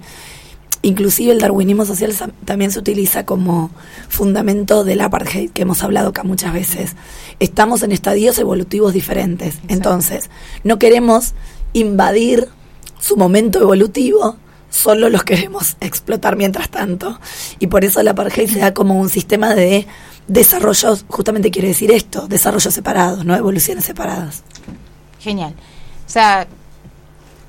[0.82, 2.14] Inclusive el darwinismo social
[2.44, 3.70] también se utiliza como
[4.08, 6.94] fundamento del apartheid, que hemos hablado acá muchas veces.
[7.40, 9.58] Estamos en estadios evolutivos diferentes.
[9.68, 10.30] Entonces,
[10.62, 11.34] no queremos
[11.72, 12.48] invadir
[13.00, 14.36] su momento evolutivo,
[14.70, 17.18] solo los queremos explotar mientras tanto.
[17.58, 19.86] Y por eso el apartheid se da como un sistema de
[20.28, 24.44] desarrollos, justamente quiere decir esto, desarrollos separados, no evoluciones separadas.
[25.18, 25.54] Genial.
[26.06, 26.46] O sea,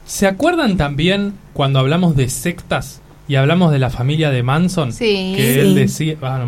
[0.10, 3.00] ¿Se acuerdan también cuando hablamos de sectas
[3.30, 4.92] y hablamos de la familia de Manson?
[4.92, 5.34] Sí.
[5.38, 6.18] Que él decía.
[6.24, 6.48] Ah, no.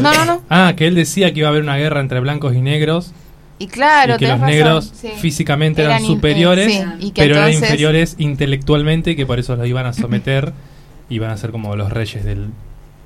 [0.00, 0.42] No, no, no.
[0.48, 3.12] Ah, que él decía que iba a haber una guerra entre blancos y negros.
[3.58, 5.10] y claro, y que los razón, negros sí.
[5.18, 9.54] físicamente eran, eh, superiores, sí, y que pero eran inferiores intelectualmente y que por eso
[9.54, 10.54] los iban a someter
[11.10, 12.48] y iban a ser como los reyes del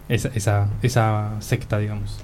[0.08, 2.18] esa, esa, esa secta, digamos.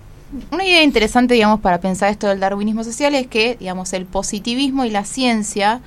[0.53, 4.85] Una idea interesante, digamos, para pensar esto del darwinismo social es que, digamos, el positivismo
[4.85, 5.81] y la ciencia,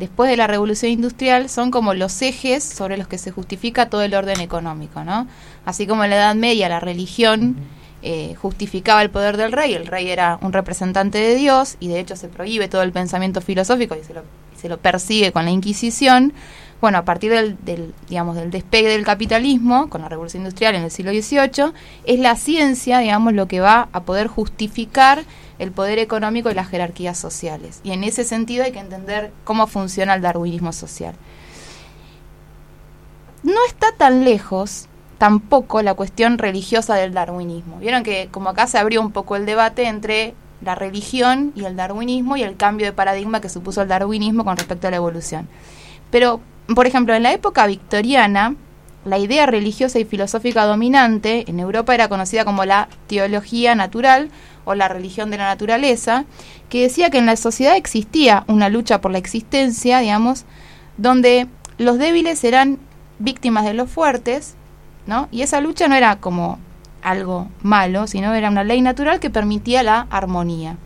[0.00, 4.02] después de la revolución industrial, son como los ejes sobre los que se justifica todo
[4.02, 5.28] el orden económico, ¿no?
[5.66, 7.56] Así como en la Edad Media la religión
[8.02, 12.00] eh, justificaba el poder del rey, el rey era un representante de Dios y de
[12.00, 16.32] hecho se prohíbe todo el pensamiento filosófico y se lo, persigue con la Inquisición.
[16.80, 20.84] Bueno, a partir del, del, digamos, del despegue del capitalismo, con la revolución industrial en
[20.84, 21.74] el siglo XVIII,
[22.04, 25.24] es la ciencia, digamos, lo que va a poder justificar
[25.60, 27.80] el poder económico y las jerarquías sociales.
[27.84, 31.14] Y en ese sentido hay que entender cómo funciona el darwinismo social.
[33.42, 34.88] No está tan lejos
[35.18, 37.78] tampoco la cuestión religiosa del darwinismo.
[37.78, 41.76] Vieron que como acá se abrió un poco el debate entre la religión y el
[41.76, 45.46] darwinismo y el cambio de paradigma que supuso el darwinismo con respecto a la evolución.
[46.10, 46.40] Pero,
[46.74, 48.56] por ejemplo, en la época victoriana,
[49.04, 54.30] la idea religiosa y filosófica dominante en Europa era conocida como la teología natural
[54.64, 56.24] o la religión de la naturaleza,
[56.68, 60.44] que decía que en la sociedad existía una lucha por la existencia, digamos,
[60.96, 61.46] donde
[61.78, 62.78] los débiles eran
[63.18, 64.54] víctimas de los fuertes,
[65.06, 65.28] ¿no?
[65.30, 66.58] Y esa lucha no era como
[67.02, 70.76] algo malo, sino era una ley natural que permitía la armonía.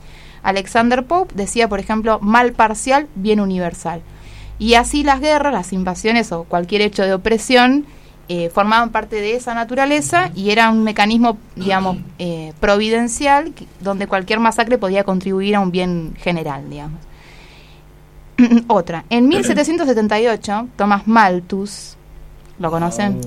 [0.42, 4.02] Alexander Pope decía, por ejemplo, mal parcial, bien universal.
[4.58, 7.86] Y así las guerras, las invasiones o cualquier hecho de opresión
[8.28, 14.06] eh, formaban parte de esa naturaleza y era un mecanismo, digamos, eh, providencial que- donde
[14.06, 17.00] cualquier masacre podía contribuir a un bien general, digamos.
[18.68, 19.04] Otra.
[19.10, 21.96] En 1778, Thomas Malthus,
[22.58, 23.20] ¿lo conocen?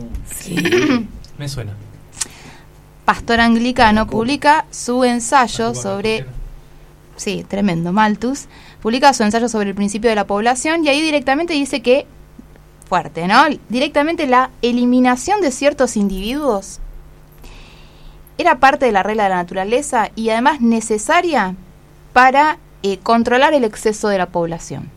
[1.38, 1.74] Me suena.
[3.06, 6.26] pastor anglicano, publica su ensayo sobre,
[7.16, 8.48] sí, tremendo, Malthus,
[8.82, 12.06] publica su ensayo sobre el principio de la población y ahí directamente dice que,
[12.88, 13.44] fuerte, ¿no?
[13.70, 16.80] Directamente la eliminación de ciertos individuos
[18.38, 21.56] era parte de la regla de la naturaleza y además necesaria
[22.14, 24.90] para eh, controlar el exceso de la población.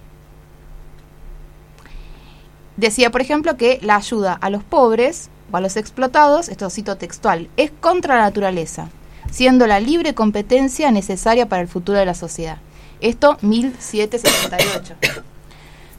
[2.77, 6.97] Decía, por ejemplo, que la ayuda a los pobres o a los explotados, esto cito
[6.97, 8.89] textual, es contra la naturaleza,
[9.31, 12.59] siendo la libre competencia necesaria para el futuro de la sociedad.
[13.01, 14.95] Esto 1778.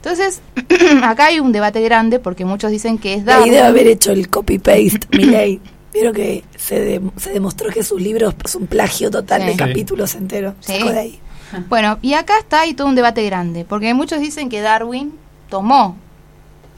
[0.04, 0.40] Entonces,
[1.04, 3.52] acá hay un debate grande porque muchos dicen que es Ahí Darwin.
[3.52, 5.60] debe haber hecho el copy-paste, Milei.
[5.94, 9.48] Vieron que se, de- se demostró que sus libros son un plagio total Sí.
[9.48, 10.54] de capítulos enteros.
[10.60, 10.72] Sí.
[10.78, 11.20] Sacó de ahí.
[11.68, 15.12] Bueno, y acá está ahí todo un debate grande, porque muchos dicen que Darwin
[15.50, 15.96] tomó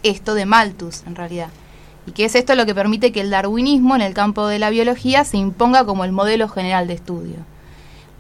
[0.03, 1.49] esto de Malthus, en realidad.
[2.07, 4.69] Y que es esto lo que permite que el darwinismo en el campo de la
[4.71, 7.37] biología se imponga como el modelo general de estudio.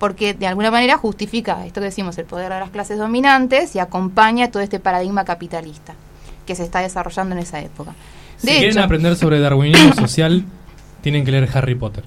[0.04, 3.78] Porque de alguna manera justifica esto que decimos, el poder de las clases dominantes y
[3.78, 5.94] acompaña todo este paradigma capitalista
[6.44, 7.94] que se está desarrollando en esa época.
[8.36, 10.44] Si quieren aprender sobre darwinismo social,
[11.00, 12.04] tienen que leer Harry Potter.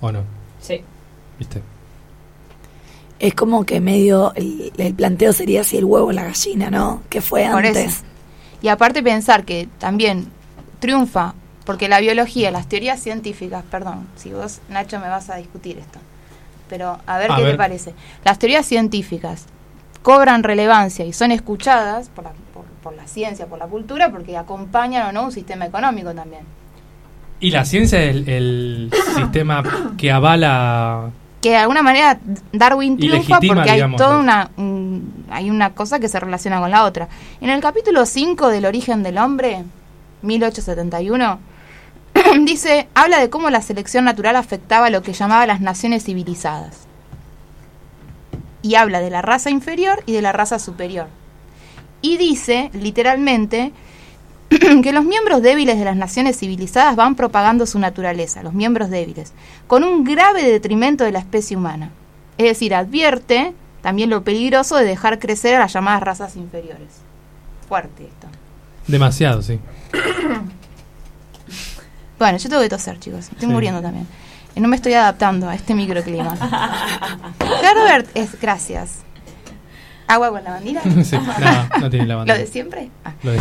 [0.00, 0.20] ¿O no?
[0.60, 0.80] Sí.
[1.40, 1.60] ¿Viste?
[3.18, 7.02] Es como que medio el, el planteo sería si el huevo o la gallina, ¿no?
[7.08, 7.76] Que fue Por antes.
[7.84, 8.04] eso.
[8.62, 10.28] Y aparte pensar que también
[10.78, 11.34] triunfa,
[11.64, 15.98] porque la biología, las teorías científicas, perdón, si vos, Nacho, me vas a discutir esto,
[16.68, 17.56] pero a ver A qué te ver.
[17.56, 17.94] parece.
[18.24, 19.46] Las teorías científicas
[20.02, 24.36] cobran relevancia y son escuchadas por la, por, por la ciencia, por la cultura, porque
[24.36, 26.42] acompañan o no un sistema económico también.
[27.40, 29.62] Y la ciencia es el, el sistema
[29.98, 31.10] que avala.
[31.42, 32.18] que de alguna manera
[32.52, 36.70] Darwin triunfa porque hay digamos, toda una un- hay una cosa que se relaciona con
[36.70, 37.08] la otra.
[37.40, 39.64] En el capítulo 5 del origen del hombre,
[40.22, 41.38] 1871,
[42.44, 46.86] dice, habla de cómo la selección natural afectaba lo que llamaba las naciones civilizadas.
[48.62, 51.08] Y habla de la raza inferior y de la raza superior.
[52.02, 53.72] Y dice, literalmente,
[54.82, 59.32] que los miembros débiles de las naciones civilizadas van propagando su naturaleza, los miembros débiles,
[59.66, 61.90] con un grave detrimento de la especie humana.
[62.38, 66.88] Es decir, advierte también lo peligroso de dejar crecer a las llamadas razas inferiores.
[67.68, 68.26] Fuerte esto.
[68.86, 69.58] Demasiado, sí.
[72.18, 73.26] Bueno, yo tengo que toser, chicos.
[73.26, 73.46] Estoy Sí.
[73.46, 74.06] muriendo también.
[74.54, 76.34] Y no me estoy adaptando a este microclima.
[77.62, 78.40] Herbert es...
[78.40, 79.00] Gracias.
[80.06, 80.80] ¿Agua con la bandera?
[81.04, 82.38] Sí, no, no tiene la ¿Lo bandera.
[82.38, 82.90] de siempre?
[83.04, 83.12] Ah.
[83.22, 83.40] Lo de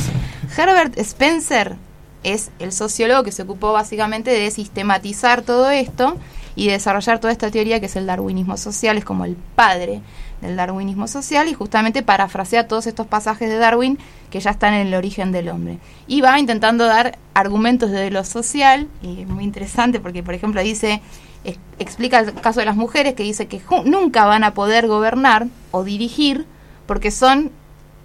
[0.58, 1.76] Herbert Spencer
[2.24, 6.18] es el sociólogo que se ocupó básicamente de sistematizar todo esto
[6.56, 10.02] y de desarrollar toda esta teoría que es el darwinismo social, es como el padre
[10.46, 13.98] del darwinismo social y justamente parafrasea todos estos pasajes de Darwin
[14.30, 15.80] que ya están en el origen del hombre.
[16.08, 20.62] Y va intentando dar argumentos de lo social, y es muy interesante porque, por ejemplo,
[20.62, 21.02] dice,
[21.44, 25.48] ex- explica el caso de las mujeres que dice que nunca van a poder gobernar
[25.72, 26.46] o dirigir
[26.86, 27.52] porque son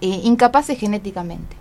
[0.01, 1.55] eh, incapaces genéticamente.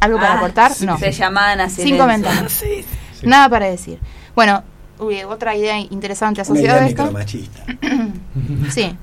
[0.00, 0.72] ¿Algo para Ah, aportar?
[0.80, 0.98] No.
[0.98, 1.82] Se llamaban así.
[1.82, 2.62] Sin comentarios.
[3.22, 3.98] Nada para decir.
[4.34, 4.62] Bueno,
[5.00, 7.10] uy, otra idea interesante asociada a esto.
[8.70, 8.96] Sí.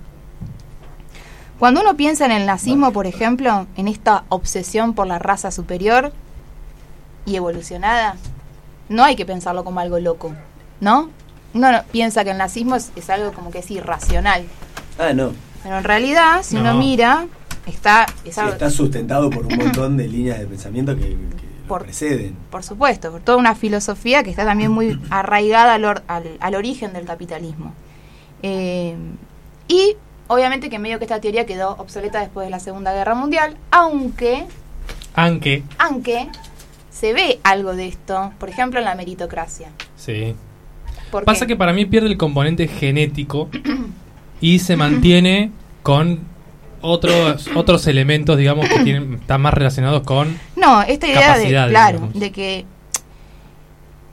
[1.59, 6.11] Cuando uno piensa en el nazismo, por ejemplo, en esta obsesión por la raza superior
[7.25, 8.15] y evolucionada,
[8.89, 10.33] no hay que pensarlo como algo loco,
[10.81, 11.09] ¿no?
[11.53, 14.43] Uno no- piensa que el nazismo es, es algo como que es irracional,
[14.99, 15.31] Ah, no.
[15.63, 16.79] pero en realidad, si uno No.
[16.79, 17.25] mira,
[17.65, 21.17] está, es Sí, algo- está sustentado por un montón de líneas de pensamiento que,
[21.67, 22.35] Por- preceden.
[22.49, 26.55] por supuesto, por toda una filosofía que está también muy arraigada al, or- al- al
[26.55, 27.73] origen del capitalismo.
[28.43, 28.95] Eh,
[29.67, 29.95] y
[30.27, 34.45] obviamente que medio que esta teoría quedó obsoleta después de la Segunda Guerra Mundial, aunque,
[35.15, 36.27] Aunque, aunque
[36.91, 39.69] se ve algo de esto, por ejemplo en la meritocracia.
[39.95, 40.35] sí.
[41.11, 41.53] ¿Por Pasa qué?
[41.53, 43.49] que para mí pierde el componente genético
[44.41, 46.19] y se mantiene con
[46.81, 50.37] otros otros elementos, digamos, que tienen, están más relacionados con...
[50.55, 52.19] No, esta idea de, claro, digamos.
[52.19, 52.65] de que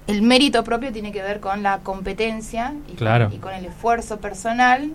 [0.06, 3.26] el mérito propio tiene que ver con la competencia y, Claro.
[3.26, 4.92] con, y con el esfuerzo personal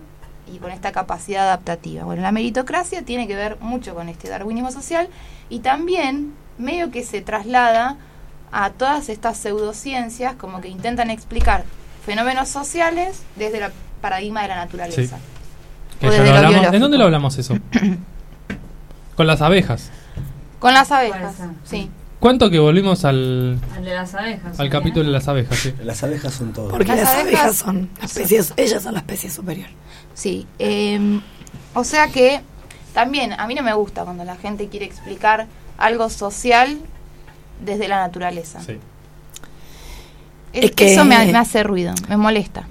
[0.54, 2.04] y con esta capacidad adaptativa.
[2.04, 5.08] Bueno, la meritocracia tiene que ver mucho con este darwinismo social
[5.50, 7.98] y también medio que se traslada
[8.52, 11.64] a todas estas pseudociencias como que intentan explicar
[12.06, 13.72] fenómenos sociales desde el
[14.02, 15.18] paradigma de la naturaleza.
[16.02, 16.74] Desde lo hablamos.
[16.74, 17.58] ¿En dónde lo hablamos eso?
[19.16, 19.90] con las abejas.
[20.60, 21.90] Con las abejas, sí.
[22.20, 24.60] ¿Cuánto que volvimos al, El de las abejas.
[24.60, 25.58] al capítulo de las abejas?
[25.58, 25.74] Sí.
[25.84, 26.68] Las abejas son todo.
[26.70, 29.70] Porque Las las, abejas- abejas son las especies, ellas son la especie superior.
[30.16, 31.22] Sí, eh,
[31.74, 32.42] o sea que
[32.94, 35.48] también a mí no me gusta cuando la gente quiere explicar
[35.78, 36.78] algo social
[37.64, 38.60] desde la naturaleza.
[38.62, 38.78] Sí.
[40.52, 42.68] Es- Es que- Eso me, me hace ruido, me molesta.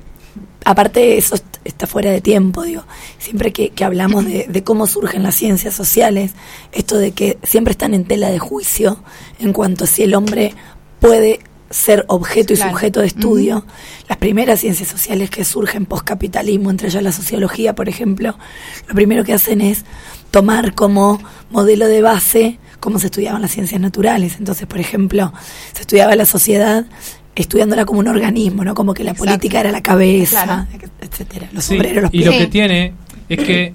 [0.65, 2.85] Aparte, eso est- está fuera de tiempo, digo.
[3.19, 6.33] Siempre que, que hablamos de, de cómo surgen las ciencias sociales,
[6.73, 9.03] esto de que siempre están en tela de juicio
[9.39, 10.55] en cuanto a si el hombre
[11.01, 11.41] puede
[11.71, 12.73] ser objeto y Claro.
[12.73, 13.65] sujeto de estudio.
[14.09, 18.37] Las primeras ciencias sociales que surgen postcapitalismo, entre ellas la sociología, por ejemplo,
[18.89, 19.85] lo primero que hacen es
[20.31, 21.21] tomar como
[21.51, 24.37] modelo de base cómo se estudiaban las ciencias naturales.
[24.39, 25.33] Entonces, por ejemplo,
[25.75, 26.87] se estudiaba la sociedad
[27.39, 28.75] estudiándola como un organismo, ¿no?
[28.75, 29.31] Como que la Exacto.
[29.31, 30.67] política era la cabeza, Claro.
[31.01, 31.49] etcétera.
[31.53, 32.93] Los Sí, obreros, los y lo que tiene
[33.29, 33.75] es que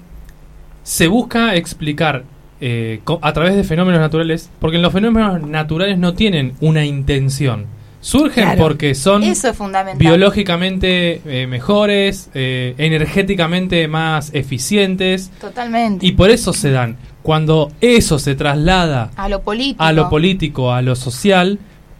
[0.82, 2.24] se busca explicar
[2.60, 7.66] eh, co- a través de fenómenos naturales, porque los fenómenos naturales no tienen una intención.
[8.00, 8.62] Surgen Claro.
[8.62, 9.98] porque son Eso es fundamental.
[9.98, 16.06] biológicamente eh, mejores, eh, energéticamente más eficientes, Totalmente.
[16.06, 16.96] y por eso se dan.
[17.22, 19.82] Cuando eso se traslada a lo político.
[19.82, 21.58] a lo político, a lo social,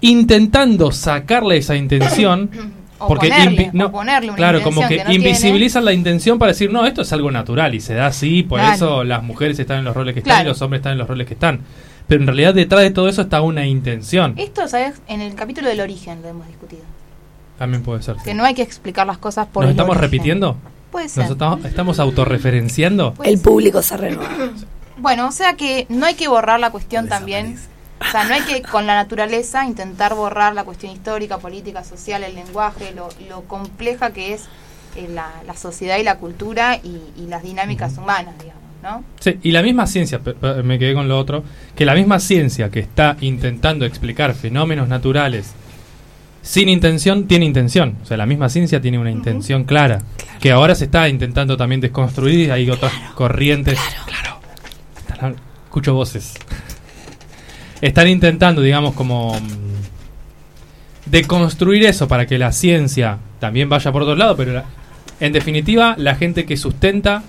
[0.09, 2.51] intentando sacarle esa intención,
[2.97, 5.93] O porque ponerle, invi- no, o ponerle una claro, como que, que no invisibilizan la
[5.93, 8.75] intención para decir, no, esto es algo natural y se da así, por Claro.
[8.77, 11.09] eso las mujeres están en los roles que están y los hombres están en los
[11.09, 11.61] roles que están.
[12.07, 14.35] Pero en realidad detrás de todo eso está una intención.
[14.37, 14.95] Esto, ¿sabes?
[15.09, 16.83] En el capítulo del origen lo hemos discutido.
[17.59, 18.17] También puede ser.
[18.25, 20.11] Que no hay que explicar las cosas por ¿Nos el estamos origen.
[20.11, 20.57] repitiendo?
[20.93, 21.25] Puede ser.
[21.25, 23.15] ¿Nos estamos, estamos autorreferenciando?
[23.15, 23.45] Puede El ser.
[23.45, 24.31] público se renueva.
[24.99, 27.59] Bueno, o sea que no hay que borrar la cuestión también.
[28.09, 32.23] O sea, no hay que con la naturaleza intentar borrar la cuestión histórica, política, social,
[32.25, 34.43] el lenguaje, lo, lo compleja que es
[34.97, 39.03] eh, la, la sociedad y la cultura y, y las dinámicas humanas, digamos, ¿no?
[39.21, 40.21] Sí, y la misma ciencia,
[40.63, 41.43] me quedé con lo otro,
[41.75, 45.53] que la misma ciencia que está intentando explicar fenómenos naturales
[46.43, 47.97] sin intención, tiene intención.
[48.03, 50.01] O sea, la misma ciencia tiene una intención clara,
[50.41, 53.79] que ahora se está intentando también desconstruir y hay otras corrientes.
[54.07, 54.39] Claro.
[55.11, 56.35] Están- escucho voces.
[57.81, 64.17] Están intentando, digamos, como mm, deconstruir eso para que la ciencia también vaya por otro
[64.17, 64.65] lado, pero la-
[65.21, 67.23] en definitiva, la gente que sustenta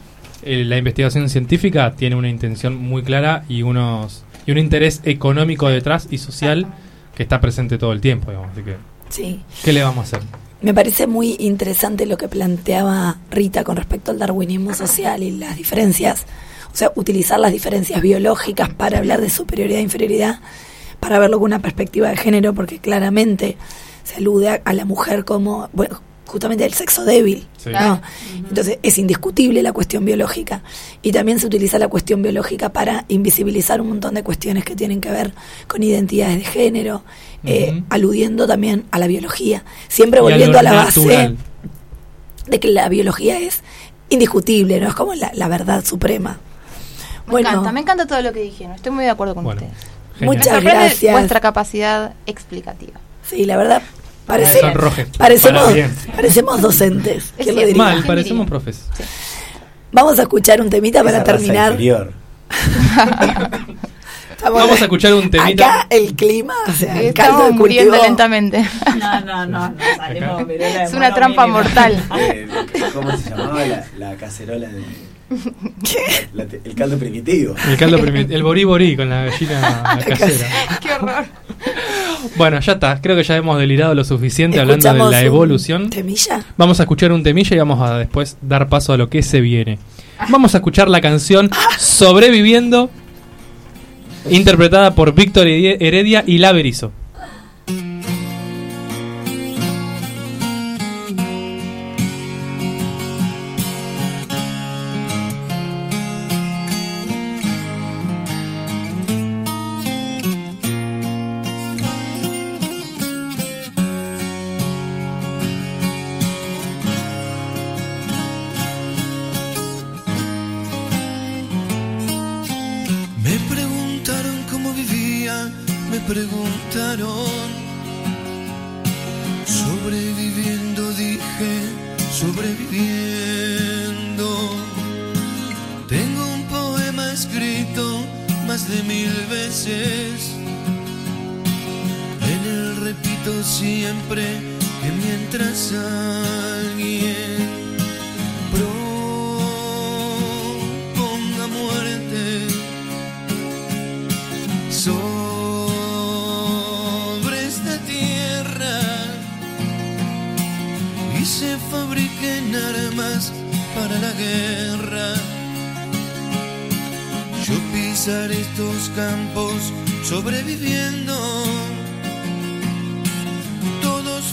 [0.44, 5.68] eh, la investigación científica tiene una intención muy clara y unos y un interés económico
[5.70, 6.68] detrás y social
[7.16, 8.52] que está presente todo el tiempo, digamos.
[8.52, 8.76] Así que,
[9.10, 9.42] Sí.
[9.64, 10.28] ¿qué le vamos a hacer?
[10.62, 15.58] Me parece muy interesante lo que planteaba Rita con respecto al darwinismo social y las
[15.58, 16.26] diferencias,
[16.76, 20.42] o sea, utilizar las diferencias biológicas para hablar de superioridad e inferioridad,
[21.00, 23.56] para verlo con una perspectiva de género, porque claramente
[24.04, 27.70] se alude a, a la mujer como, bueno, justamente el sexo débil, Sí.
[27.70, 27.78] ¿no?
[27.78, 28.02] Claro.
[28.50, 30.64] Entonces es indiscutible la cuestión biológica
[31.02, 35.00] y también se utiliza la cuestión biológica para invisibilizar un montón de cuestiones que tienen
[35.00, 35.32] que ver
[35.68, 37.06] con identidades de género,
[37.46, 41.36] eh, aludiendo también a la biología, siempre Y volviendo a, la base
[42.48, 43.62] de que la biología es
[44.10, 46.38] indiscutible, no es como la, la verdad suprema.
[47.28, 48.74] Me bueno, encanta, me encanta todo lo que dijeron.
[48.76, 49.84] Estoy muy de acuerdo con Bueno, ustedes.
[50.20, 50.38] genial.
[50.38, 51.12] Muchas gracias.
[51.14, 53.00] vuestra capacidad explicativa.
[53.28, 53.82] sí, la verdad,
[54.26, 54.60] parece,
[55.18, 57.34] parecemos, Para parecemos docentes.
[57.38, 57.76] Es ¿quién lo diría?
[57.84, 58.86] Mal, ¿Quién parecemos profes.
[59.92, 61.78] Vamos a escuchar un temita para Esa raza terminar.
[64.44, 65.66] Vamos a escuchar un temita.
[65.82, 68.64] Acá el clima, o sea, el caldo de muriendo lentamente.
[68.98, 71.64] No, no, no, no salimos Es una trampa mínimo.
[71.64, 72.04] mortal.
[72.20, 72.48] Eh,
[72.94, 74.84] ¿Cómo se llamaba la, la cacerola de.
[76.34, 77.56] La- la- el caldo primitivo.
[77.70, 80.48] El caldo primi- el borí borí con la gallina casera.
[80.82, 81.26] Qué horror.
[82.38, 83.02] Bueno, ya está.
[83.02, 85.90] Creo que ya hemos delirado lo suficiente hablando de la un evolución.
[85.90, 86.44] Temilla.
[86.58, 89.42] Vamos a escuchar un temilla y vamos a después dar paso a lo que se
[89.42, 89.80] viene.
[90.30, 92.90] Vamos a escuchar la canción Sobreviviendo,
[94.30, 96.52] interpretada por Víctor Heredia y La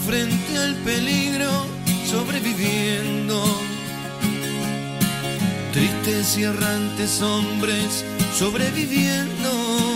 [0.07, 1.51] frente al peligro
[2.11, 3.43] sobreviviendo.
[5.73, 8.05] Tristes y errantes hombres
[8.39, 9.92] sobreviviendo.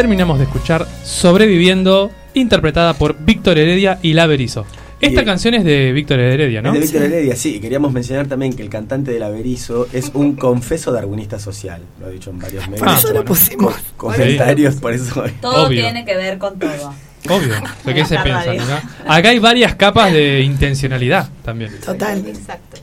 [0.00, 4.64] Terminamos de escuchar Sobreviviendo, interpretada por Víctor Heredia y La Berizo.
[4.98, 6.70] Esta canción es de Víctor Heredia, ¿no?
[6.70, 7.56] Es de Víctor Heredia, sí.
[7.56, 11.82] Y queríamos mencionar también que el cantante del Averizo es un confeso darwinista social.
[12.00, 12.80] Lo ha dicho en varios medios.
[12.80, 13.24] Por eso lo bueno.
[13.26, 13.74] pusimos.
[13.98, 15.22] Comentarios, por eso.
[15.42, 15.82] Todo Obvio.
[15.82, 16.94] tiene que ver con todo.
[17.28, 17.54] Obvio.
[17.84, 18.54] ¿De qué se piensa?
[18.54, 18.80] ¿no?
[19.06, 21.78] Acá hay varias capas de intencionalidad también.
[21.84, 22.24] Total.
[22.26, 22.78] Exacto.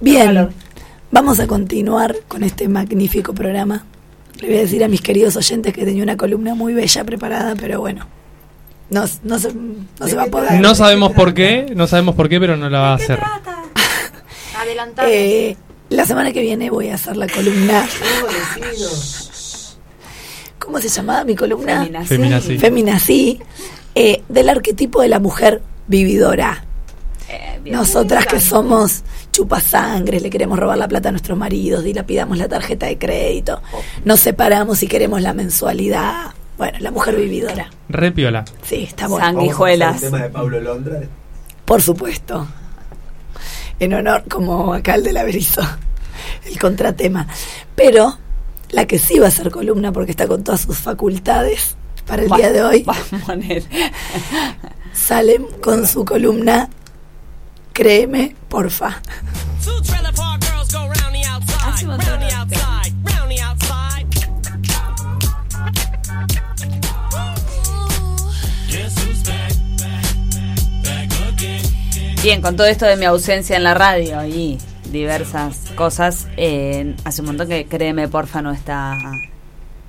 [0.00, 0.48] Bien,
[1.12, 3.84] vamos a continuar con este magnífico programa.
[4.40, 7.54] Le voy a decir a mis queridos oyentes que tenía una columna muy bella preparada,
[7.54, 8.06] pero bueno,
[8.90, 10.60] no, no, se, no se va a poder.
[10.60, 13.18] No sabemos por qué, no sabemos por qué, pero no la va a hacer.
[14.58, 15.06] Adelantar.
[15.08, 15.56] Eh,
[15.90, 17.86] la semana que viene voy a hacer la columna.
[20.58, 21.80] ¿Cómo se llamaba mi columna?
[21.80, 22.08] Feminací.
[22.08, 22.58] Feminací.
[22.58, 23.40] Feminací,
[23.94, 26.64] eh, del arquetipo de la mujer vividora.
[27.32, 27.74] Eh, bien.
[27.76, 29.02] Nosotras que somos
[29.32, 33.62] chupasangres, le queremos robar la plata a nuestros maridos, dilapidamos la tarjeta de crédito,
[34.04, 36.32] nos separamos y queremos la mensualidad.
[36.58, 37.70] Bueno, la mujer vividora.
[37.88, 38.44] Re piola.
[38.62, 39.24] Sí, está bueno.
[39.26, 39.96] Sanguijuelas.
[40.02, 41.00] El tema de Pablo Londra.
[41.64, 42.46] Por supuesto.
[43.80, 45.62] En honor, como acá el de la Berizo,
[46.44, 47.26] el contratema.
[47.74, 48.18] Pero
[48.70, 51.74] la que sí va a ser columna porque está con todas sus facultades
[52.06, 53.64] para el Va- día de hoy, va a poner.
[54.92, 56.68] Salem con su columna
[57.72, 59.00] Créeme, porfa.
[72.22, 74.56] Bien, con todo esto de mi ausencia en la radio y
[74.92, 78.96] diversas cosas, eh, hace un montón que créeme, porfa, no está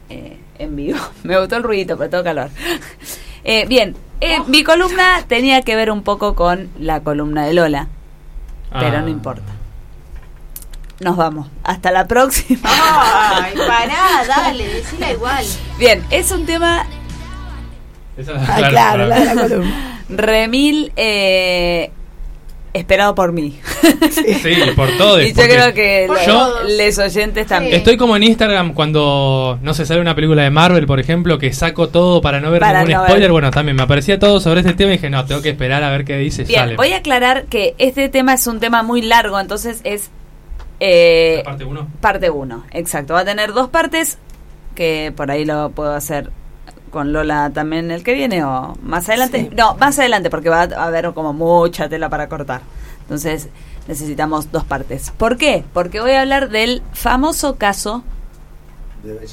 [0.10, 0.98] eh, en vivo.
[1.24, 2.50] Me gustó el ruidito, pero tengo calor.
[3.44, 7.88] Eh, bien, eh, mi columna tenía que ver un poco con la columna de Lola,
[8.72, 9.02] pero Ah.
[9.02, 9.44] no importa.
[11.00, 11.48] Nos vamos.
[11.64, 12.62] Hasta la próxima.
[12.64, 15.46] Ay, pará, dale, decila igual.
[15.78, 16.86] Bien, es un tema
[18.16, 20.02] Esa la- Ah, claro, la de la columna.
[20.10, 21.92] remil eh,
[22.74, 23.60] esperado por mí.
[24.12, 25.22] Sí, por todo.
[25.22, 27.76] y yo creo que Por lo- yo les oyentes también.
[27.76, 31.52] estoy como en Instagram cuando no sé, sale una película de Marvel, por ejemplo, que
[31.54, 33.10] saco todo para no ver Para ningún no ver.
[33.10, 33.32] spoiler.
[33.32, 35.90] Bueno, también me aparecía todo sobre este tema y dije, no, tengo que esperar a
[35.92, 36.76] ver qué dice Bien, sale.
[36.76, 40.10] voy a aclarar que este tema es un tema muy largo, entonces es
[40.80, 41.88] eh, parte uno.
[42.02, 42.66] parte 1.
[42.72, 44.18] Exacto, va a tener dos partes,
[44.76, 46.30] que por ahí lo puedo hacer
[46.90, 49.48] con Lola también el que viene o más adelante.
[49.50, 49.56] Sí.
[49.56, 52.62] No, más adelante porque va a haber como mucha tela para cortar.
[53.02, 53.50] Entonces
[53.88, 55.12] necesitamos dos partes.
[55.18, 55.64] ¿Por qué?
[55.74, 58.04] Porque voy a hablar del famoso caso,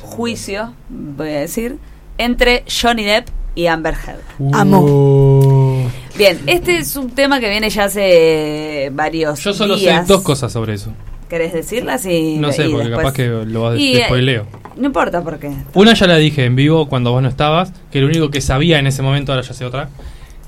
[0.03, 1.79] juicio, voy a decir,
[2.19, 4.55] entre Johnny Depp y Amber Heard.
[4.55, 4.81] Amo.
[4.81, 10.07] Uh, Bien, este es un tema que viene ya hace varios Yo solo días.
[10.07, 10.93] sé dos cosas sobre eso.
[11.29, 12.05] ¿Querés decirlas?
[12.07, 14.47] Y, No sé, y porque después- capaz que lo vas Y, eh, spoileo.
[14.77, 15.53] No importa por qué.
[15.75, 18.79] Una ya la dije en vivo cuando vos no estabas, que lo único que sabía
[18.81, 19.89] en ese momento, ahora ya sé otra,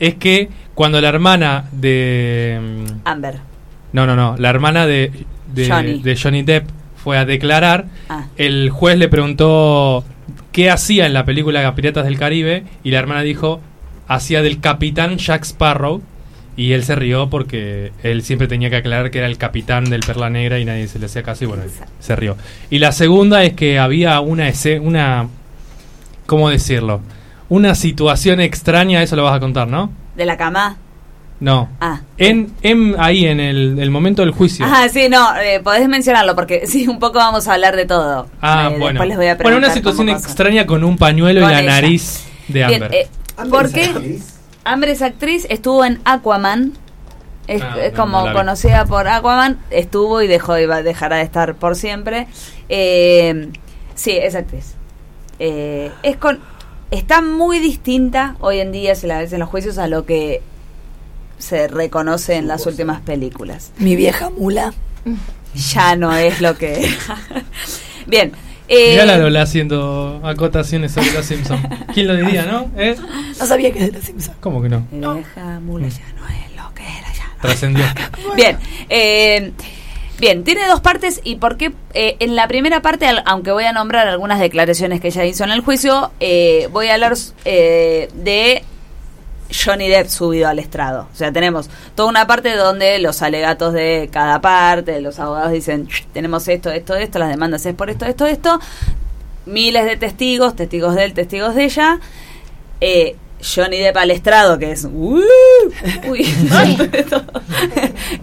[0.00, 2.58] es que cuando la hermana de...
[2.60, 3.38] mm, Amber.
[3.92, 5.10] No, no, no, la hermana de,
[5.54, 5.98] de, Johnny.
[6.00, 8.26] de Johnny Depp fue a declarar, Ah.
[8.36, 10.04] el juez le preguntó
[10.52, 13.60] qué hacía en la película Piratas del Caribe y la hermana dijo,
[14.08, 16.02] hacía del capitán Jack Sparrow
[16.56, 20.00] y él se rió porque él siempre tenía que aclarar que era el capitán del
[20.00, 21.62] Perla Negra y nadie se le hacía caso y bueno,
[21.98, 22.36] se rió.
[22.70, 24.50] Y la segunda es que había una
[24.80, 25.28] una
[26.26, 27.00] ¿cómo decirlo?
[27.48, 29.90] Una situación extraña, eso lo vas a contar, ¿no?
[30.16, 30.76] ¿De la cama?
[31.42, 31.68] No.
[31.80, 32.00] Ah.
[32.18, 34.64] En, en ahí en el, el momento del juicio.
[34.68, 38.28] Ah, sí, no, eh, podés mencionarlo porque sí, un poco vamos a hablar de todo.
[38.40, 38.86] Ah, Eh, bueno.
[39.00, 41.70] Después les voy a bueno, una situación extraña con un pañuelo Con y la ella.
[41.72, 42.94] nariz de Bien, Amber.
[42.94, 43.08] eh,
[43.50, 44.20] ¿Por qué?
[44.64, 46.74] Amber es actriz, estuvo en Aquaman.
[47.48, 51.22] Es, Ah, es como no conocida por Aquaman, estuvo y dejó y va, dejará de
[51.22, 52.28] estar por siempre.
[52.68, 53.48] Eh,
[53.96, 54.74] sí, es actriz.
[55.40, 56.38] Eh, es con,
[56.92, 60.40] está muy distinta hoy en día, si la ves en los juicios, a lo que
[61.42, 63.72] se reconoce en las últimas películas.
[63.78, 64.72] Mi vieja mula.
[65.72, 66.88] Ya no es lo que...
[68.06, 68.32] Bien.
[68.68, 71.60] eh, Mirá la Lola haciendo acotaciones sobre los Simpsons.
[71.92, 72.70] ¿Quién lo diría, no?
[72.76, 72.96] ¿Eh?
[73.38, 74.36] No sabía que es de los Simpsons.
[74.40, 74.86] ¿Cómo que no?
[74.90, 77.84] mi vieja mula ya no es lo que era, ya no Trascendió.
[78.36, 78.56] Bien,
[78.88, 79.52] eh,
[80.20, 83.64] bien, tiene dos partes y por qué eh, en la primera parte, al- aunque voy
[83.64, 87.14] a nombrar algunas declaraciones que ella hizo en el juicio, eh, voy a hablar
[87.44, 88.62] eh, de
[89.52, 91.08] Johnny Depp subido al estrado.
[91.12, 95.86] O sea, tenemos toda una parte donde los alegatos de cada parte, los abogados dicen,
[95.88, 98.60] "Ch, tenemos esto, esto, esto, las demandas es por esto, esto, esto,
[99.46, 101.98] miles de testigos, testigos de él, testigos de ella.
[102.80, 104.84] Eh, Johnny Depp al estrado, que es...
[104.84, 105.20] "Uh",
[106.08, 106.22] uy,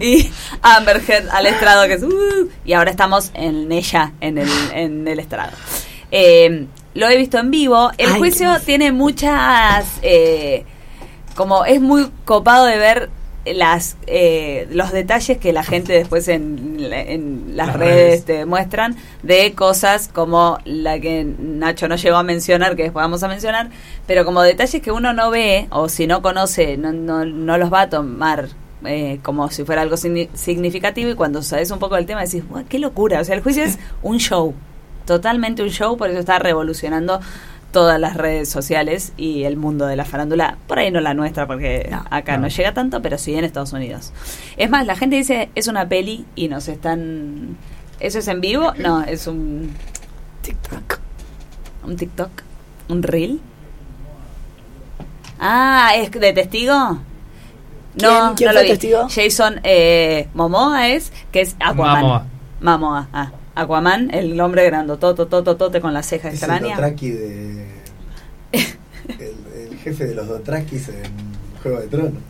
[0.00, 0.30] y
[0.62, 2.02] Amber Heard al estrado, que es...
[2.02, 5.52] "Uh", y ahora estamos en ella, en el, en el estrado.
[6.10, 7.90] Eh, lo he visto en vivo.
[7.98, 9.86] El Ay, juicio tiene muchas.
[10.02, 10.64] eh,
[11.36, 13.10] como es muy copado de ver
[13.46, 18.24] las eh, los detalles que la gente después en, en las, Las redes, redes.
[18.26, 23.22] te muestran de cosas como la que Nacho no llegó a mencionar, que después vamos
[23.22, 23.70] a mencionar,
[24.06, 27.72] pero como detalles que uno no ve o si no conoce, no, no, no los
[27.72, 28.48] va a tomar
[28.84, 32.46] eh, como si fuera algo signi- significativo y cuando sabes un poco del tema decís,
[32.46, 34.54] "Buah, qué locura, o sea, el juicio es un show,
[35.06, 37.20] totalmente un show, por eso está revolucionando
[37.72, 41.46] todas las redes sociales y el mundo de la farándula, por ahí no la nuestra
[41.46, 42.42] porque No, acá no.
[42.42, 42.48] no.
[42.48, 44.12] llega tanto, pero sí en Estados Unidos.
[44.56, 47.56] Es más, la gente dice, es una peli y nos están...
[48.00, 48.72] ¿Eso es en vivo?
[48.78, 49.74] No, es un,
[50.42, 50.98] TikTok.
[51.84, 52.30] un TikTok,
[52.88, 53.40] un reel.
[55.38, 56.74] Ah, ¿es de testigo?
[56.74, 56.98] No,
[57.96, 58.68] ¿Quién- quién no fue lo vi.
[58.68, 59.08] testigo?
[59.08, 62.00] Jason eh, Momoa es, que es Aquaman.
[62.02, 62.26] Momoa.
[62.60, 63.30] Mamoa, ah.
[63.60, 66.60] Aquaman, el hombre grandotote, totote con la ceja Es el.
[66.60, 67.66] Dothraki de.
[68.52, 71.12] el, el jefe de los Dothrakis en
[71.62, 72.22] Juego de Tronos.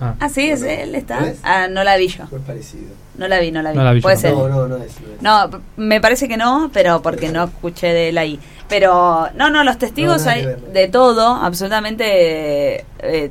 [0.00, 0.14] Ah.
[0.20, 0.66] Ah, sí, es ¿No?
[0.66, 1.20] él, está.
[1.20, 1.38] ¿No es?
[1.42, 2.26] Ah, no la vi yo.
[2.26, 2.88] Fue parecido.
[3.16, 3.78] No la vi, no la vi.
[3.78, 4.34] No la vi yo Puede ser.
[4.34, 4.92] No, no, no es.
[5.22, 5.50] No, es.
[5.50, 8.38] No, me parece que no, pero porque no escuché de él ahí.
[8.68, 10.68] Pero, no, no, los testigos No, hay que ver, ¿no?
[10.68, 13.30] de todo, absolutamente eh,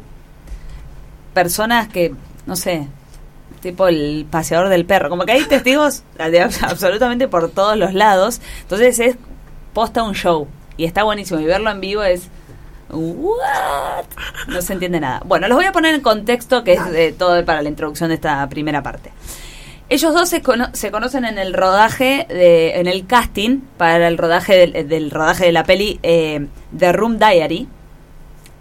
[1.34, 2.14] personas que,
[2.46, 2.88] no sé,
[3.66, 8.40] tipo el paseador del perro, como que hay testigos de absolutamente por todos los lados.
[8.62, 9.16] Entonces es
[9.74, 10.48] posta un show
[10.78, 12.30] y está buenísimo y verlo en vivo es...
[12.90, 14.06] ¿What?
[14.48, 15.22] No se entiende nada.
[15.26, 18.16] Bueno, los voy a poner en contexto que es de todo para la introducción de
[18.16, 19.12] esta primera parte.
[19.90, 24.18] Ellos dos se, cono- se conocen en el rodaje, de, en el casting para el
[24.18, 26.48] rodaje del, del rodaje de la peli eh,
[26.78, 27.68] The Room Diary.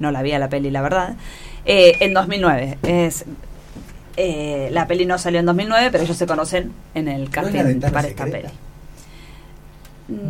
[0.01, 1.15] No la vi a la peli, la verdad.
[1.67, 2.79] eh, en 2009.
[2.83, 3.25] Es,
[4.17, 7.31] eh, la peli no salió en 2009, pero ellos se conocen en el ¿No es
[7.31, 8.49] casting Ventana para esta Secreta?
[8.49, 8.59] peli.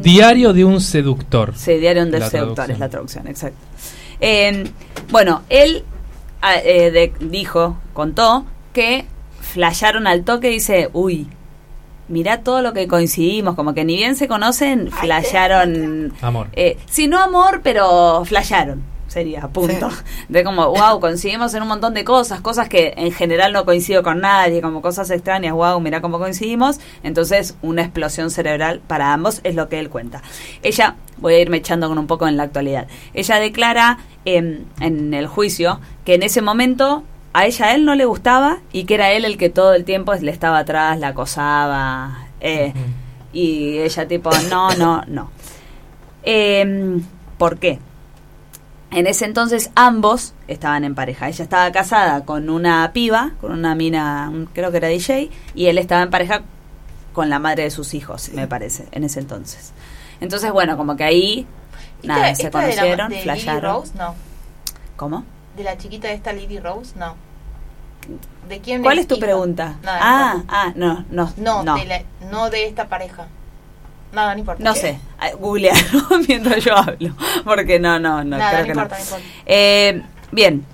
[0.03, 1.53] Diario de un seductor.
[1.57, 2.71] Sí, Diario del La Seductor traducción.
[2.75, 3.59] es la traducción, exacto.
[4.21, 4.65] Eh,
[5.11, 5.85] bueno, él
[6.43, 9.05] ah, eh, de- dijo, contó, que
[9.41, 11.27] flasharon al toque, dice, uy,
[12.09, 16.13] mirá todo lo que coincidimos, como que ni bien se conocen, flasharon...
[16.23, 16.49] Amor.
[16.53, 18.83] Eh, sí, no amor, pero flasharon,
[19.15, 19.89] sería, punto.
[20.29, 24.03] De como, wow, coincidimos en un montón de cosas, cosas que en general no coincido
[24.03, 26.81] con nadie, como cosas extrañas, wow, mira cómo coincidimos.
[27.05, 30.23] Entonces, una explosión cerebral para ambos es lo que él cuenta.
[30.63, 35.15] Ella, voy a irme echando con un poco en la actualidad, ella declara em, en
[35.15, 38.95] el juicio que en ese momento a ella a él no le gustaba y que
[38.95, 42.27] era él el que todo el tiempo le estaba atrás, la acosaba.
[42.41, 42.73] eh,
[43.33, 45.31] y ella tipo, no, no, no.
[46.23, 47.03] Em,
[47.39, 47.79] ¿Por qué?
[48.95, 51.29] En ese entonces ambos estaban en pareja.
[51.29, 55.79] Ella estaba casada con una piba, con una mina, creo que era DJ, y él
[55.79, 56.43] estaba en pareja
[57.13, 59.73] con la madre de sus hijos, me parece, en ese entonces.
[60.21, 61.47] Entonces, bueno, como que ahí,
[62.03, 63.61] nada, Esta- se esta de la- conocieron, de Lily.
[63.61, 64.15] Rose, no.
[64.97, 65.25] ¿Cómo?
[65.57, 67.15] De la chiquita de esta Lily Rose, no.
[68.49, 69.77] ¿De quién ¿Cuál es tu pregunta?
[69.83, 71.77] Nada, ah, no ah, no, no, No, no.
[71.77, 73.27] De la- no de esta pareja.
[74.15, 74.63] No importa.
[74.63, 74.99] No sé,
[75.39, 77.15] googlearlo mientras yo hablo,
[77.45, 79.25] porque no, no, no, Nada, creo no que importa, no importa.
[79.47, 80.65] Eh, bien,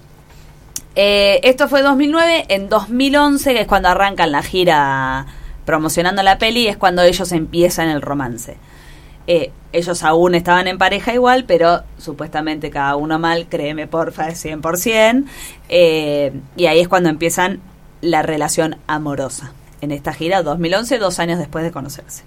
[0.96, 5.24] Eh, esto fue 2009, en 2011, que es cuando arrancan la gira
[5.64, 8.56] promocionando la peli, es cuando ellos empiezan el romance.
[9.26, 14.44] Eh, ellos aún estaban en pareja igual, pero supuestamente cada uno mal, créeme porfa, es
[14.44, 15.24] 100%.
[15.68, 17.60] Eh, y ahí es cuando empiezan
[18.00, 19.52] la relación amorosa.
[19.80, 22.24] En esta gira, 2011, dos años después de conocerse.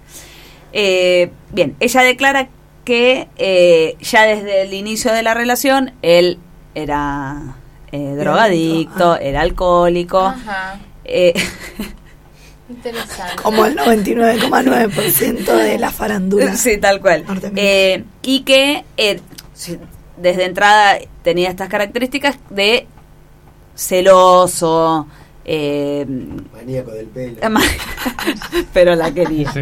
[0.76, 2.48] Eh, bien, ella declara
[2.84, 6.38] que eh, ya desde el inicio de la relación él
[6.74, 7.56] era
[7.92, 9.18] eh, drogadicto, ah.
[9.22, 10.18] era alcohólico.
[10.18, 10.80] Ajá.
[11.04, 11.32] eh,
[12.68, 13.40] Interesante.
[13.42, 16.56] Como el 99,9% de la farándula.
[16.56, 17.24] sí, tal cual.
[17.54, 19.20] Eh, y que eh,
[20.16, 22.88] desde entrada tenía estas características de
[23.76, 25.06] celoso,
[25.44, 26.06] eh,
[26.52, 27.36] Maníaco del pelo.
[28.72, 29.52] pero la quería.
[29.52, 29.60] Sí.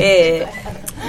[0.00, 0.46] Eh,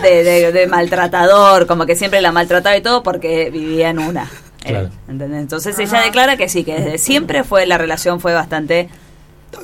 [0.01, 4.23] de, de- de maltratador, como que siempre la maltrataba y todo porque vivía en una.
[4.63, 4.89] eh, Claro.
[5.07, 5.41] ¿entendés?
[5.41, 8.89] Entonces ella declara que sí, que desde siempre fue la relación fue bastante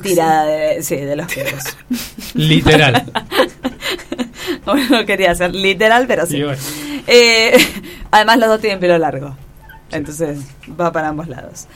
[0.02, 1.64] tirada de, sí, de los pelos.
[2.34, 3.04] Literal.
[4.90, 6.42] no quería ser literal, pero sí.
[6.42, 6.58] Bueno.
[7.06, 7.52] Eh,
[8.10, 9.36] además los dos tienen pelo largo.
[9.90, 10.38] Entonces
[10.80, 11.66] va para ambos lados.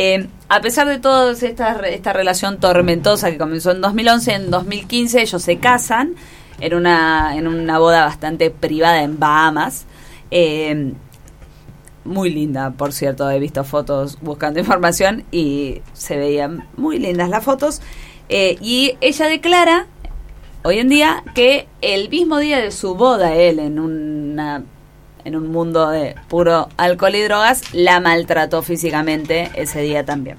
[0.00, 5.42] Eh, a pesar de toda esta, relación tormentosa que comenzó en 2011, en 2015 ellos
[5.42, 6.14] se casan
[6.60, 9.86] en una, en una boda bastante privada en Bahamas.
[10.30, 10.92] Eh,
[12.04, 17.42] muy linda, por cierto, he visto fotos buscando información y se veían muy lindas las
[17.42, 17.82] fotos.
[18.28, 19.88] Eh, y ella declara
[20.62, 24.62] hoy en día que el mismo día de su boda, él en una
[25.24, 30.38] en un mundo de puro alcohol y drogas, la maltrató físicamente ese día también.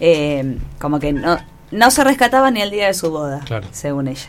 [0.00, 1.38] Eh, como que no,
[1.70, 3.68] no se rescataba ni el día de su boda, Claro.
[3.72, 4.28] según ella.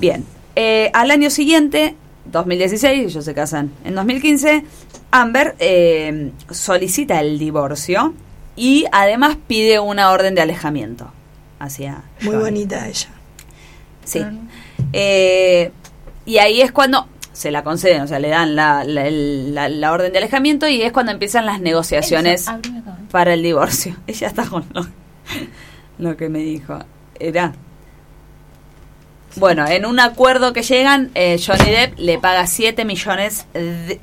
[0.00, 0.24] Bien,
[0.56, 1.94] eh, al año siguiente,
[2.26, 4.64] 2016, ellos se casan en 2015,
[5.10, 8.14] Amber eh, solicita el divorcio
[8.56, 11.10] y además pide una orden de alejamiento
[11.58, 12.44] hacia Muy Johnny.
[12.44, 13.08] bonita ella.
[14.04, 14.20] Sí.
[14.92, 15.70] Eh,
[16.26, 19.92] y ahí es cuando se la conceden, o sea, le dan la, la- la- la
[19.92, 22.60] orden de alejamiento y es cuando empiezan las negociaciones acá.
[23.10, 23.96] para el divorcio.
[24.06, 24.86] Ella está con lo,
[25.98, 26.78] lo que me dijo.
[27.18, 27.52] Era.
[29.36, 33.98] Bueno, en un acuerdo que llegan, eh, Johnny Depp le paga 7 millones de,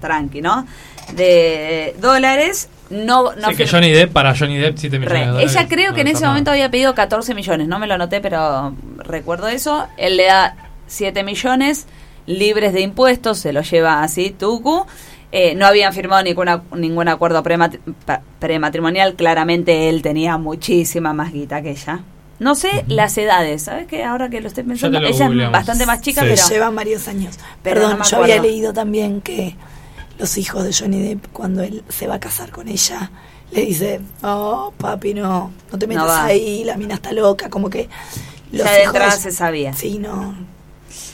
[0.00, 0.66] tranqui, ¿no?
[1.14, 2.68] De dólares.
[2.90, 5.50] No, no Sí, que Johnny Depp, para Johnny Depp, 7 millones de dólares.
[5.56, 6.28] Ella creo no que en ese nada.
[6.28, 9.88] momento había pedido 14 millones, no me lo anoté, pero recuerdo eso.
[9.96, 10.54] Él le da
[10.86, 11.86] 7 millones
[12.26, 14.86] libres de impuestos, se lo lleva así, Tucu.
[15.32, 17.80] Eh, no habían firmado ninguna, ningún acuerdo premat-
[18.38, 22.00] prematrimonial, claramente él tenía muchísima más guita que ella.
[22.38, 24.04] No sé las edades, ¿sabes qué?
[24.04, 26.28] Ahora que lo estoy pensando, lo ella es bastante más chica, Sí.
[26.30, 26.48] pero...
[26.48, 27.38] Llevan varios años.
[27.62, 29.56] Perdón, no yo había leído también que
[30.18, 33.10] los hijos de Johnny Depp, cuando él se va a casar con ella,
[33.50, 37.88] le dice, oh, papi, no, no te metas ahí, la mina está loca, como que
[38.52, 38.86] los Ya hijos...
[38.94, 39.72] entrada se sabía.
[39.72, 40.34] Sí, no,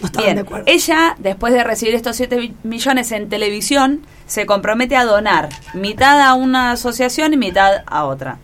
[0.01, 0.65] no estaban Bien, de acuerdo.
[0.67, 6.35] ella, después de recibir estos 7 millones en televisión, se compromete a donar mitad a
[6.35, 8.39] una asociación y mitad a otra.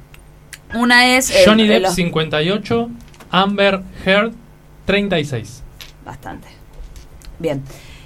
[0.75, 1.31] Una es...
[1.31, 2.91] el- Johnny el- Depp, los- 58.
[3.31, 4.33] Amber Heard,
[4.85, 5.63] 36.
[6.05, 6.49] Bastante.
[7.39, 7.63] Bien.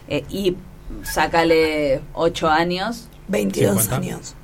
[0.09, 0.57] Eh, y
[1.03, 3.09] sácale 8 años.
[3.29, 3.97] 22 50.
[3.97, 4.35] años.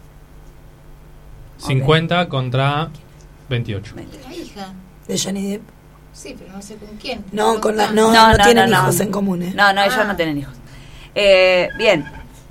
[1.58, 2.90] 50 contra
[3.48, 3.94] 28.
[3.96, 4.72] La hija.
[5.08, 5.62] De Johnny Depp.
[6.16, 7.22] Sí, pero no sé con quién.
[7.32, 7.92] No, con la, Ah.
[7.92, 9.52] no, no, tienen hijos en común, ¿eh?
[9.54, 10.04] No, no, ellos Ah.
[10.04, 10.54] no tienen hijos.
[11.14, 12.06] Eh, bien.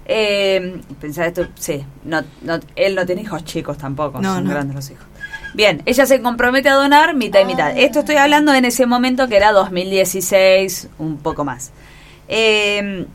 [0.07, 4.51] Eh, pensaba esto, sí, no, no, él no tiene hijos chicos tampoco, No, son no.
[4.51, 5.03] grandes los hijos.
[5.55, 7.75] Bien, ella se compromete a donar mitad y mitad.
[7.75, 11.71] Esto estoy hablando en ese momento que era 2016, un poco más.
[12.27, 13.07] Eh,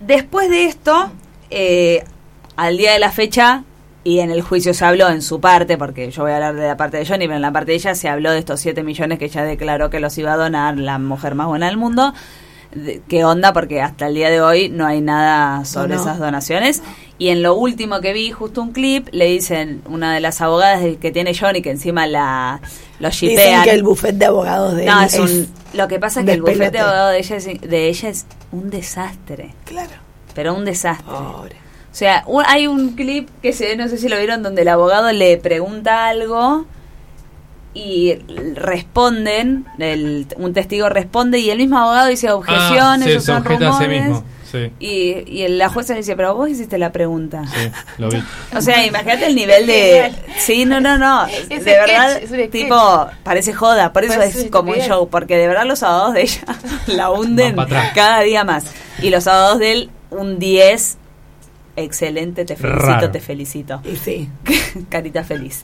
[0.00, 1.10] después de esto,
[1.48, 2.04] eh,
[2.56, 3.64] al día de la fecha,
[4.08, 6.66] y en el juicio se habló en su parte, porque yo voy a hablar de
[6.66, 8.82] la parte de Johnny, pero en la parte de ella se habló de estos 7
[8.82, 12.14] millones que ella declaró que los iba a donar, la mujer más buena del mundo.
[12.74, 13.52] De- ¿Qué onda?
[13.52, 16.00] Porque hasta el día de hoy no hay nada sobre No, no.
[16.02, 16.82] esas donaciones.
[17.18, 20.82] Y en lo último que vi, justo un clip, le dicen una de las abogadas
[21.00, 22.60] que tiene Johnny, que encima la
[23.00, 23.64] lo Dicen shipean.
[23.64, 26.32] que el buffet de abogados de No, él es un- lo que pasa es que
[26.32, 29.54] el bufete de abogados de ella, es, de ella es un desastre.
[29.64, 29.90] Claro.
[30.34, 31.06] Pero un desastre.
[31.10, 31.56] Pobre.
[31.90, 34.68] O sea, un- hay un clip que se no sé si lo vieron, donde el
[34.68, 36.66] abogado le pregunta algo
[37.74, 38.14] y
[38.54, 43.32] responden, el, un testigo responde y el mismo abogado dice objeción, Ah, sí, esos se
[43.32, 44.02] son objeta a sí rumores.
[44.04, 44.24] mismo.
[44.50, 47.42] Sí, Y, y la jueza le dice, pero vos hiciste la pregunta.
[47.54, 48.22] sí, lo vi.
[48.56, 50.10] O sea, imagínate el nivel de...
[50.38, 51.26] Sí, no, no, no.
[51.26, 52.50] Es de verdad, sketch.
[52.50, 53.92] tipo, parece joda.
[53.92, 55.06] Por eso Parece es como un show.
[55.10, 56.40] Porque de verdad los abogados de ella
[56.86, 57.56] la hunden
[57.94, 58.64] cada día más.
[59.02, 60.96] Y los abogados de él, un 10.
[61.78, 63.10] Excelente, te felicito, Raro.
[63.10, 63.80] te felicito.
[63.84, 64.28] Y sí.
[64.88, 65.62] Carita feliz.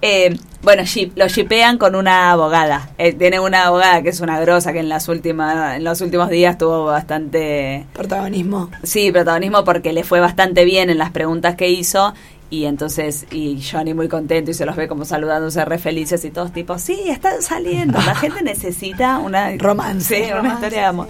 [0.00, 2.90] Eh, bueno, ship- lo shipean con una abogada.
[2.98, 6.28] Eh, tiene una abogada que es una grosa que en las últimas, en los últimos
[6.30, 8.70] días tuvo bastante Protagonismo.
[8.84, 12.14] Sí, protagonismo porque le fue bastante bien en las preguntas que hizo
[12.50, 16.30] y entonces y Johnny muy contento y se los ve como saludándose re felices y
[16.30, 20.24] todos tipos, sí, están saliendo, la gente necesita una Romance.
[20.24, 21.08] sí, una historia de amor.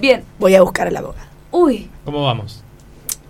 [0.00, 1.28] Bien, Voy a buscar a la abogada.
[1.52, 2.63] uy, ¿Cómo vamos?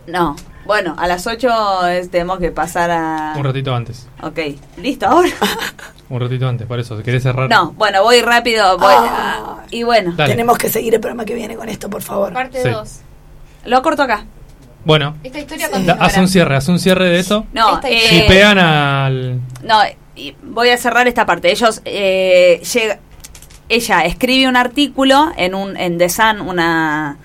[0.06, 0.36] No,
[0.66, 3.34] bueno, a las 8 es- tenemos que pasar a...
[3.36, 4.08] Un ratito antes.
[4.22, 4.38] Ok,
[4.78, 5.28] listo, ahora.
[6.10, 7.02] Un ratito antes, por eso.
[7.02, 7.48] ¿Querés cerrar?
[7.48, 8.94] No, bueno, voy rápido, voy.
[8.96, 9.62] Ah.
[9.70, 10.32] y bueno, Dale.
[10.32, 12.32] Tenemos que seguir el programa que viene con esto, por favor.
[12.32, 12.68] Parte Sí.
[12.68, 13.00] 2.
[13.66, 14.24] lo corto acá.
[14.84, 16.04] Bueno, Esta historia da- continuará.
[16.04, 17.46] haz un cierre, haz un cierre de eso.
[17.54, 19.40] No, eh, Shipean al.
[19.62, 19.78] No,
[20.14, 21.50] y voy a cerrar esta parte.
[21.50, 22.98] Ellos eh, llega,
[23.70, 27.16] ella escribe un artículo en un en The Sun, una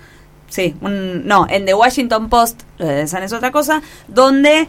[0.50, 4.68] sí, un, no, en The Washington Post, lo de The Sun es otra cosa, donde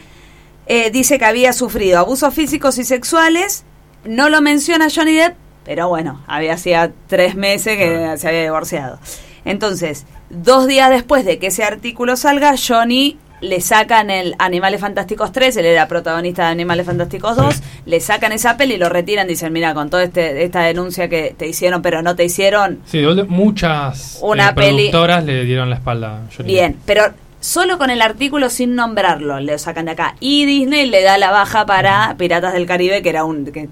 [0.67, 3.65] eh, dice que había sufrido abusos físicos y sexuales.
[4.05, 5.35] No lo menciona Johnny Depp,
[5.65, 8.99] pero bueno, había hacía tres meses que se había divorciado.
[9.43, 15.31] Entonces, dos días después de que ese artículo salga, Johnny le sacan el Animales Fantásticos
[15.31, 17.61] 3, él era protagonista de Animales Fantásticos 2, Sí.
[17.85, 21.35] le sacan esa peli y lo retiran, dicen, mira, con toda este, esta denuncia que
[21.37, 25.75] te hicieron, pero no te hicieron, Sí, muchas Una eh, peli- productoras le dieron la
[25.77, 27.05] espalda a Johnny bien, pero
[27.39, 30.15] solo con el artículo sin nombrarlo, le sacan de acá.
[30.19, 33.45] Y Disney le da la baja para Piratas del Caribe, que era un...
[33.45, 33.67] que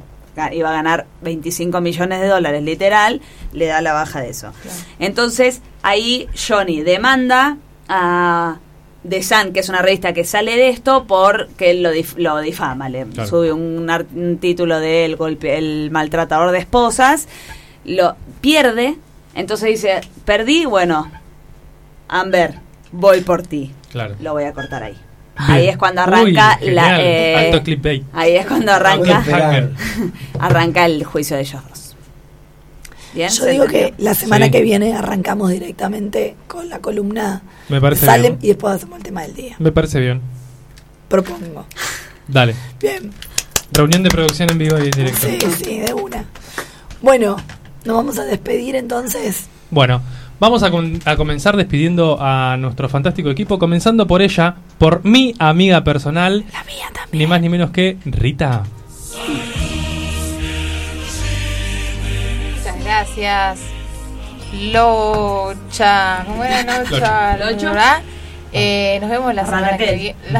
[0.53, 3.21] iba a ganar 25 millones de dólares literal,
[3.51, 4.51] le da la baja de eso.
[4.97, 7.57] Entonces, ahí Johnny demanda
[7.89, 8.57] a
[9.07, 12.37] The Sun, que es una revista que sale de esto, porque él lo, dif- lo
[12.39, 12.89] difama.
[12.89, 13.29] Le Claro.
[13.29, 17.27] sube un, título de el, golpe, el maltratador de esposas,
[17.85, 18.97] lo pierde,
[19.35, 21.09] entonces dice, perdí, bueno,
[22.09, 22.55] Amber,
[22.91, 23.71] voy por ti.
[23.91, 24.15] Claro.
[24.21, 24.97] Lo voy a cortar ahí.
[25.35, 27.01] Ahí es cuando Uy, arranca la...
[27.01, 27.71] eh, Alto
[28.11, 29.23] ahí es cuando arranca,
[30.39, 31.88] arranca el juicio de ellos dos.
[33.13, 34.51] Bien, Yo ¿se digo que la semana Sí.
[34.51, 38.39] que viene arrancamos directamente con la columna Me parece Salem bien.
[38.43, 39.55] y después hacemos el tema del día.
[39.59, 40.21] Me parece bien.
[41.07, 41.65] Propongo.
[42.27, 42.53] Dale.
[42.79, 43.11] Bien.
[43.71, 45.27] Reunión de producción en vivo y en directo.
[45.27, 46.25] Sí, sí, de una.
[47.01, 47.37] Bueno,
[47.85, 49.47] nos vamos a despedir entonces.
[49.71, 50.01] Bueno,
[50.39, 50.69] vamos a,
[51.05, 56.63] a comenzar despidiendo a nuestro fantástico equipo, comenzando por ella, por mi amiga personal, La
[56.63, 57.19] mía también.
[57.19, 58.63] ni más ni menos que Rita.
[59.17, 59.48] Muchas
[63.19, 63.59] gracias.
[64.71, 66.23] Locha.
[66.25, 67.37] ¿Cómo era Locha?
[67.37, 67.67] Locho.
[67.67, 68.01] ¿Verdad?
[68.51, 70.15] Eh, nos vemos la semana que viene.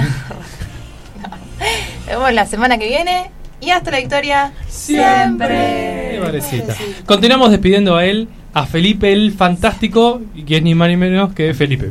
[2.00, 3.32] Nos vemos la semana que viene.
[3.62, 4.54] Y hasta la victoria.
[4.68, 6.20] Siempre.
[6.22, 6.74] Parecita.
[7.06, 11.54] Continuamos despidiendo a él, a Felipe el fantástico, que es ni más ni menos que
[11.54, 11.90] Felipe.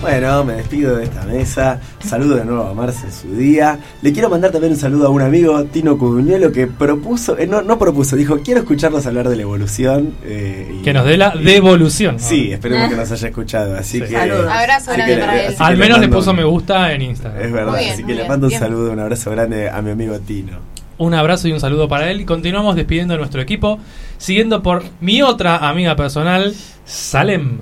[0.00, 1.80] Bueno, me despido de esta mesa.
[1.98, 3.78] Saludo de nuevo a Marce en su día.
[4.00, 7.62] Le quiero mandar también un saludo a un amigo, Tino Cuduñuelo, que propuso, eh, no,
[7.62, 10.14] no propuso, dijo, quiero escucharlos hablar de la evolución.
[10.24, 12.20] eh, y- Que nos dé la y- devolución.
[12.20, 13.76] Sí, esperemos que nos haya escuchado.
[13.76, 14.04] Así Sí.
[14.04, 14.12] que.
[14.12, 14.46] Saludos.
[14.48, 15.54] Abrazo grande que para él.
[15.58, 17.42] Al menos le mando- puso me gusta en Instagram.
[17.44, 18.60] Es verdad, bien, así que le bien, mando un bien.
[18.60, 20.58] saludo, un abrazo grande a mi amigo Tino.
[20.98, 22.20] Un abrazo y un saludo para él.
[22.20, 23.78] Y continuamos despidiendo a nuestro equipo,
[24.16, 26.54] siguiendo por mi otra amiga personal,
[26.84, 27.58] Salem.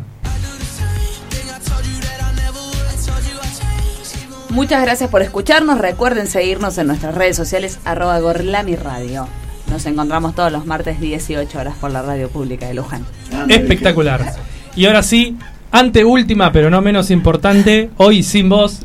[4.56, 5.76] Muchas gracias por escucharnos.
[5.76, 9.28] Recuerden seguirnos en nuestras redes sociales, arroba Gorlami Radio.
[9.70, 13.04] Nos encontramos todos los martes 18 horas por la radio pública de Luján.
[13.50, 14.34] Espectacular.
[14.74, 15.36] Y ahora sí,
[15.70, 18.80] anteúltima, pero no menos importante, hoy sin voz,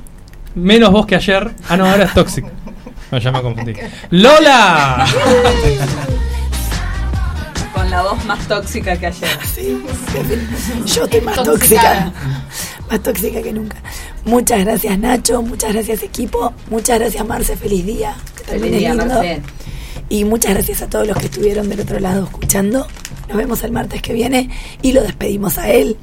[0.56, 1.52] menos voz que ayer.
[1.70, 2.44] Ah, no, ahora es Toxic.
[3.10, 3.74] No, ya me confundí.
[4.10, 5.06] ¡Lola!
[7.74, 9.40] Con la voz más tóxica que ayer.
[9.46, 9.82] Sí,
[10.86, 12.12] yo estoy más tóxica.
[12.92, 13.78] Más tóxica que nunca.
[14.26, 18.16] Muchas gracias Nacho, muchas gracias equipo, muchas gracias Marce, feliz día.
[18.36, 19.22] Que Feliz día, lindo.
[20.10, 22.86] Y muchas gracias a todos los que estuvieron del otro lado escuchando.
[23.30, 24.50] Nos vemos el martes que viene
[24.82, 25.96] y lo despedimos a él.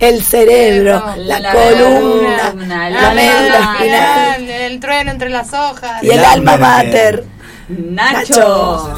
[0.00, 6.02] El cerebro, la, La columna, columna, la, la médula espinal El trueno entre las hojas.
[6.02, 7.24] y el El alma alma mater.
[7.68, 8.96] Nacho.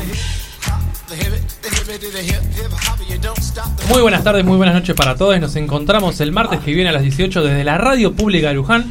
[3.90, 5.38] Muy buenas tardes, muy buenas noches para todos.
[5.40, 8.84] Nos encontramos el martes que viene a las 18 desde la Radio Pública de Luján.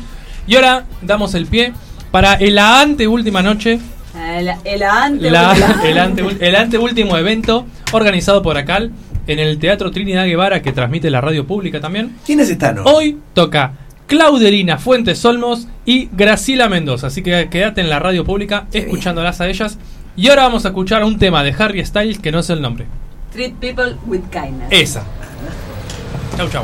[0.47, 1.73] Y ahora damos el pie
[2.11, 3.79] para el la anteúltima noche,
[4.15, 5.29] El, el ante.
[5.31, 5.55] la-
[5.85, 8.91] el, ante, el anteúltimo evento organizado por ACAL
[9.27, 12.15] en el Teatro Trinidad Guevara que transmite la Radio Pública también.
[12.25, 12.85] ¿Quiénes están hoy?
[12.87, 13.73] Hoy toca
[14.07, 17.07] Claudelina Fuentes Olmos y Graciela Mendoza.
[17.07, 19.77] Así que quédate en la radio pública escuchándolas a ellas.
[20.17, 22.87] Y ahora vamos a escuchar un tema de Harry Styles que no es el nombre.
[23.31, 24.67] Treat people with kindness.
[24.71, 25.03] Esa.
[26.35, 26.63] Chau, chau.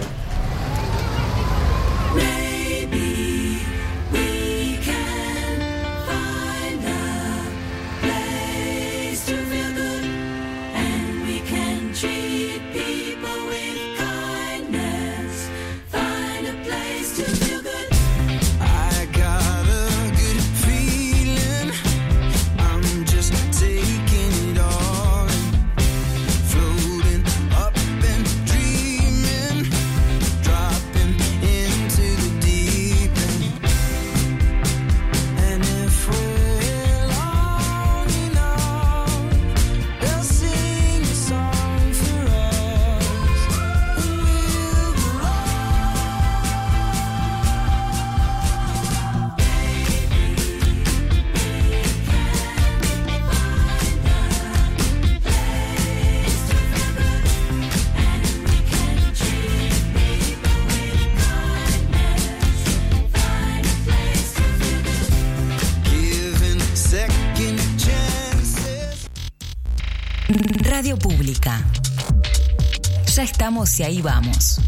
[73.44, 74.62] Estamos y ahí vamos.